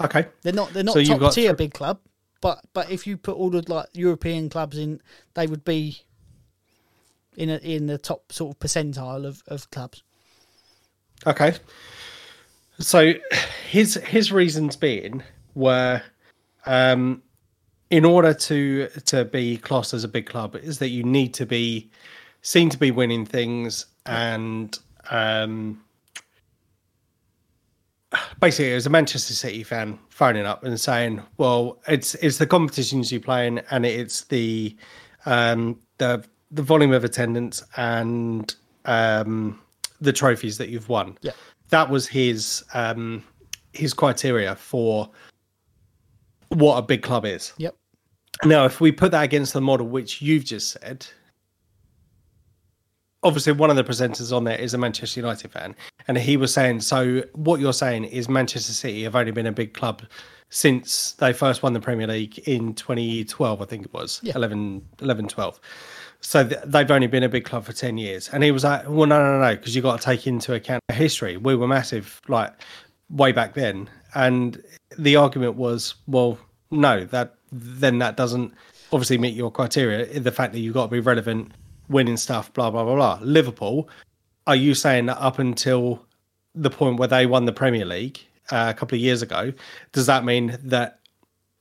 Okay. 0.00 0.26
They're 0.42 0.52
not 0.52 0.72
they're 0.72 0.82
not 0.84 0.94
So 0.94 1.04
top 1.04 1.32
tier 1.32 1.50
thr- 1.50 1.56
big 1.56 1.74
club, 1.74 2.00
but 2.40 2.60
but 2.72 2.90
if 2.90 3.06
you 3.06 3.16
put 3.16 3.36
all 3.36 3.50
the 3.50 3.62
like 3.70 3.86
European 3.92 4.48
clubs 4.48 4.78
in, 4.78 5.00
they 5.34 5.46
would 5.46 5.64
be 5.64 6.00
in 7.36 7.50
a, 7.50 7.56
in 7.58 7.86
the 7.86 7.98
top 7.98 8.32
sort 8.32 8.54
of 8.54 8.58
percentile 8.58 9.24
of, 9.26 9.42
of 9.46 9.70
clubs. 9.70 10.02
Okay. 11.26 11.54
So 12.78 13.14
his 13.68 13.94
his 13.94 14.32
reasons 14.32 14.76
being 14.76 15.22
were 15.54 16.02
um 16.66 17.22
in 17.92 18.06
order 18.06 18.32
to 18.32 18.88
to 19.04 19.24
be 19.26 19.58
classed 19.58 19.92
as 19.92 20.02
a 20.02 20.08
big 20.08 20.24
club 20.26 20.56
is 20.56 20.78
that 20.78 20.88
you 20.88 21.04
need 21.04 21.34
to 21.34 21.44
be 21.44 21.90
seen 22.40 22.70
to 22.70 22.78
be 22.78 22.90
winning 22.90 23.24
things 23.26 23.86
and 24.06 24.78
um 25.10 25.78
basically 28.40 28.72
it 28.72 28.74
was 28.74 28.86
a 28.86 28.90
Manchester 28.90 29.34
City 29.34 29.62
fan 29.62 29.98
phoning 30.08 30.44
up 30.44 30.64
and 30.64 30.78
saying, 30.80 31.22
Well, 31.36 31.80
it's 31.86 32.14
it's 32.16 32.38
the 32.38 32.46
competitions 32.46 33.12
you 33.12 33.20
play 33.20 33.46
in 33.46 33.58
and 33.70 33.84
it's 33.86 34.24
the 34.24 34.74
um 35.26 35.78
the 35.98 36.24
the 36.50 36.62
volume 36.62 36.92
of 36.92 37.04
attendance 37.04 37.62
and 37.76 38.54
um 38.86 39.60
the 40.00 40.12
trophies 40.12 40.56
that 40.58 40.70
you've 40.70 40.88
won 40.88 41.16
Yeah. 41.20 41.32
that 41.68 41.88
was 41.90 42.08
his 42.08 42.64
um 42.74 43.22
his 43.72 43.94
criteria 43.94 44.56
for 44.56 45.10
what 46.48 46.76
a 46.76 46.82
big 46.82 47.02
club 47.02 47.24
is 47.24 47.52
Yep. 47.58 47.76
Now 48.44 48.64
if 48.64 48.80
we 48.80 48.90
put 48.92 49.10
that 49.12 49.22
against 49.22 49.52
the 49.52 49.60
model 49.60 49.86
which 49.86 50.20
you've 50.22 50.44
just 50.44 50.70
said 50.80 51.06
obviously 53.22 53.52
one 53.52 53.70
of 53.70 53.76
the 53.76 53.84
presenters 53.84 54.34
on 54.36 54.44
there 54.44 54.58
is 54.58 54.74
a 54.74 54.78
manchester 54.78 55.20
united 55.20 55.50
fan 55.50 55.74
and 56.08 56.18
he 56.18 56.36
was 56.36 56.52
saying 56.52 56.80
so 56.80 57.22
what 57.34 57.60
you're 57.60 57.72
saying 57.72 58.04
is 58.04 58.28
manchester 58.28 58.72
city 58.72 59.02
have 59.04 59.14
only 59.14 59.32
been 59.32 59.46
a 59.46 59.52
big 59.52 59.74
club 59.74 60.02
since 60.50 61.12
they 61.12 61.32
first 61.32 61.62
won 61.62 61.72
the 61.72 61.80
premier 61.80 62.06
league 62.06 62.38
in 62.48 62.74
2012 62.74 63.62
i 63.62 63.64
think 63.64 63.84
it 63.86 63.92
was 63.92 64.20
Yeah. 64.22 64.32
11 64.36 64.82
11 65.00 65.28
12 65.28 65.60
so 66.24 66.46
th- 66.46 66.60
they've 66.64 66.90
only 66.90 67.06
been 67.08 67.22
a 67.24 67.28
big 67.28 67.44
club 67.44 67.64
for 67.64 67.72
10 67.72 67.98
years. 67.98 68.28
And 68.32 68.44
he 68.44 68.52
was 68.52 68.62
like 68.62 68.84
well 68.84 69.06
no 69.06 69.18
no 69.20 69.40
no 69.40 69.56
because 69.56 69.74
you've 69.74 69.82
got 69.82 69.98
to 70.00 70.04
take 70.04 70.24
into 70.24 70.54
account 70.54 70.80
the 70.86 70.94
history. 70.94 71.36
We 71.36 71.56
were 71.56 71.66
massive 71.66 72.20
like 72.28 72.52
way 73.10 73.32
back 73.32 73.54
then. 73.54 73.90
And 74.14 74.62
the 74.96 75.16
argument 75.16 75.56
was 75.56 75.96
well 76.06 76.38
no 76.70 77.04
that 77.06 77.34
then 77.52 77.98
that 77.98 78.16
doesn't 78.16 78.52
obviously 78.92 79.18
meet 79.18 79.34
your 79.34 79.50
criteria 79.50 80.18
the 80.18 80.32
fact 80.32 80.52
that 80.52 80.60
you've 80.60 80.74
got 80.74 80.86
to 80.86 80.90
be 80.90 81.00
relevant 81.00 81.52
winning 81.88 82.16
stuff 82.16 82.52
blah 82.54 82.70
blah 82.70 82.84
blah 82.84 82.94
blah 82.94 83.18
liverpool 83.22 83.88
are 84.46 84.56
you 84.56 84.74
saying 84.74 85.06
that 85.06 85.18
up 85.20 85.38
until 85.38 86.04
the 86.54 86.70
point 86.70 86.98
where 86.98 87.08
they 87.08 87.26
won 87.26 87.44
the 87.44 87.52
premier 87.52 87.84
league 87.84 88.18
uh, 88.50 88.66
a 88.68 88.74
couple 88.74 88.96
of 88.96 89.00
years 89.00 89.22
ago 89.22 89.52
does 89.92 90.06
that 90.06 90.24
mean 90.24 90.58
that 90.62 90.98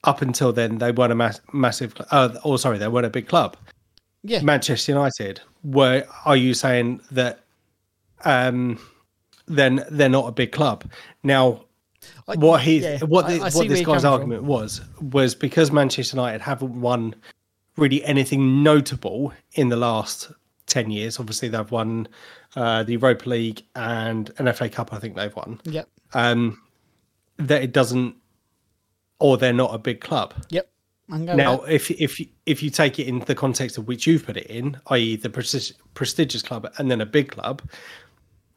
up 0.04 0.22
until 0.22 0.52
then 0.52 0.78
they 0.80 0.92
weren't 0.92 1.12
a 1.12 1.16
mass- 1.16 1.42
massive 1.54 1.94
uh, 2.12 2.30
or 2.44 2.58
sorry 2.58 2.78
they 2.78 2.88
weren't 2.88 3.06
a 3.06 3.10
big 3.10 3.28
club 3.28 3.56
Yeah. 4.24 4.42
Manchester 4.42 4.92
United, 4.94 5.42
Were 5.64 6.04
are 6.26 6.38
you 6.38 6.54
saying 6.54 7.02
that 7.12 7.40
um 8.26 8.80
then 9.48 9.84
they're 9.92 10.10
not 10.10 10.28
a 10.28 10.32
big 10.32 10.52
club? 10.52 10.86
Now 11.24 11.66
I- 12.32 12.46
what 12.46 12.62
he 12.62 12.80
yeah, 12.80 13.00
what 13.00 13.28
the, 13.28 13.41
I 13.41 13.50
see 13.50 13.60
what 13.60 13.67
this 13.70 13.86
guy's 13.86 14.06
argument 14.06 14.44
was 14.44 14.82
was 15.02 15.36
because 15.36 15.72
Manchester 15.72 16.15
United 16.17 16.41
haven't 16.41 16.80
won 16.80 17.15
really 17.78 18.04
anything 18.04 18.63
notable 18.63 19.34
in 19.54 19.70
the 19.70 19.78
last 19.78 20.32
10 20.67 20.91
years 20.91 21.20
obviously 21.20 21.48
they've 21.50 21.72
won 21.72 22.08
uh, 22.56 22.84
the 22.84 22.94
Europa 22.94 23.30
League 23.30 23.63
and 23.76 24.32
an 24.38 24.52
FA 24.54 24.70
Cup 24.70 24.94
I 24.94 25.00
think 25.00 25.15
they've 25.15 25.36
won 25.36 25.60
from. 25.63 25.74
Yep. 25.74 25.89
um 26.13 26.62
that 27.38 27.63
it 27.63 27.72
doesn't 27.74 28.15
or 29.20 29.38
they're 29.38 29.54
not 29.54 29.74
a 29.74 29.78
big 29.78 30.02
club 30.02 30.34
Yep. 30.50 30.67
I 31.13 31.17
now, 31.17 31.62
if 31.63 31.91
if 31.91 32.20
you- 32.22 32.30
if 32.46 32.63
you 32.63 32.70
take 32.70 32.98
it 32.98 33.06
in 33.08 33.20
the 33.20 33.36
context 33.36 33.78
of 33.78 33.86
which 33.88 34.08
you've 34.08 34.26
put 34.26 34.38
it 34.38 34.48
in, 34.48 34.78
i.e., 34.88 35.17
the 35.17 35.30
prestigious 35.94 36.41
club 36.41 36.72
and 36.78 36.89
then 36.89 37.02
a 37.02 37.06
big 37.06 37.28
club, 37.32 37.62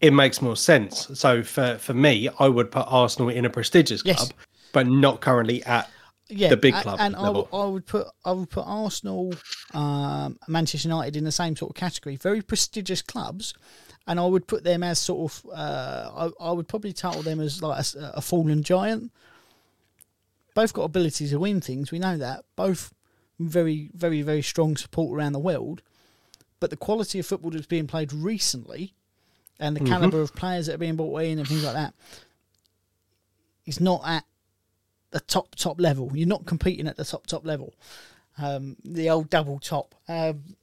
it 0.06 0.12
makes 0.12 0.42
more 0.42 0.56
sense. 0.56 1.08
So 1.14 1.42
for 1.42 1.78
for 1.78 1.94
me, 1.94 2.28
I 2.38 2.48
would 2.48 2.70
put 2.70 2.84
Arsenal 2.88 3.28
in 3.30 3.44
a 3.44 3.50
prestigious 3.50 4.02
Yes. 4.04 4.18
club, 4.18 4.32
but 4.72 4.86
not 4.86 5.20
currently 5.20 5.62
at 5.64 5.88
yeah, 6.28 6.48
the 6.48 6.56
big 6.56 6.74
club 6.74 6.98
and 7.00 7.14
I 7.16 7.20
level. 7.20 7.48
would- 7.50 7.58
I 7.58 7.66
would 7.72 7.86
put 7.86 8.06
I 8.24 8.32
would 8.32 8.50
put 8.50 8.64
Arsenal, 8.66 9.34
um, 9.72 10.38
Manchester 10.48 10.88
United 10.88 11.16
in 11.16 11.24
the 11.24 11.32
same 11.32 11.54
sort 11.56 11.70
of 11.70 11.76
category. 11.76 12.16
Very 12.16 12.42
prestigious 12.42 13.02
clubs, 13.02 13.54
and 14.06 14.18
I 14.20 14.26
would 14.26 14.46
put 14.46 14.64
them 14.64 14.82
as 14.82 14.98
sort 14.98 15.20
of 15.32 15.50
uh, 15.52 16.30
I, 16.40 16.48
I 16.48 16.52
would 16.52 16.68
probably 16.68 16.92
title 16.92 17.22
them 17.22 17.40
as 17.40 17.62
like 17.62 17.84
a 17.94 18.20
fallen 18.20 18.62
giant. 18.62 19.10
Both 20.54 20.72
got 20.72 20.82
ability 20.84 21.28
to 21.28 21.38
win 21.38 21.60
things. 21.60 21.90
We 21.90 21.98
know 21.98 22.16
that. 22.18 22.44
Both 22.56 22.92
very 23.38 23.90
very 23.94 24.22
very 24.22 24.42
strong 24.42 24.76
support 24.76 25.16
around 25.16 25.32
the 25.32 25.38
world, 25.50 25.82
but 26.60 26.70
the 26.70 26.76
quality 26.76 27.18
of 27.18 27.26
football 27.26 27.50
that's 27.50 27.66
being 27.66 27.86
played 27.88 28.12
recently, 28.12 28.94
and 29.60 29.76
the 29.76 29.80
Mm-hmm. 29.80 29.92
caliber 29.92 30.20
of 30.20 30.34
players 30.34 30.66
that 30.66 30.74
are 30.74 30.78
being 30.78 30.96
brought 30.96 31.18
in 31.22 31.38
and 31.38 31.46
things 31.48 31.64
like 31.64 31.74
that, 31.74 31.94
is 33.66 33.80
not 33.80 34.02
at 34.04 34.24
the 35.10 35.20
top 35.20 35.54
top 35.54 35.80
level. 35.80 36.10
You're 36.14 36.28
not 36.28 36.44
competing 36.46 36.86
at 36.88 36.96
the 36.96 37.04
top 37.04 37.26
top 37.26 37.46
level. 37.46 37.74
Um, 38.38 38.76
the 38.84 39.10
old 39.10 39.30
double 39.30 39.58
top. 39.60 39.94
Um, 40.08 40.56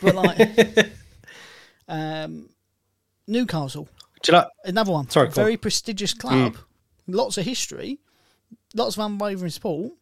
but 0.00 0.14
like 0.14 0.38
um, 1.88 2.48
Newcastle, 3.26 3.88
Do 4.22 4.32
you 4.32 4.38
know? 4.38 4.48
another 4.64 4.92
one. 4.92 5.08
Sorry, 5.10 5.28
very 5.30 5.52
on. 5.52 5.58
Mm. 5.58 5.62
prestigious 5.62 6.14
club. 6.14 6.56
Lots 7.06 7.38
of 7.38 7.44
history, 7.44 7.98
lots 8.74 8.96
of 8.96 9.04
unwavering 9.04 9.50
support, 9.50 9.92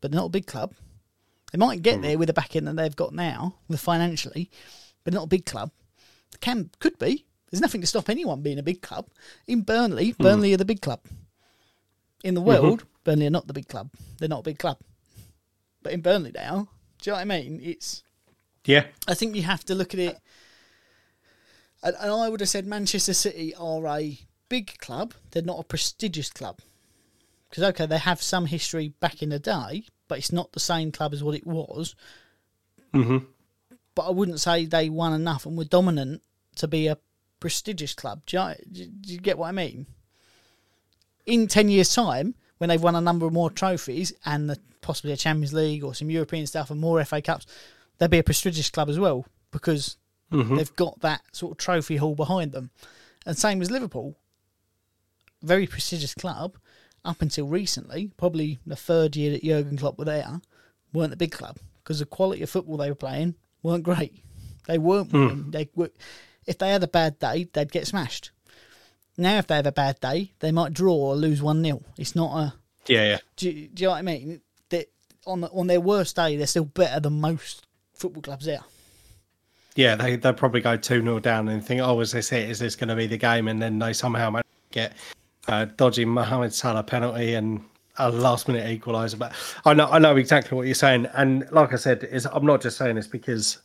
but 0.00 0.12
not 0.12 0.26
a 0.26 0.30
big 0.30 0.46
club. 0.46 0.74
They 1.52 1.58
might 1.58 1.80
Mm. 1.80 1.82
get 1.82 2.02
there 2.02 2.18
with 2.18 2.26
the 2.28 2.32
backing 2.32 2.64
that 2.64 2.76
they've 2.76 2.94
got 2.94 3.12
now, 3.14 3.54
with 3.68 3.80
financially, 3.80 4.50
but 5.04 5.14
not 5.14 5.24
a 5.24 5.28
big 5.28 5.46
club. 5.46 5.70
Can 6.40 6.70
could 6.80 6.98
be. 6.98 7.24
There's 7.50 7.60
nothing 7.60 7.80
to 7.82 7.86
stop 7.86 8.08
anyone 8.08 8.42
being 8.42 8.58
a 8.58 8.62
big 8.64 8.82
club. 8.82 9.06
In 9.46 9.62
Burnley, 9.62 10.10
Hmm. 10.10 10.22
Burnley 10.22 10.54
are 10.54 10.58
the 10.58 10.64
big 10.64 10.80
club. 10.80 11.00
In 12.22 12.34
the 12.34 12.40
Mm-hmm. 12.40 12.64
world, 12.64 12.84
Burnley 13.04 13.26
are 13.26 13.30
not 13.30 13.46
the 13.46 13.52
big 13.52 13.68
club. 13.68 13.90
They're 14.18 14.28
not 14.28 14.40
a 14.40 14.44
big 14.50 14.58
club. 14.58 14.78
But 15.82 15.92
in 15.92 16.00
Burnley 16.00 16.32
now, 16.32 16.68
do 17.00 17.10
you 17.10 17.12
know 17.12 17.16
what 17.16 17.22
I 17.22 17.24
mean? 17.24 17.60
It's 17.62 18.02
Yeah. 18.64 18.86
I 19.06 19.14
think 19.14 19.36
you 19.36 19.42
have 19.42 19.64
to 19.66 19.74
look 19.74 19.92
at 19.94 20.00
it. 20.00 20.18
And, 21.82 21.94
and 22.00 22.10
I 22.10 22.28
would 22.28 22.40
have 22.40 22.48
said 22.48 22.66
Manchester 22.66 23.12
City 23.14 23.54
are 23.54 23.86
a 23.86 24.18
big 24.48 24.78
club. 24.78 25.14
They're 25.30 25.42
not 25.42 25.60
a 25.60 25.64
prestigious 25.64 26.30
club. 26.30 26.60
Because, 27.50 27.64
okay, 27.64 27.86
they 27.86 27.98
have 27.98 28.22
some 28.22 28.46
history 28.46 28.88
back 29.00 29.22
in 29.22 29.28
the 29.28 29.38
day, 29.38 29.84
but 30.08 30.18
it's 30.18 30.32
not 30.32 30.52
the 30.52 30.60
same 30.60 30.90
club 30.90 31.12
as 31.12 31.22
what 31.22 31.36
it 31.36 31.46
was. 31.46 31.94
hmm 32.92 33.18
But 33.94 34.06
I 34.06 34.10
wouldn't 34.10 34.40
say 34.40 34.66
they 34.66 34.88
won 34.88 35.12
enough 35.12 35.46
and 35.46 35.56
were 35.56 35.64
dominant 35.64 36.22
to 36.56 36.68
be 36.68 36.86
a 36.86 36.98
prestigious 37.40 37.94
club. 37.94 38.22
Do 38.26 38.54
you, 38.72 38.86
do 38.86 39.12
you 39.12 39.18
get 39.18 39.38
what 39.38 39.48
I 39.48 39.52
mean? 39.52 39.86
In 41.26 41.46
10 41.46 41.68
years' 41.68 41.94
time, 41.94 42.34
when 42.58 42.68
they've 42.68 42.82
won 42.82 42.96
a 42.96 43.00
number 43.00 43.26
of 43.26 43.32
more 43.32 43.50
trophies 43.50 44.12
and 44.24 44.48
the, 44.48 44.58
possibly 44.80 45.12
a 45.12 45.16
Champions 45.16 45.52
League 45.52 45.84
or 45.84 45.94
some 45.94 46.10
European 46.10 46.46
stuff 46.46 46.70
and 46.70 46.80
more 46.80 47.04
FA 47.04 47.22
Cups, 47.22 47.46
they'll 47.98 48.08
be 48.08 48.18
a 48.18 48.22
prestigious 48.22 48.70
club 48.70 48.88
as 48.88 48.98
well 48.98 49.26
because 49.50 49.96
hmm 50.30 50.56
they've 50.56 50.74
got 50.76 51.00
that 51.00 51.20
sort 51.32 51.52
of 51.52 51.58
trophy 51.58 51.96
hall 51.96 52.14
behind 52.14 52.52
them. 52.52 52.70
And 53.26 53.36
same 53.38 53.62
as 53.62 53.70
Liverpool, 53.70 54.16
very 55.42 55.66
prestigious 55.66 56.14
club 56.14 56.56
up 57.04 57.20
until 57.22 57.46
recently, 57.46 58.10
probably 58.16 58.58
the 58.66 58.76
third 58.76 59.16
year 59.16 59.32
that 59.32 59.44
Jurgen 59.44 59.76
Klopp 59.76 59.98
were 59.98 60.04
there, 60.06 60.40
weren't 60.92 61.12
a 61.12 61.16
big 61.16 61.32
club 61.32 61.58
because 61.82 61.98
the 61.98 62.06
quality 62.06 62.42
of 62.42 62.50
football 62.50 62.78
they 62.78 62.88
were 62.88 62.94
playing 62.94 63.34
weren't 63.64 63.82
great. 63.82 64.22
They 64.66 64.78
weren't 64.78 65.10
hmm. 65.10 65.18
winning. 65.18 65.50
They 65.50 65.68
were, 65.74 65.90
if 66.46 66.58
they 66.58 66.68
had 66.70 66.84
a 66.84 66.88
bad 66.88 67.18
day, 67.18 67.48
they'd 67.52 67.72
get 67.72 67.88
smashed. 67.88 68.30
Now, 69.16 69.38
if 69.38 69.46
they 69.46 69.56
have 69.56 69.66
a 69.66 69.72
bad 69.72 70.00
day, 70.00 70.32
they 70.40 70.52
might 70.52 70.72
draw 70.72 70.94
or 70.94 71.16
lose 71.16 71.42
one 71.42 71.64
0 71.64 71.82
It's 71.98 72.14
not 72.14 72.36
a. 72.36 72.54
Yeah, 72.86 73.04
yeah. 73.08 73.18
Do 73.36 73.50
you, 73.50 73.68
do 73.68 73.82
you 73.82 73.86
know 73.88 73.92
what 73.92 73.98
I 73.98 74.02
mean? 74.02 74.40
That 74.70 74.86
on 75.26 75.40
the, 75.40 75.50
on 75.50 75.66
their 75.66 75.80
worst 75.80 76.16
day, 76.16 76.36
they're 76.36 76.46
still 76.46 76.64
better 76.64 77.00
than 77.00 77.20
most 77.20 77.66
football 77.94 78.22
clubs 78.22 78.44
there. 78.44 78.60
Yeah, 79.76 79.96
they 79.96 80.16
they'll 80.16 80.34
probably 80.34 80.60
go 80.60 80.76
two 80.76 81.00
0 81.00 81.20
down 81.20 81.48
and 81.48 81.64
think, 81.64 81.80
oh, 81.80 81.98
is 82.00 82.12
this 82.12 82.32
it? 82.32 82.48
Is 82.48 82.58
this 82.58 82.76
going 82.76 82.88
to 82.88 82.96
be 82.96 83.06
the 83.06 83.16
game? 83.16 83.48
And 83.48 83.60
then 83.60 83.78
they 83.78 83.92
somehow 83.92 84.30
to 84.30 84.42
get 84.70 84.92
uh, 85.48 85.54
a 85.54 85.66
dodgy 85.66 86.04
Mohamed 86.04 86.52
Salah 86.52 86.82
penalty 86.82 87.34
and 87.34 87.64
a 87.98 88.10
last 88.10 88.48
minute 88.48 88.80
equaliser. 88.80 89.18
But 89.18 89.32
I 89.64 89.74
know 89.74 89.86
I 89.86 89.98
know 89.98 90.16
exactly 90.16 90.56
what 90.56 90.66
you're 90.66 90.74
saying, 90.74 91.06
and 91.14 91.46
like 91.52 91.72
I 91.72 91.76
said, 91.76 92.04
is 92.04 92.26
I'm 92.26 92.46
not 92.46 92.60
just 92.62 92.76
saying 92.76 92.96
this 92.96 93.06
because 93.06 93.58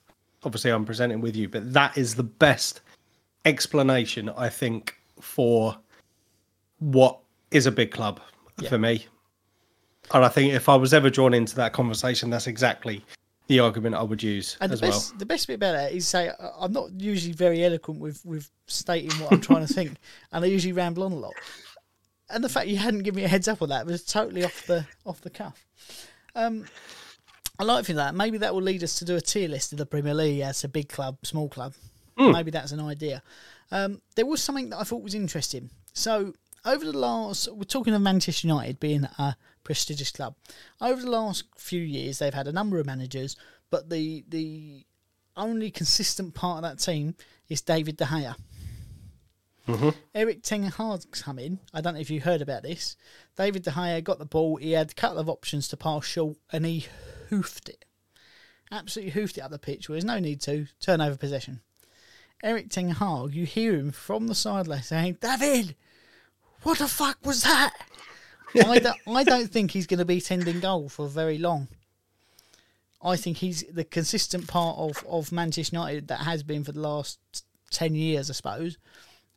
obviously 0.44 0.72
I'm 0.72 0.86
presenting 0.86 1.22
with 1.22 1.36
you, 1.36 1.50
but 1.50 1.74
that 1.74 1.98
is 1.98 2.16
the 2.16 2.24
best 2.24 2.82
explanation 3.46 4.30
I 4.30 4.50
think 4.50 4.96
for 5.20 5.78
what 6.80 7.20
is 7.52 7.66
a 7.66 7.72
big 7.72 7.92
club 7.92 8.20
Yeah. 8.60 8.70
for 8.70 8.78
me. 8.78 9.06
And 10.14 10.24
I 10.26 10.28
think 10.30 10.54
if 10.54 10.70
I 10.70 10.76
was 10.76 10.94
ever 10.94 11.10
drawn 11.10 11.34
into 11.34 11.56
that 11.58 11.74
conversation, 11.74 12.30
that's 12.30 12.48
exactly 12.48 13.04
the 13.48 13.60
argument 13.60 13.96
I 13.96 14.04
would 14.04 14.22
use 14.24 14.58
And 14.62 14.72
as 14.72 14.80
the 14.80 14.86
well. 14.88 14.92
best, 14.98 15.20
the 15.20 15.26
best 15.26 15.48
bit 15.48 15.56
about 15.56 15.74
that 15.74 15.92
is 15.92 16.08
say 16.08 16.32
I'm 16.60 16.72
not 16.72 16.92
usually 17.00 17.34
very 17.34 17.64
eloquent 17.64 18.00
with 18.00 18.24
with 18.26 18.50
stating 18.68 19.12
what 19.20 19.34
I'm 19.34 19.42
trying 19.42 19.66
to 19.66 19.74
think, 19.74 19.98
and 20.32 20.44
I 20.46 20.48
usually 20.48 20.74
ramble 20.74 21.04
on 21.04 21.12
a 21.12 21.16
lot. 21.18 21.34
And 22.30 22.44
the 22.44 22.50
fact 22.50 22.68
you 22.68 22.78
hadn't 22.78 23.04
given 23.04 23.18
me 23.18 23.26
a 23.26 23.28
heads 23.28 23.48
up 23.48 23.62
on 23.62 23.70
that 23.70 23.86
was 23.86 24.04
totally 24.04 24.44
off 24.44 24.66
the 24.68 24.86
off 25.06 25.22
the 25.22 25.30
cuff. 25.30 25.66
Um, 26.36 26.66
I 27.58 27.64
like 27.64 27.86
for 27.86 27.94
that. 27.94 28.16
Maybe 28.16 28.38
that 28.38 28.54
will 28.54 28.62
lead 28.62 28.84
us 28.84 28.98
to 29.00 29.06
do 29.06 29.16
a 29.16 29.22
tier 29.22 29.50
list 29.50 29.72
of 29.72 29.78
the 29.78 29.86
Premier 29.86 30.14
League 30.14 30.42
as 30.42 30.64
a 30.64 30.70
big 30.70 30.90
club, 30.90 31.18
small 31.24 31.50
club. 31.50 31.74
Maybe 32.18 32.52
that's 32.52 32.72
an 32.72 32.82
idea. 32.82 33.24
Um, 33.72 34.02
there 34.16 34.26
was 34.26 34.42
something 34.44 34.70
that 34.70 34.80
I 34.80 34.84
thought 34.84 35.04
was 35.04 35.16
interesting. 35.16 35.70
So 35.94 36.34
over 36.66 36.84
the 36.86 36.98
last, 36.98 37.52
we're 37.52 37.64
talking 37.64 37.94
of 37.94 38.02
Manchester 38.02 38.48
United 38.48 38.80
being 38.80 39.06
a 39.06 39.36
prestigious 39.64 40.12
club. 40.12 40.36
Over 40.82 41.02
the 41.02 41.10
last 41.10 41.46
few 41.58 41.82
years, 41.82 42.20
they've 42.20 42.34
had 42.34 42.48
a 42.48 42.52
number 42.52 42.80
of 42.80 42.86
managers, 42.86 43.36
but 43.70 43.90
the 43.90 44.26
the 44.28 44.86
only 45.38 45.72
consistent 45.72 46.34
part 46.34 46.58
of 46.58 46.70
that 46.70 46.84
team 46.84 47.16
is 47.48 47.62
David 47.62 47.98
De 47.98 48.06
Gea. 48.06 48.36
Mm-hmm. 49.70 49.90
Erik 50.16 50.42
Ten 50.42 50.64
Hag's 50.64 51.06
come 51.06 51.38
in. 51.38 51.60
I 51.74 51.82
don't 51.82 51.94
know 51.94 52.00
if 52.00 52.10
you 52.10 52.22
heard 52.22 52.42
about 52.42 52.64
this. 52.64 52.98
David 53.38 53.64
De 53.64 53.72
Gea 53.72 54.04
got 54.04 54.18
the 54.18 54.26
ball. 54.26 54.56
He 54.56 54.72
had 54.72 54.92
a 54.92 54.96
couple 54.96 55.20
of 55.20 55.30
options 55.30 55.68
to 55.68 55.78
pass 55.78 56.06
short, 56.06 56.38
and 56.52 56.66
he 56.66 56.88
hoofed 57.30 57.70
it. 57.70 57.86
Absolutely 58.72 59.12
hoofed 59.12 59.38
it 59.38 59.42
up 59.42 59.52
the 59.52 59.60
pitch. 59.60 59.88
Where 59.88 59.96
there's 59.96 60.06
no 60.06 60.20
need 60.20 60.42
to 60.42 60.68
turn 60.80 61.02
over 61.02 61.18
possession. 61.18 61.62
Erik 62.42 62.70
Ten 62.70 62.90
Hag, 62.90 63.34
you 63.34 63.46
hear 63.46 63.76
him 63.76 63.92
from 63.92 64.28
the 64.28 64.36
sideline 64.36 64.82
saying, 64.82 65.18
"David, 65.22 65.76
what 66.64 66.80
the 66.80 66.88
fuck 66.88 67.18
was 67.24 67.44
that?" 67.44 67.74
I 68.66 68.80
don't, 68.80 68.98
I 69.08 69.24
don't 69.24 69.52
think 69.52 69.72
he's 69.72 69.86
going 69.86 70.00
to 70.00 70.06
be 70.06 70.20
tending 70.20 70.60
goal 70.60 70.90
for 70.90 71.08
very 71.08 71.38
long. 71.38 71.68
I 73.02 73.16
think 73.16 73.38
he's 73.38 73.64
the 73.72 73.84
consistent 73.84 74.48
part 74.48 74.78
of, 74.78 75.06
of 75.08 75.32
Manchester 75.32 75.76
United 75.76 76.08
that 76.08 76.22
has 76.22 76.42
been 76.44 76.64
for 76.64 76.72
the 76.72 76.82
last 76.82 77.20
ten 77.70 77.96
years, 77.96 78.30
I 78.30 78.34
suppose. 78.34 78.78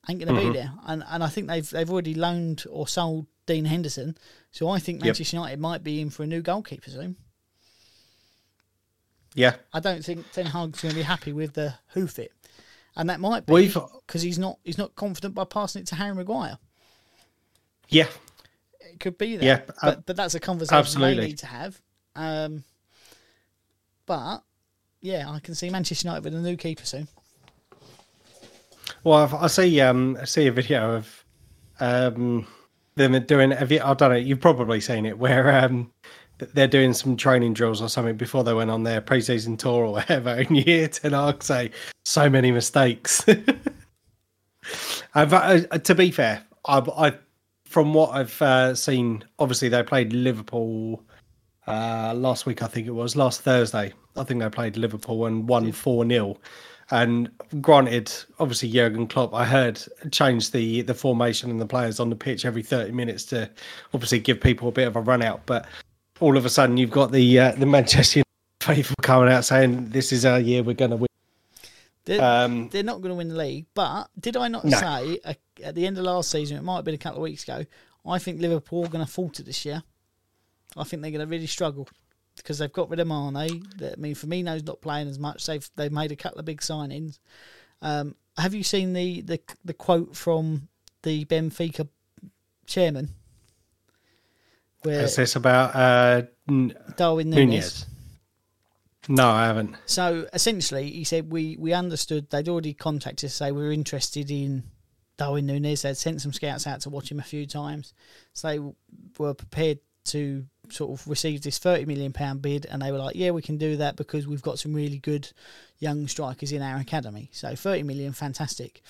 Ain't 0.09 0.19
going 0.25 0.35
to 0.35 0.41
be 0.41 0.53
there, 0.53 0.73
and 0.87 1.05
and 1.09 1.23
I 1.23 1.29
think 1.29 1.47
they've 1.47 1.69
they've 1.71 1.91
already 1.91 2.15
loaned 2.15 2.65
or 2.69 2.89
sold 2.89 3.27
Dean 3.47 3.65
Henderson, 3.65 4.17
so 4.51 4.69
I 4.69 4.79
think 4.81 4.99
Yep. 4.99 5.05
Manchester 5.07 5.37
United 5.37 5.61
might 5.61 5.85
be 5.85 6.01
in 6.01 6.11
for 6.11 6.25
a 6.25 6.27
new 6.27 6.43
goalkeeper 6.43 6.91
soon. 6.91 7.17
Yeah, 9.35 9.55
I 9.73 9.81
don't 9.81 10.05
think 10.05 10.31
Ten 10.33 10.47
Hag's 10.47 10.81
going 10.83 10.93
to 10.93 10.97
be 10.99 11.03
happy 11.05 11.33
with 11.33 11.55
the 11.55 11.75
hoof 11.89 12.19
it, 12.19 12.33
and 12.97 13.09
that 13.09 13.21
might 13.21 13.47
be 13.47 13.69
because 13.69 14.23
he's 14.23 14.39
not 14.39 14.59
he's 14.65 14.77
not 14.77 14.95
confident 14.95 15.35
by 15.35 15.45
passing 15.45 15.83
it 15.83 15.87
to 15.89 15.95
Harry 15.95 16.15
Maguire. 16.15 16.59
yeah, 17.89 18.09
It 18.81 19.01
could 19.01 19.17
be 19.17 19.37
that, 19.37 19.45
Yeah, 19.45 19.61
but 19.67 19.77
ab- 19.99 20.03
but 20.05 20.17
that's 20.17 20.35
a 20.35 20.41
conversation 20.41 20.77
absolutely. 20.79 21.15
they 21.23 21.27
need 21.29 21.39
to 21.39 21.47
have. 21.47 21.81
Um, 22.15 22.65
but 24.05 24.43
yeah, 25.01 25.31
I 25.31 25.39
can 25.39 25.55
see 25.55 25.71
Manchester 25.71 26.09
United 26.09 26.25
with 26.25 26.35
a 26.35 26.41
new 26.41 26.57
keeper 26.57 26.85
soon. 26.85 27.09
Well, 29.05 29.35
I've, 29.35 29.51
see. 29.51 29.81
Um, 29.81 30.17
I 30.21 30.25
see 30.25 30.47
a 30.47 30.53
video 30.53 30.97
of 30.97 31.25
um, 31.81 32.47
them 32.95 33.21
doing. 33.25 33.51
Have 33.51 33.73
you, 33.73 33.81
I 33.83 33.95
don't 33.95 34.11
know. 34.11 34.17
You've 34.17 34.41
probably 34.41 34.81
seen 34.81 35.07
it 35.07 35.19
where 35.19 35.65
um, 35.65 35.91
they're 36.39 36.69
doing 36.69 36.93
some 36.93 37.17
training 37.17 37.55
drills 37.55 37.83
or 37.83 37.89
something 37.89 38.17
before 38.17 38.45
they 38.45 38.55
went 38.55 38.71
on 38.71 38.85
their 38.85 39.01
preseason 39.01 39.59
tour 39.59 39.85
or 39.87 39.93
whatever. 39.93 40.31
And 40.39 40.57
you 40.57 40.63
hear 40.63 40.89
Ten 40.89 41.13
Hag 41.13 41.43
say, 41.43 41.71
"So 42.05 42.31
many 42.31 42.53
mistakes." 42.53 43.25
I've, 45.15 45.33
uh, 45.33 45.61
to 45.79 45.95
be 45.95 46.11
fair, 46.11 46.45
I, 46.67 46.79
I 46.79 47.13
from 47.65 47.95
what 47.95 48.11
I've 48.11 48.41
uh, 48.41 48.75
seen, 48.75 49.25
obviously 49.39 49.69
they 49.69 49.83
played 49.83 50.13
Liverpool 50.13 51.03
uh, 51.67 52.13
last 52.15 52.47
week. 52.47 52.63
I 52.63 52.67
think 52.67 52.87
it 52.87 52.93
was 52.93 53.17
last 53.17 53.41
Thursday. 53.41 53.93
I 54.17 54.25
think 54.25 54.41
they 54.41 54.49
played 54.49 54.77
Liverpool 54.77 55.27
and 55.27 55.49
won 55.49 55.73
four 55.73 56.07
0 56.07 56.37
and 56.93 57.31
granted, 57.61 58.13
obviously 58.39 58.69
Jurgen 58.71 59.07
Klopp, 59.09 59.35
I 59.35 59.45
heard 59.45 59.83
changed 60.13 60.53
the 60.53 60.83
the 60.83 60.95
formation 60.95 61.51
and 61.51 61.61
the 61.61 61.67
players 61.67 61.99
on 61.99 62.11
the 62.11 62.17
pitch 62.17 62.45
every 62.45 62.63
thirty 62.63 62.93
minutes 62.93 63.25
to 63.27 63.51
obviously 63.95 64.21
give 64.21 64.41
people 64.41 64.69
a 64.69 64.73
bit 64.73 64.87
of 64.87 64.95
a 64.95 65.01
run 65.01 65.23
out. 65.23 65.41
But 65.47 65.67
all 66.21 66.37
of 66.37 66.45
a 66.45 66.51
sudden, 66.51 66.77
you've 66.77 66.91
got 66.91 67.11
the 67.11 67.39
uh, 67.39 67.53
the 67.53 67.67
Manchester 67.67 68.19
United 68.21 68.27
faithful 68.77 68.97
coming 69.03 69.33
out 69.33 69.45
saying 69.45 69.89
this 69.89 70.13
is 70.13 70.25
our 70.25 70.39
year, 70.39 70.63
we're 70.63 70.75
going 70.75 70.91
to 70.93 70.97
win. 70.99 71.07
They're, 72.05 72.23
Um, 72.23 72.69
they're 72.69 72.83
not 72.83 73.01
going 73.01 73.11
to 73.11 73.17
win 73.17 73.29
the 73.29 73.37
league, 73.37 73.67
but 73.75 74.09
did 74.19 74.37
I 74.37 74.49
not 74.49 74.65
No. 74.65 74.77
say 74.77 75.19
uh, 75.25 75.35
at 75.65 75.75
the 75.75 75.87
end 75.87 75.97
of 75.99 76.05
last 76.05 76.31
season? 76.31 76.57
It 76.59 76.63
might 76.63 76.77
have 76.77 76.85
been 76.85 76.95
a 76.95 76.99
couple 76.99 77.19
of 77.19 77.23
weeks 77.23 77.43
ago. 77.45 77.65
I 78.05 78.19
think 78.19 78.41
Liverpool 78.41 78.85
are 78.85 78.89
going 78.89 79.05
to 79.05 79.11
falter 79.11 79.43
this 79.43 79.65
year. 79.65 79.83
I 80.77 80.85
think 80.85 81.03
they're 81.03 81.11
going 81.13 81.21
to 81.27 81.31
really 81.31 81.47
struggle 81.47 81.89
because 82.37 82.59
they've 82.59 82.73
got 82.73 82.91
rid 82.91 83.01
of 83.01 83.07
Mane. 83.07 83.37
I 83.37 83.49
mean, 83.97 84.15
Firmino's 84.15 84.65
not 84.65 84.81
playing 84.81 85.09
as 85.09 85.19
much. 85.19 85.47
They've 85.47 85.69
they've 85.77 85.93
made 85.93 86.13
a 86.13 86.17
couple 86.17 86.39
of 86.39 86.45
big 86.45 86.61
signings. 86.61 87.19
Um, 87.81 88.15
have 88.39 88.55
you 88.55 88.63
seen 88.63 88.93
the, 88.93 89.21
the 89.23 89.41
the 89.65 89.75
quote 89.75 90.17
from 90.17 90.69
the 91.03 91.25
Benfica 91.25 91.89
chairman? 92.67 93.11
Where 94.83 95.03
is 95.03 95.17
this 95.17 95.37
about 95.37 95.75
uh, 95.77 96.23
Darwin 96.97 97.31
Nunes. 97.31 97.37
Nunez? 97.37 97.87
No, 99.09 99.29
I 99.29 99.47
haven't. 99.47 99.77
So 99.87 100.27
essentially, 100.33 100.91
he 100.91 101.05
said 101.05 101.31
we 101.31 101.57
we 101.59 101.73
understood 101.73 102.31
they'd 102.31 102.49
already 102.49 102.75
contacted 102.75 103.29
us 103.29 103.41
we 103.41 103.53
were 103.53 103.73
interested 103.73 104.31
in 104.31 104.65
Darwin 105.17 105.47
Nunes. 105.47 105.83
They'd 105.83 105.97
sent 105.97 106.21
some 106.21 106.33
scouts 106.33 106.67
out 106.67 106.81
to 106.83 106.91
watch 106.91 107.11
him 107.11 107.19
a 107.19 107.25
few 107.25 107.47
times, 107.47 107.95
so 108.33 108.49
they 108.49 108.59
were 109.19 109.35
prepared 109.35 109.79
to 110.05 110.47
sort 110.73 110.91
of 110.99 111.07
received 111.09 111.45
this 111.45 111.59
thirty 111.59 111.85
million 111.85 112.13
pound 112.13 112.43
bid, 112.43 112.67
and 112.67 112.83
they 112.83 112.93
were 112.93 112.99
like, 112.99 113.17
"Yeah, 113.17 113.31
we 113.31 113.43
can 113.43 113.59
do 113.59 113.77
that 113.77 113.97
because 113.97 114.27
we've 114.27 114.43
got 114.43 114.59
some 114.59 114.75
really 114.75 114.99
good 114.99 115.31
young 115.79 116.09
strikers 116.09 116.53
in 116.53 116.63
our 116.63 116.79
academy." 116.79 117.31
So 117.33 117.55
thirty 117.55 117.83
million, 117.83 118.13
fantastic. 118.13 118.83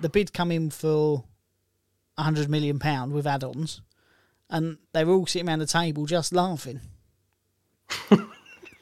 The 0.00 0.08
bid 0.08 0.32
come 0.32 0.52
in 0.52 0.70
for 0.70 1.24
hundred 2.18 2.48
million 2.48 2.78
pound 2.78 3.12
with 3.12 3.26
add-ons, 3.26 3.80
and 4.50 4.78
they 4.92 5.04
were 5.04 5.14
all 5.14 5.26
sitting 5.26 5.48
around 5.48 5.58
the 5.58 5.66
table 5.66 6.06
just 6.06 6.32
laughing. 6.32 6.80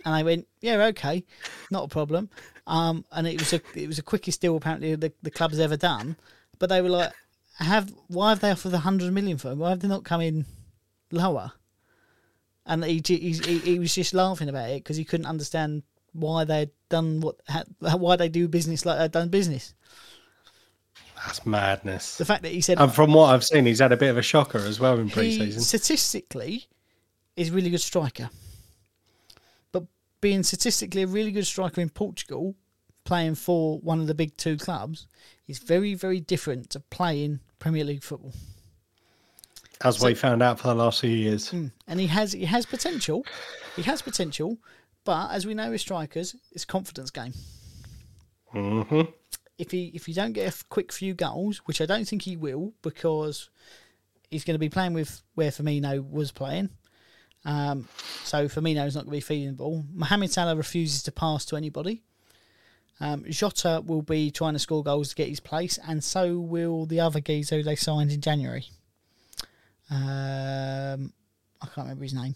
And 0.05 0.15
I 0.15 0.23
went, 0.23 0.47
yeah, 0.61 0.77
okay, 0.87 1.25
not 1.71 1.85
a 1.85 1.89
problem. 1.89 2.29
Um, 2.67 3.05
and 3.11 3.27
it 3.27 3.39
was 3.39 3.53
a 3.53 3.61
it 3.75 3.87
was 3.87 3.97
the 3.97 4.03
quickest 4.03 4.41
deal 4.41 4.57
apparently 4.57 4.95
the, 4.95 5.13
the 5.23 5.31
club 5.31 5.51
has 5.51 5.61
ever 5.61 5.77
done. 5.77 6.17
But 6.59 6.69
they 6.69 6.83
were 6.83 6.91
like, 6.91 7.13
have 7.59 7.93
why 8.09 8.31
have 8.31 8.41
they 8.41 8.51
offered 8.51 8.71
the 8.71 8.81
hundred 8.81 9.13
million 9.13 9.39
for 9.39 9.51
him? 9.53 9.61
Why 9.61 9.71
have 9.71 9.81
they 9.81 9.89
not 9.89 10.05
come 10.05 10.21
in 10.21 10.45
lower? 11.11 11.53
And 12.67 12.85
he 12.85 13.03
he, 13.05 13.33
he, 13.33 13.59
he 13.59 13.79
was 13.79 13.95
just 13.95 14.15
laughing 14.15 14.49
about 14.49 14.71
it 14.71 14.83
because 14.83 14.97
he 14.97 15.05
couldn't 15.05 15.27
understand 15.27 15.83
why 16.13 16.45
they'd 16.45 16.71
done 16.89 17.21
what 17.21 17.37
why 17.81 18.17
they 18.17 18.29
do 18.29 18.49
business 18.49 18.87
like 18.87 18.99
they've 18.99 19.11
done 19.11 19.29
business. 19.29 19.75
That's 21.17 21.45
madness. 21.47 22.19
The 22.19 22.25
fact 22.25 22.43
that 22.43 22.53
he 22.53 22.61
said 22.61 22.79
And 22.79 22.93
from 22.93 23.13
what 23.13 23.31
I've 23.31 23.45
seen, 23.45 23.67
he's 23.67 23.81
had 23.81 23.93
a 23.93 23.97
bit 23.97 24.11
of 24.11 24.19
a 24.19 24.23
shocker 24.23 24.59
as 24.59 24.79
well 24.79 24.99
in 24.99 25.09
he 25.09 25.15
pre-season. 25.15 25.63
statistically 25.63 26.67
is 27.37 27.51
a 27.51 27.53
really 27.53 27.71
good 27.71 27.81
striker, 27.81 28.31
but 29.73 29.85
being 30.21 30.43
statistically 30.43 31.03
a 31.03 31.07
really 31.07 31.33
good 31.33 31.47
striker 31.47 31.81
in 31.81 31.89
Portugal, 31.89 32.55
playing 33.05 33.35
for 33.35 33.79
one 33.81 34.01
of 34.01 34.07
the 34.07 34.15
big 34.15 34.37
two 34.37 34.57
clubs, 34.57 35.07
is 35.47 35.59
very 35.59 35.95
very 35.95 36.21
different 36.21 36.71
to 36.71 36.81
playing 36.81 37.41
Premier 37.59 37.85
League 37.85 38.03
football. 38.03 38.33
As 39.85 40.03
we 40.03 40.15
found 40.15 40.43
out 40.43 40.59
for 40.59 40.69
the 40.69 40.75
last 40.75 41.01
few 41.01 41.11
years. 41.11 41.51
Mm. 41.51 41.71
And 41.87 42.01
he 42.01 42.07
has 42.09 42.33
he 42.33 42.45
has 42.47 42.67
potential, 42.67 43.25
he 43.77 43.83
has 43.83 44.03
potential, 44.03 44.59
but 45.05 45.31
as 45.31 45.47
we 45.47 45.55
know 45.55 45.71
with 45.71 45.81
strikers, 45.81 46.35
it's 46.53 46.65
a 46.65 46.67
confidence 46.67 47.11
game. 47.11 47.35
hmm 48.51 49.03
if 49.59 49.71
he 49.71 49.87
if 49.95 50.09
you 50.09 50.15
don't 50.15 50.33
get 50.33 50.53
a 50.53 50.65
quick 50.69 50.93
few 50.93 51.15
goals, 51.15 51.59
which 51.59 51.81
I 51.81 51.87
don't 51.87 52.07
think 52.07 52.23
he 52.23 52.37
will, 52.37 52.73
because 52.83 53.51
he's 54.31 54.45
going 54.45 54.55
to 54.55 54.59
be 54.59 54.69
playing 54.69 54.95
with 54.95 55.23
where 55.35 55.51
Firmino 55.51 56.09
was 56.11 56.33
playing. 56.33 56.71
Um, 57.45 57.89
so 58.25 58.47
Firmino's 58.47 58.95
not 58.95 59.05
going 59.05 59.13
to 59.13 59.19
be 59.19 59.21
feeding 59.21 59.49
the 59.49 59.55
ball. 59.55 59.85
Mohamed 59.93 60.33
Salah 60.33 60.57
refuses 60.57 61.03
to 61.05 61.13
pass 61.13 61.45
to 61.47 61.57
anybody. 61.57 62.03
Um, 63.01 63.25
Jota 63.29 63.83
will 63.85 64.03
be 64.03 64.31
trying 64.31 64.55
to 64.55 64.59
score 64.59 64.83
goals 64.83 65.11
to 65.11 65.15
get 65.15 65.29
his 65.29 65.41
place, 65.41 65.79
and 65.87 66.03
so 66.03 66.39
will 66.39 66.87
the 66.87 67.01
other 67.01 67.21
geezer 67.21 67.57
who 67.57 67.63
they 67.63 67.77
signed 67.77 68.11
in 68.13 68.21
January. 68.21 68.67
Um, 69.91 71.13
I 71.61 71.67
can't 71.67 71.77
remember 71.87 72.05
his 72.05 72.15
name. 72.15 72.35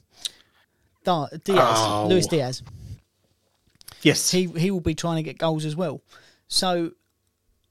Diaz, 1.04 1.40
Oh. 1.48 2.06
Luis 2.10 2.26
Diaz 2.26 2.62
Yes. 4.02 4.30
he 4.30 4.44
he 4.46 4.70
will 4.70 4.80
be 4.80 4.94
trying 4.94 5.16
to 5.16 5.22
get 5.22 5.38
goals 5.38 5.64
as 5.64 5.74
well. 5.74 6.02
So 6.48 6.92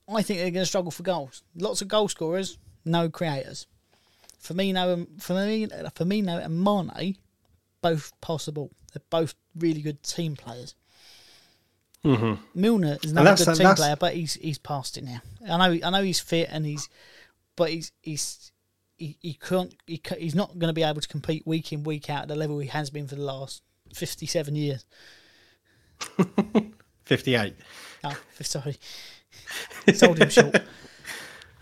I 0.10 0.22
think 0.24 0.40
they're 0.40 0.50
going 0.52 0.64
to 0.64 0.66
struggle 0.66 0.92
for 0.92 1.04
goals. 1.04 1.44
Lots 1.56 1.82
of 1.82 1.88
goal 1.88 2.08
scorers, 2.08 2.58
no 2.86 3.10
creators. 3.10 3.68
Firmino 4.44 4.94
and 4.94 5.08
Firmino, 5.20 5.70
Firmino 5.94 6.44
and 6.44 6.64
Mane, 6.64 7.18
both 7.82 8.14
possible. 8.22 8.72
They're 8.94 9.02
both 9.10 9.36
really 9.56 9.82
good 9.82 10.02
team 10.04 10.36
players. 10.36 10.74
hmm 12.04 12.36
Milner 12.56 12.98
is 13.04 13.14
not 13.14 13.40
a 13.40 13.46
good 13.46 13.56
team 13.56 13.76
player, 13.76 13.96
but 13.98 14.16
he's 14.16 14.34
he's 14.36 14.58
past 14.58 14.98
it 14.98 15.04
now. 15.04 15.22
I 15.48 15.58
know 15.58 15.80
I 15.86 15.90
know 15.92 16.02
he's 16.02 16.20
fit 16.20 16.50
and 16.52 16.66
he's, 16.66 16.90
but 17.56 17.70
he's 17.70 17.92
he's. 18.02 18.52
He, 18.98 19.18
he 19.22 19.34
can't. 19.34 19.74
He, 19.86 20.02
he's 20.18 20.36
not 20.36 20.58
going 20.60 20.70
to 20.70 20.74
be 20.74 20.84
able 20.84 21.02
to 21.02 21.08
compete 21.08 21.46
week 21.46 21.72
in 21.72 21.84
week 21.84 22.10
out 22.10 22.24
at 22.24 22.28
the 22.28 22.36
level 22.36 22.60
he 22.60 22.68
has 22.68 22.90
been 22.90 23.08
for 23.08 23.16
the 23.16 23.24
last 23.24 23.62
fifty-seven 23.94 24.56
years. 24.56 24.86
58. 27.06 27.56
Oh, 28.04 28.18
sorry, 28.42 28.78
sold 29.94 30.20
him 30.20 30.30
short. 30.30 30.62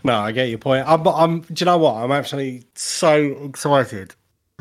No, 0.04 0.20
I 0.20 0.30
get 0.30 0.50
your 0.50 0.58
point. 0.58 0.86
I'm, 0.86 1.04
I'm, 1.08 1.40
do 1.40 1.54
you 1.58 1.64
know 1.64 1.78
what? 1.78 1.94
I'm 1.94 2.12
actually 2.12 2.62
so 2.76 3.18
excited 3.42 4.14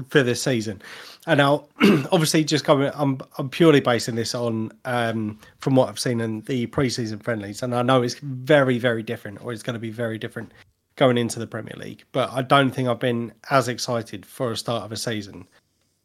for 0.10 0.24
this 0.24 0.42
season. 0.42 0.82
And 1.28 1.38
now, 1.38 1.68
obviously, 2.12 2.44
just 2.44 2.66
coming, 2.66 2.90
I'm, 2.96 3.20
I'm 3.38 3.50
purely 3.50 3.80
basing 3.80 4.16
this 4.16 4.34
on 4.34 4.72
um, 4.86 5.38
from 5.60 5.76
what 5.76 5.90
I've 5.90 6.00
seen 6.00 6.20
in 6.20 6.42
the 6.42 6.66
preseason 6.68 7.22
friendlies, 7.22 7.62
and 7.62 7.76
I 7.76 7.84
know 7.84 8.02
it's 8.02 8.16
very, 8.16 8.80
very 8.80 9.04
different, 9.04 9.44
or 9.44 9.54
it's 9.54 9.62
going 9.62 9.76
to 9.76 9.80
be 9.80 9.92
very 9.92 10.18
different 10.18 10.52
going 10.96 11.18
into 11.18 11.40
the 11.40 11.48
Premier 11.48 11.76
League. 11.78 12.04
But 12.12 12.32
I 12.32 12.42
don't 12.42 12.72
think 12.72 12.88
I've 12.88 13.00
been 13.00 13.34
as 13.50 13.68
excited 13.68 14.26
for 14.26 14.52
a 14.52 14.58
start 14.58 14.84
of 14.84 14.92
a 14.92 14.98
season 14.98 15.48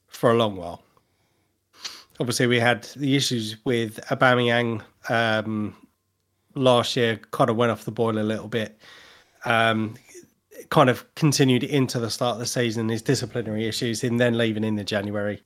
for 0.09 0.31
a 0.31 0.35
long 0.35 0.57
while. 0.57 0.83
Obviously, 2.19 2.47
we 2.47 2.61
had 2.61 2.85
the 2.97 3.17
issues 3.17 3.57
with 3.65 3.99
Aubameyang 4.09 4.83
um, 5.09 5.75
last 6.55 6.97
year. 6.97 7.17
Kind 7.31 7.51
of 7.51 7.57
went 7.57 7.73
off 7.73 7.85
the 7.85 7.93
boil 7.93 8.19
a 8.19 8.21
little 8.21 8.49
bit 8.49 8.79
um, 9.45 9.95
kind 10.69 10.91
of 10.91 11.13
continued 11.15 11.65
into 11.65 11.99
the 11.99 12.11
start 12.11 12.35
of 12.35 12.41
the 12.41 12.47
season, 12.47 12.89
his 12.89 13.03
disciplinary 13.03 13.67
issues, 13.67 14.05
and 14.05 14.21
then 14.21 14.37
leaving 14.37 14.65
in 14.65 14.77
the 14.77 14.85
January. 14.85 15.43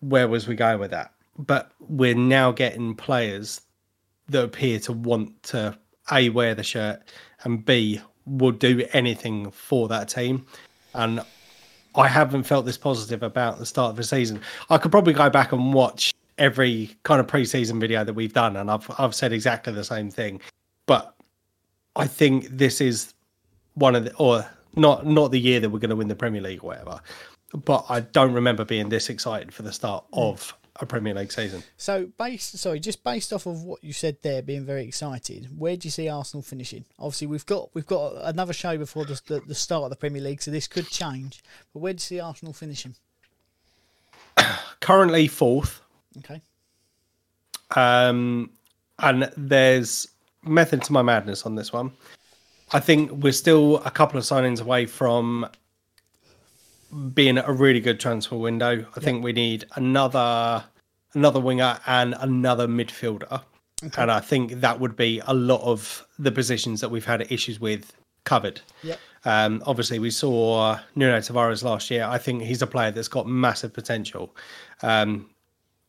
Where 0.00 0.28
was 0.28 0.46
we 0.46 0.54
going 0.54 0.78
with 0.78 0.90
that? 0.90 1.12
But 1.36 1.72
we're 1.80 2.14
now 2.14 2.52
getting 2.52 2.94
players 2.94 3.60
that 4.28 4.44
appear 4.44 4.78
to 4.80 4.92
want 4.92 5.42
to 5.44 5.76
A, 6.12 6.28
wear 6.28 6.54
the 6.54 6.62
shirt, 6.62 7.02
and 7.42 7.64
B, 7.64 8.00
will 8.26 8.52
do 8.52 8.86
anything 8.92 9.50
for 9.50 9.88
that 9.88 10.08
team. 10.08 10.46
And 10.94 11.20
I 11.94 12.08
haven't 12.08 12.44
felt 12.44 12.66
this 12.66 12.78
positive 12.78 13.22
about 13.22 13.58
the 13.58 13.66
start 13.66 13.90
of 13.90 13.96
the 13.96 14.04
season. 14.04 14.40
I 14.70 14.78
could 14.78 14.90
probably 14.90 15.12
go 15.12 15.30
back 15.30 15.52
and 15.52 15.72
watch 15.72 16.12
every 16.38 16.96
kind 17.04 17.20
of 17.20 17.26
preseason 17.26 17.80
video 17.80 18.04
that 18.04 18.14
we've 18.14 18.32
done, 18.32 18.56
and 18.56 18.70
I've 18.70 18.90
I've 18.98 19.14
said 19.14 19.32
exactly 19.32 19.72
the 19.72 19.84
same 19.84 20.10
thing. 20.10 20.40
But 20.86 21.14
I 21.96 22.06
think 22.06 22.48
this 22.48 22.80
is 22.80 23.14
one 23.74 23.94
of 23.94 24.04
the 24.04 24.14
or 24.16 24.46
not 24.76 25.06
not 25.06 25.30
the 25.30 25.40
year 25.40 25.60
that 25.60 25.70
we're 25.70 25.78
going 25.78 25.90
to 25.90 25.96
win 25.96 26.08
the 26.08 26.16
Premier 26.16 26.40
League 26.40 26.64
or 26.64 26.68
whatever. 26.68 27.00
But 27.52 27.84
I 27.88 28.00
don't 28.00 28.32
remember 28.32 28.64
being 28.64 28.88
this 28.88 29.08
excited 29.08 29.54
for 29.54 29.62
the 29.62 29.72
start 29.72 30.04
mm. 30.12 30.18
of 30.18 30.52
a 30.80 30.86
Premier 30.86 31.14
League 31.14 31.32
season. 31.32 31.62
So, 31.76 32.10
based 32.18 32.58
sorry, 32.58 32.80
just 32.80 33.04
based 33.04 33.32
off 33.32 33.46
of 33.46 33.62
what 33.62 33.82
you 33.84 33.92
said 33.92 34.18
there, 34.22 34.42
being 34.42 34.64
very 34.64 34.84
excited, 34.84 35.48
where 35.56 35.76
do 35.76 35.86
you 35.86 35.90
see 35.90 36.08
Arsenal 36.08 36.42
finishing? 36.42 36.84
Obviously, 36.98 37.28
we've 37.28 37.46
got 37.46 37.70
we've 37.74 37.86
got 37.86 38.14
another 38.22 38.52
show 38.52 38.76
before 38.76 39.04
the, 39.04 39.20
the, 39.26 39.40
the 39.40 39.54
start 39.54 39.84
of 39.84 39.90
the 39.90 39.96
Premier 39.96 40.22
League, 40.22 40.42
so 40.42 40.50
this 40.50 40.66
could 40.66 40.88
change. 40.88 41.42
But 41.72 41.80
where 41.80 41.92
do 41.92 41.96
you 41.96 42.00
see 42.00 42.20
Arsenal 42.20 42.52
finishing? 42.52 42.96
Currently 44.80 45.28
fourth, 45.28 45.80
Okay, 46.18 46.42
um, 47.76 48.50
and 48.98 49.30
there's 49.36 50.08
method 50.42 50.82
to 50.82 50.92
my 50.92 51.02
madness 51.02 51.46
on 51.46 51.54
this 51.54 51.72
one. 51.72 51.92
I 52.72 52.80
think 52.80 53.10
we're 53.12 53.32
still 53.32 53.76
a 53.84 53.90
couple 53.90 54.18
of 54.18 54.24
signings 54.24 54.60
away 54.60 54.86
from 54.86 55.46
being 57.12 57.38
a 57.38 57.52
really 57.52 57.80
good 57.80 57.98
transfer 57.98 58.36
window. 58.36 58.86
I 58.96 59.00
think 59.00 59.24
we 59.24 59.32
need 59.32 59.64
another 59.74 60.64
another 61.14 61.40
winger 61.40 61.78
and 61.86 62.14
another 62.18 62.66
midfielder. 62.66 63.42
And 63.96 64.10
I 64.10 64.20
think 64.20 64.60
that 64.60 64.80
would 64.80 64.96
be 64.96 65.20
a 65.26 65.34
lot 65.34 65.60
of 65.60 66.06
the 66.18 66.32
positions 66.32 66.80
that 66.80 66.90
we've 66.90 67.04
had 67.04 67.30
issues 67.30 67.60
with 67.60 67.92
covered. 68.24 68.60
Yep. 68.82 68.98
Um, 69.24 69.62
obviously, 69.66 69.98
we 69.98 70.10
saw 70.10 70.78
Nuno 70.94 71.18
Tavares 71.18 71.62
last 71.62 71.90
year. 71.90 72.04
I 72.04 72.18
think 72.18 72.42
he's 72.42 72.62
a 72.62 72.66
player 72.66 72.90
that's 72.90 73.08
got 73.08 73.26
massive 73.26 73.72
potential. 73.72 74.34
Um, 74.82 75.30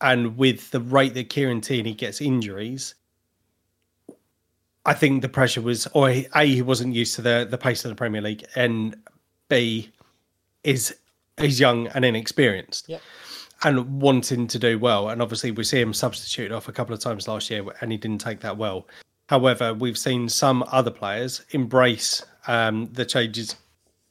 and 0.01 0.37
with 0.37 0.71
the 0.71 0.79
rate 0.79 1.13
that 1.13 1.29
Kieran 1.29 1.61
Tierney 1.61 1.93
gets 1.93 2.21
injuries, 2.21 2.95
I 4.85 4.93
think 4.93 5.21
the 5.21 5.29
pressure 5.29 5.61
was, 5.61 5.87
or 5.93 6.09
he, 6.09 6.27
A, 6.35 6.45
he 6.45 6.61
wasn't 6.61 6.93
used 6.93 7.15
to 7.15 7.21
the, 7.21 7.47
the 7.49 7.57
pace 7.57 7.83
of 7.85 7.89
the 7.89 7.95
Premier 7.95 8.21
League, 8.21 8.45
and 8.55 8.95
B, 9.49 9.91
is 10.65 10.95
he's 11.39 11.59
young 11.59 11.87
and 11.87 12.03
inexperienced 12.03 12.89
Yep. 12.89 13.01
and 13.63 14.01
wanting 14.01 14.47
to 14.47 14.59
do 14.59 14.77
well. 14.79 15.09
And 15.09 15.21
obviously, 15.21 15.51
we 15.51 15.63
see 15.63 15.79
him 15.79 15.93
substitute 15.93 16.51
off 16.51 16.67
a 16.67 16.71
couple 16.71 16.93
of 16.93 16.99
times 16.99 17.27
last 17.27 17.49
year, 17.49 17.63
and 17.81 17.91
he 17.91 17.97
didn't 17.97 18.21
take 18.21 18.39
that 18.41 18.57
well. 18.57 18.87
However, 19.29 19.73
we've 19.73 19.97
seen 19.97 20.29
some 20.29 20.63
other 20.71 20.91
players 20.91 21.43
embrace 21.51 22.23
um, 22.47 22.89
the 22.93 23.05
changes 23.05 23.55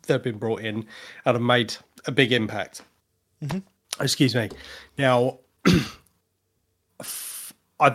that 0.06 0.14
have 0.14 0.22
been 0.22 0.38
brought 0.38 0.60
in 0.60 0.86
and 1.24 1.34
have 1.36 1.40
made 1.40 1.76
a 2.06 2.12
big 2.12 2.32
impact. 2.32 2.82
Excuse 4.00 4.34
me. 4.34 4.48
Now, 4.98 5.38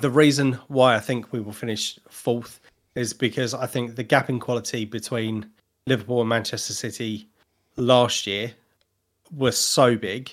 the 0.01 0.09
reason 0.09 0.53
why 0.67 0.95
I 0.95 0.99
think 0.99 1.31
we 1.31 1.39
will 1.39 1.53
finish 1.53 1.99
fourth 2.09 2.59
is 2.95 3.13
because 3.13 3.53
I 3.53 3.65
think 3.65 3.95
the 3.95 4.03
gap 4.03 4.29
in 4.29 4.39
quality 4.39 4.85
between 4.85 5.49
Liverpool 5.87 6.21
and 6.21 6.29
Manchester 6.29 6.73
City 6.73 7.27
last 7.75 8.27
year 8.27 8.53
was 9.31 9.57
so 9.57 9.95
big 9.95 10.31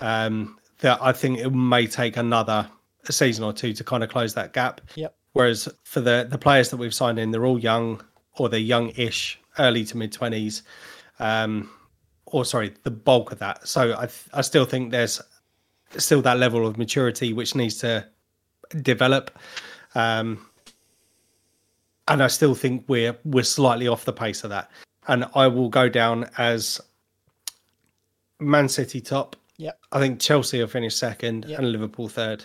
um, 0.00 0.58
that 0.80 0.98
I 1.02 1.12
think 1.12 1.38
it 1.38 1.50
may 1.50 1.86
take 1.86 2.16
another 2.16 2.68
season 3.08 3.44
or 3.44 3.52
two 3.52 3.72
to 3.72 3.84
kind 3.84 4.02
of 4.04 4.10
close 4.10 4.34
that 4.34 4.52
gap. 4.52 4.80
Yep. 4.94 5.14
Whereas 5.32 5.68
for 5.84 6.00
the 6.00 6.26
the 6.28 6.38
players 6.38 6.70
that 6.70 6.76
we've 6.76 6.94
signed 6.94 7.18
in, 7.18 7.30
they're 7.30 7.46
all 7.46 7.58
young 7.58 8.02
or 8.36 8.48
they're 8.48 8.58
young-ish, 8.58 9.38
early 9.58 9.84
to 9.84 9.96
mid 9.96 10.12
twenties, 10.12 10.62
um, 11.18 11.70
or 12.26 12.44
sorry, 12.44 12.74
the 12.82 12.90
bulk 12.90 13.32
of 13.32 13.38
that. 13.38 13.68
So 13.68 13.92
I 13.92 14.06
th- 14.06 14.28
I 14.32 14.40
still 14.40 14.64
think 14.64 14.90
there's 14.90 15.20
still 15.96 16.22
that 16.22 16.38
level 16.38 16.66
of 16.66 16.78
maturity 16.78 17.32
which 17.32 17.54
needs 17.54 17.76
to 17.78 18.06
develop. 18.82 19.38
Um, 19.94 20.46
and 22.08 22.22
I 22.22 22.26
still 22.26 22.54
think 22.54 22.84
we're 22.88 23.16
we're 23.24 23.44
slightly 23.44 23.86
off 23.86 24.04
the 24.04 24.12
pace 24.12 24.42
of 24.42 24.50
that. 24.50 24.70
And 25.08 25.24
I 25.34 25.46
will 25.48 25.68
go 25.68 25.88
down 25.88 26.28
as 26.38 26.80
Man 28.38 28.68
City 28.68 29.00
top. 29.00 29.36
Yep. 29.56 29.78
I 29.92 29.98
think 29.98 30.20
Chelsea 30.20 30.58
will 30.60 30.66
finish 30.68 30.94
second 30.94 31.44
Yep. 31.46 31.58
and 31.58 31.72
Liverpool 31.72 32.08
third, 32.08 32.44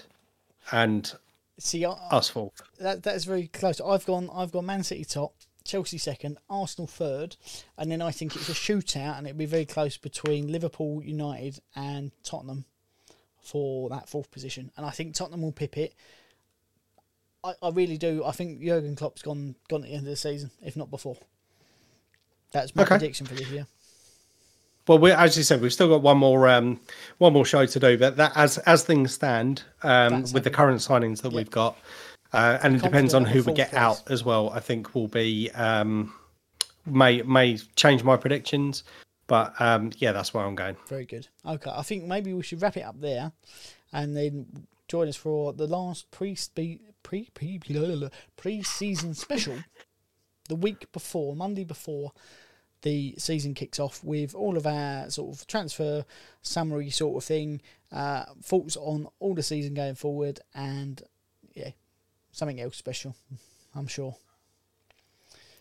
and 0.71 1.13
See, 1.57 1.85
I, 1.85 1.91
us 1.91 2.29
fourth. 2.29 2.61
that 2.79 3.03
that 3.03 3.15
is 3.15 3.23
very 3.25 3.47
close. 3.47 3.79
I've 3.79 4.05
gone 4.05 4.29
I've 4.33 4.51
gone 4.51 4.65
Man 4.65 4.83
City 4.83 5.05
top, 5.05 5.33
Chelsea 5.63 5.97
second, 5.97 6.37
Arsenal 6.49 6.87
third, 6.87 7.37
and 7.77 7.89
then 7.89 8.01
I 8.01 8.11
think 8.11 8.35
it's 8.35 8.49
a 8.49 8.53
shootout, 8.53 9.17
and 9.17 9.27
it'll 9.27 9.37
be 9.37 9.45
very 9.45 9.65
close 9.65 9.95
between 9.97 10.51
Liverpool, 10.51 11.01
United, 11.03 11.59
and 11.75 12.11
Tottenham 12.23 12.65
for 13.41 13.89
that 13.89 14.09
fourth 14.09 14.29
position. 14.31 14.71
And 14.75 14.85
I 14.85 14.89
think 14.89 15.13
Tottenham 15.13 15.43
will 15.43 15.51
pip 15.53 15.77
it. 15.77 15.93
I, 17.45 17.53
I 17.61 17.69
really 17.69 17.97
do. 17.97 18.25
I 18.25 18.31
think 18.31 18.61
Jurgen 18.61 18.97
Klopp's 18.97 19.21
gone 19.21 19.55
gone 19.69 19.83
at 19.83 19.89
the 19.89 19.93
end 19.95 20.05
of 20.07 20.09
the 20.11 20.15
season, 20.17 20.51
if 20.61 20.75
not 20.75 20.89
before. 20.91 21.17
That's 22.55 22.73
my 22.73 22.83
Okay. 22.83 22.95
prediction 22.97 23.25
for 23.25 23.35
this 23.35 23.49
year. 23.49 23.67
Well, 24.87 24.97
we 24.97 25.11
as 25.11 25.35
you 25.35 25.43
said, 25.43 25.61
we've 25.61 25.73
still 25.73 25.89
got 25.89 26.01
one 26.01 26.17
more 26.17 26.47
um, 26.47 26.79
one 27.17 27.33
more 27.33 27.43
show 27.43 27.65
to 27.65 27.79
do. 27.79 27.97
But 27.97 28.15
that 28.15 28.31
as 28.35 28.59
as 28.59 28.83
things 28.83 29.13
stand, 29.13 29.63
um, 29.83 30.21
with 30.31 30.45
the 30.45 30.49
current 30.49 30.79
signings 30.79 31.21
that 31.23 31.33
we've 31.33 31.51
got, 31.51 31.77
uh, 32.31 32.59
and 32.63 32.77
it 32.77 32.81
depends 32.81 33.13
on 33.13 33.25
who 33.25 33.43
we 33.43 33.51
get 33.51 33.71
fourth 33.71 33.81
out 33.81 34.09
as 34.09 34.23
well. 34.23 34.51
I 34.51 34.61
think 34.61 34.95
will 34.95 35.09
be 35.09 35.51
um, 35.51 36.13
may 36.85 37.21
may 37.23 37.57
change 37.75 38.05
my 38.05 38.15
predictions, 38.15 38.85
but 39.27 39.59
um, 39.59 39.91
yeah, 39.97 40.13
that's 40.13 40.33
where 40.33 40.45
I'm 40.45 40.55
going. 40.55 40.77
Very 40.87 41.05
good. 41.05 41.27
Okay, 41.45 41.71
I 41.73 41.81
think 41.81 42.05
maybe 42.05 42.33
we 42.33 42.43
should 42.43 42.61
wrap 42.61 42.77
it 42.77 42.83
up 42.83 43.01
there, 43.01 43.33
and 43.91 44.15
then 44.15 44.67
join 44.87 45.09
us 45.09 45.17
for 45.17 45.51
the 45.51 45.67
last 45.67 46.09
pre 46.11 46.37
pre 47.03 47.27
pre 47.33 47.59
pre 48.37 48.63
season 48.63 49.13
special, 49.13 49.57
the 50.47 50.55
week 50.55 50.89
before 50.93 51.35
Monday 51.35 51.65
before 51.65 52.13
the 52.86 53.15
season 53.17 53.55
kicks 53.55 53.79
off 53.79 54.03
with 54.03 54.36
all 54.36 54.57
of 54.57 54.67
our 54.67 55.09
sort 55.09 55.36
of 55.36 55.47
transfer 55.47 56.05
summary 56.43 56.91
sort 56.91 57.17
of 57.17 57.25
thing, 57.25 57.59
uh, 57.91 58.25
thoughts 58.43 58.77
on 58.77 59.07
all 59.19 59.33
the 59.33 59.41
season 59.41 59.73
going 59.73 59.95
forward, 59.95 60.39
and 60.53 61.01
yeah, 61.55 61.71
something 62.31 62.61
else 62.61 62.77
special, 62.77 63.15
I'm 63.73 63.88
sure. 63.88 64.15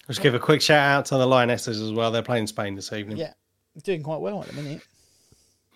Let's 0.06 0.18
give 0.18 0.34
a 0.34 0.38
quick 0.38 0.60
shout 0.60 0.86
out 0.86 1.06
to 1.06 1.16
the 1.16 1.26
Lionesses 1.26 1.80
as 1.80 1.92
well. 1.92 2.10
They're 2.10 2.20
playing 2.20 2.46
Spain 2.46 2.74
this 2.74 2.92
evening. 2.92 3.16
Yeah, 3.16 3.32
doing 3.82 4.02
quite 4.02 4.20
well 4.20 4.42
at 4.42 4.48
the 4.48 4.62
minute. 4.62 4.82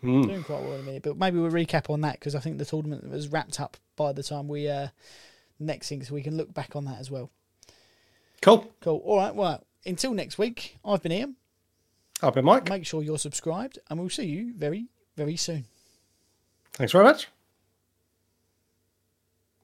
Mm. 0.03 0.26
doing 0.28 0.44
quite 0.44 0.61
well 0.61 0.74
at 0.74 0.80
the 0.80 0.84
minute. 0.84 1.03
But 1.03 1.16
maybe 1.16 1.38
we'll 1.38 1.51
recap 1.51 1.88
on 1.88 2.03
that 2.03 2.20
because 2.20 2.34
I 2.34 2.40
think 2.40 2.59
the 2.59 2.66
tournament 2.66 3.09
was 3.11 3.28
wrapped 3.28 3.59
up 3.59 3.78
by 3.96 4.12
the 4.12 4.22
time 4.22 4.49
we 4.49 4.68
uh, 4.68 4.88
next 5.59 5.88
thing, 5.88 6.05
so 6.05 6.14
we 6.14 6.22
can 6.22 6.36
look 6.36 6.53
back 6.53 6.76
on 6.76 6.84
that 6.84 7.01
as 7.01 7.11
well. 7.11 7.30
Cool. 8.42 8.70
Cool. 8.82 8.99
All 8.99 9.16
right. 9.16 9.34
Well, 9.34 9.64
until 9.87 10.12
next 10.12 10.39
week, 10.39 10.79
I've 10.85 11.03
been 11.03 11.12
Ian. 11.12 11.37
I've 12.22 12.35
been 12.35 12.45
Mike. 12.45 12.68
Make 12.68 12.87
sure 12.87 13.03
you're 13.03 13.18
subscribed, 13.18 13.79
and 13.89 13.99
we'll 14.01 14.09
see 14.09 14.26
you 14.26 14.53
very, 14.55 14.89
very 15.16 15.37
soon. 15.37 15.64
Thanks 16.72 16.93
very 16.93 17.05
much. 17.05 17.29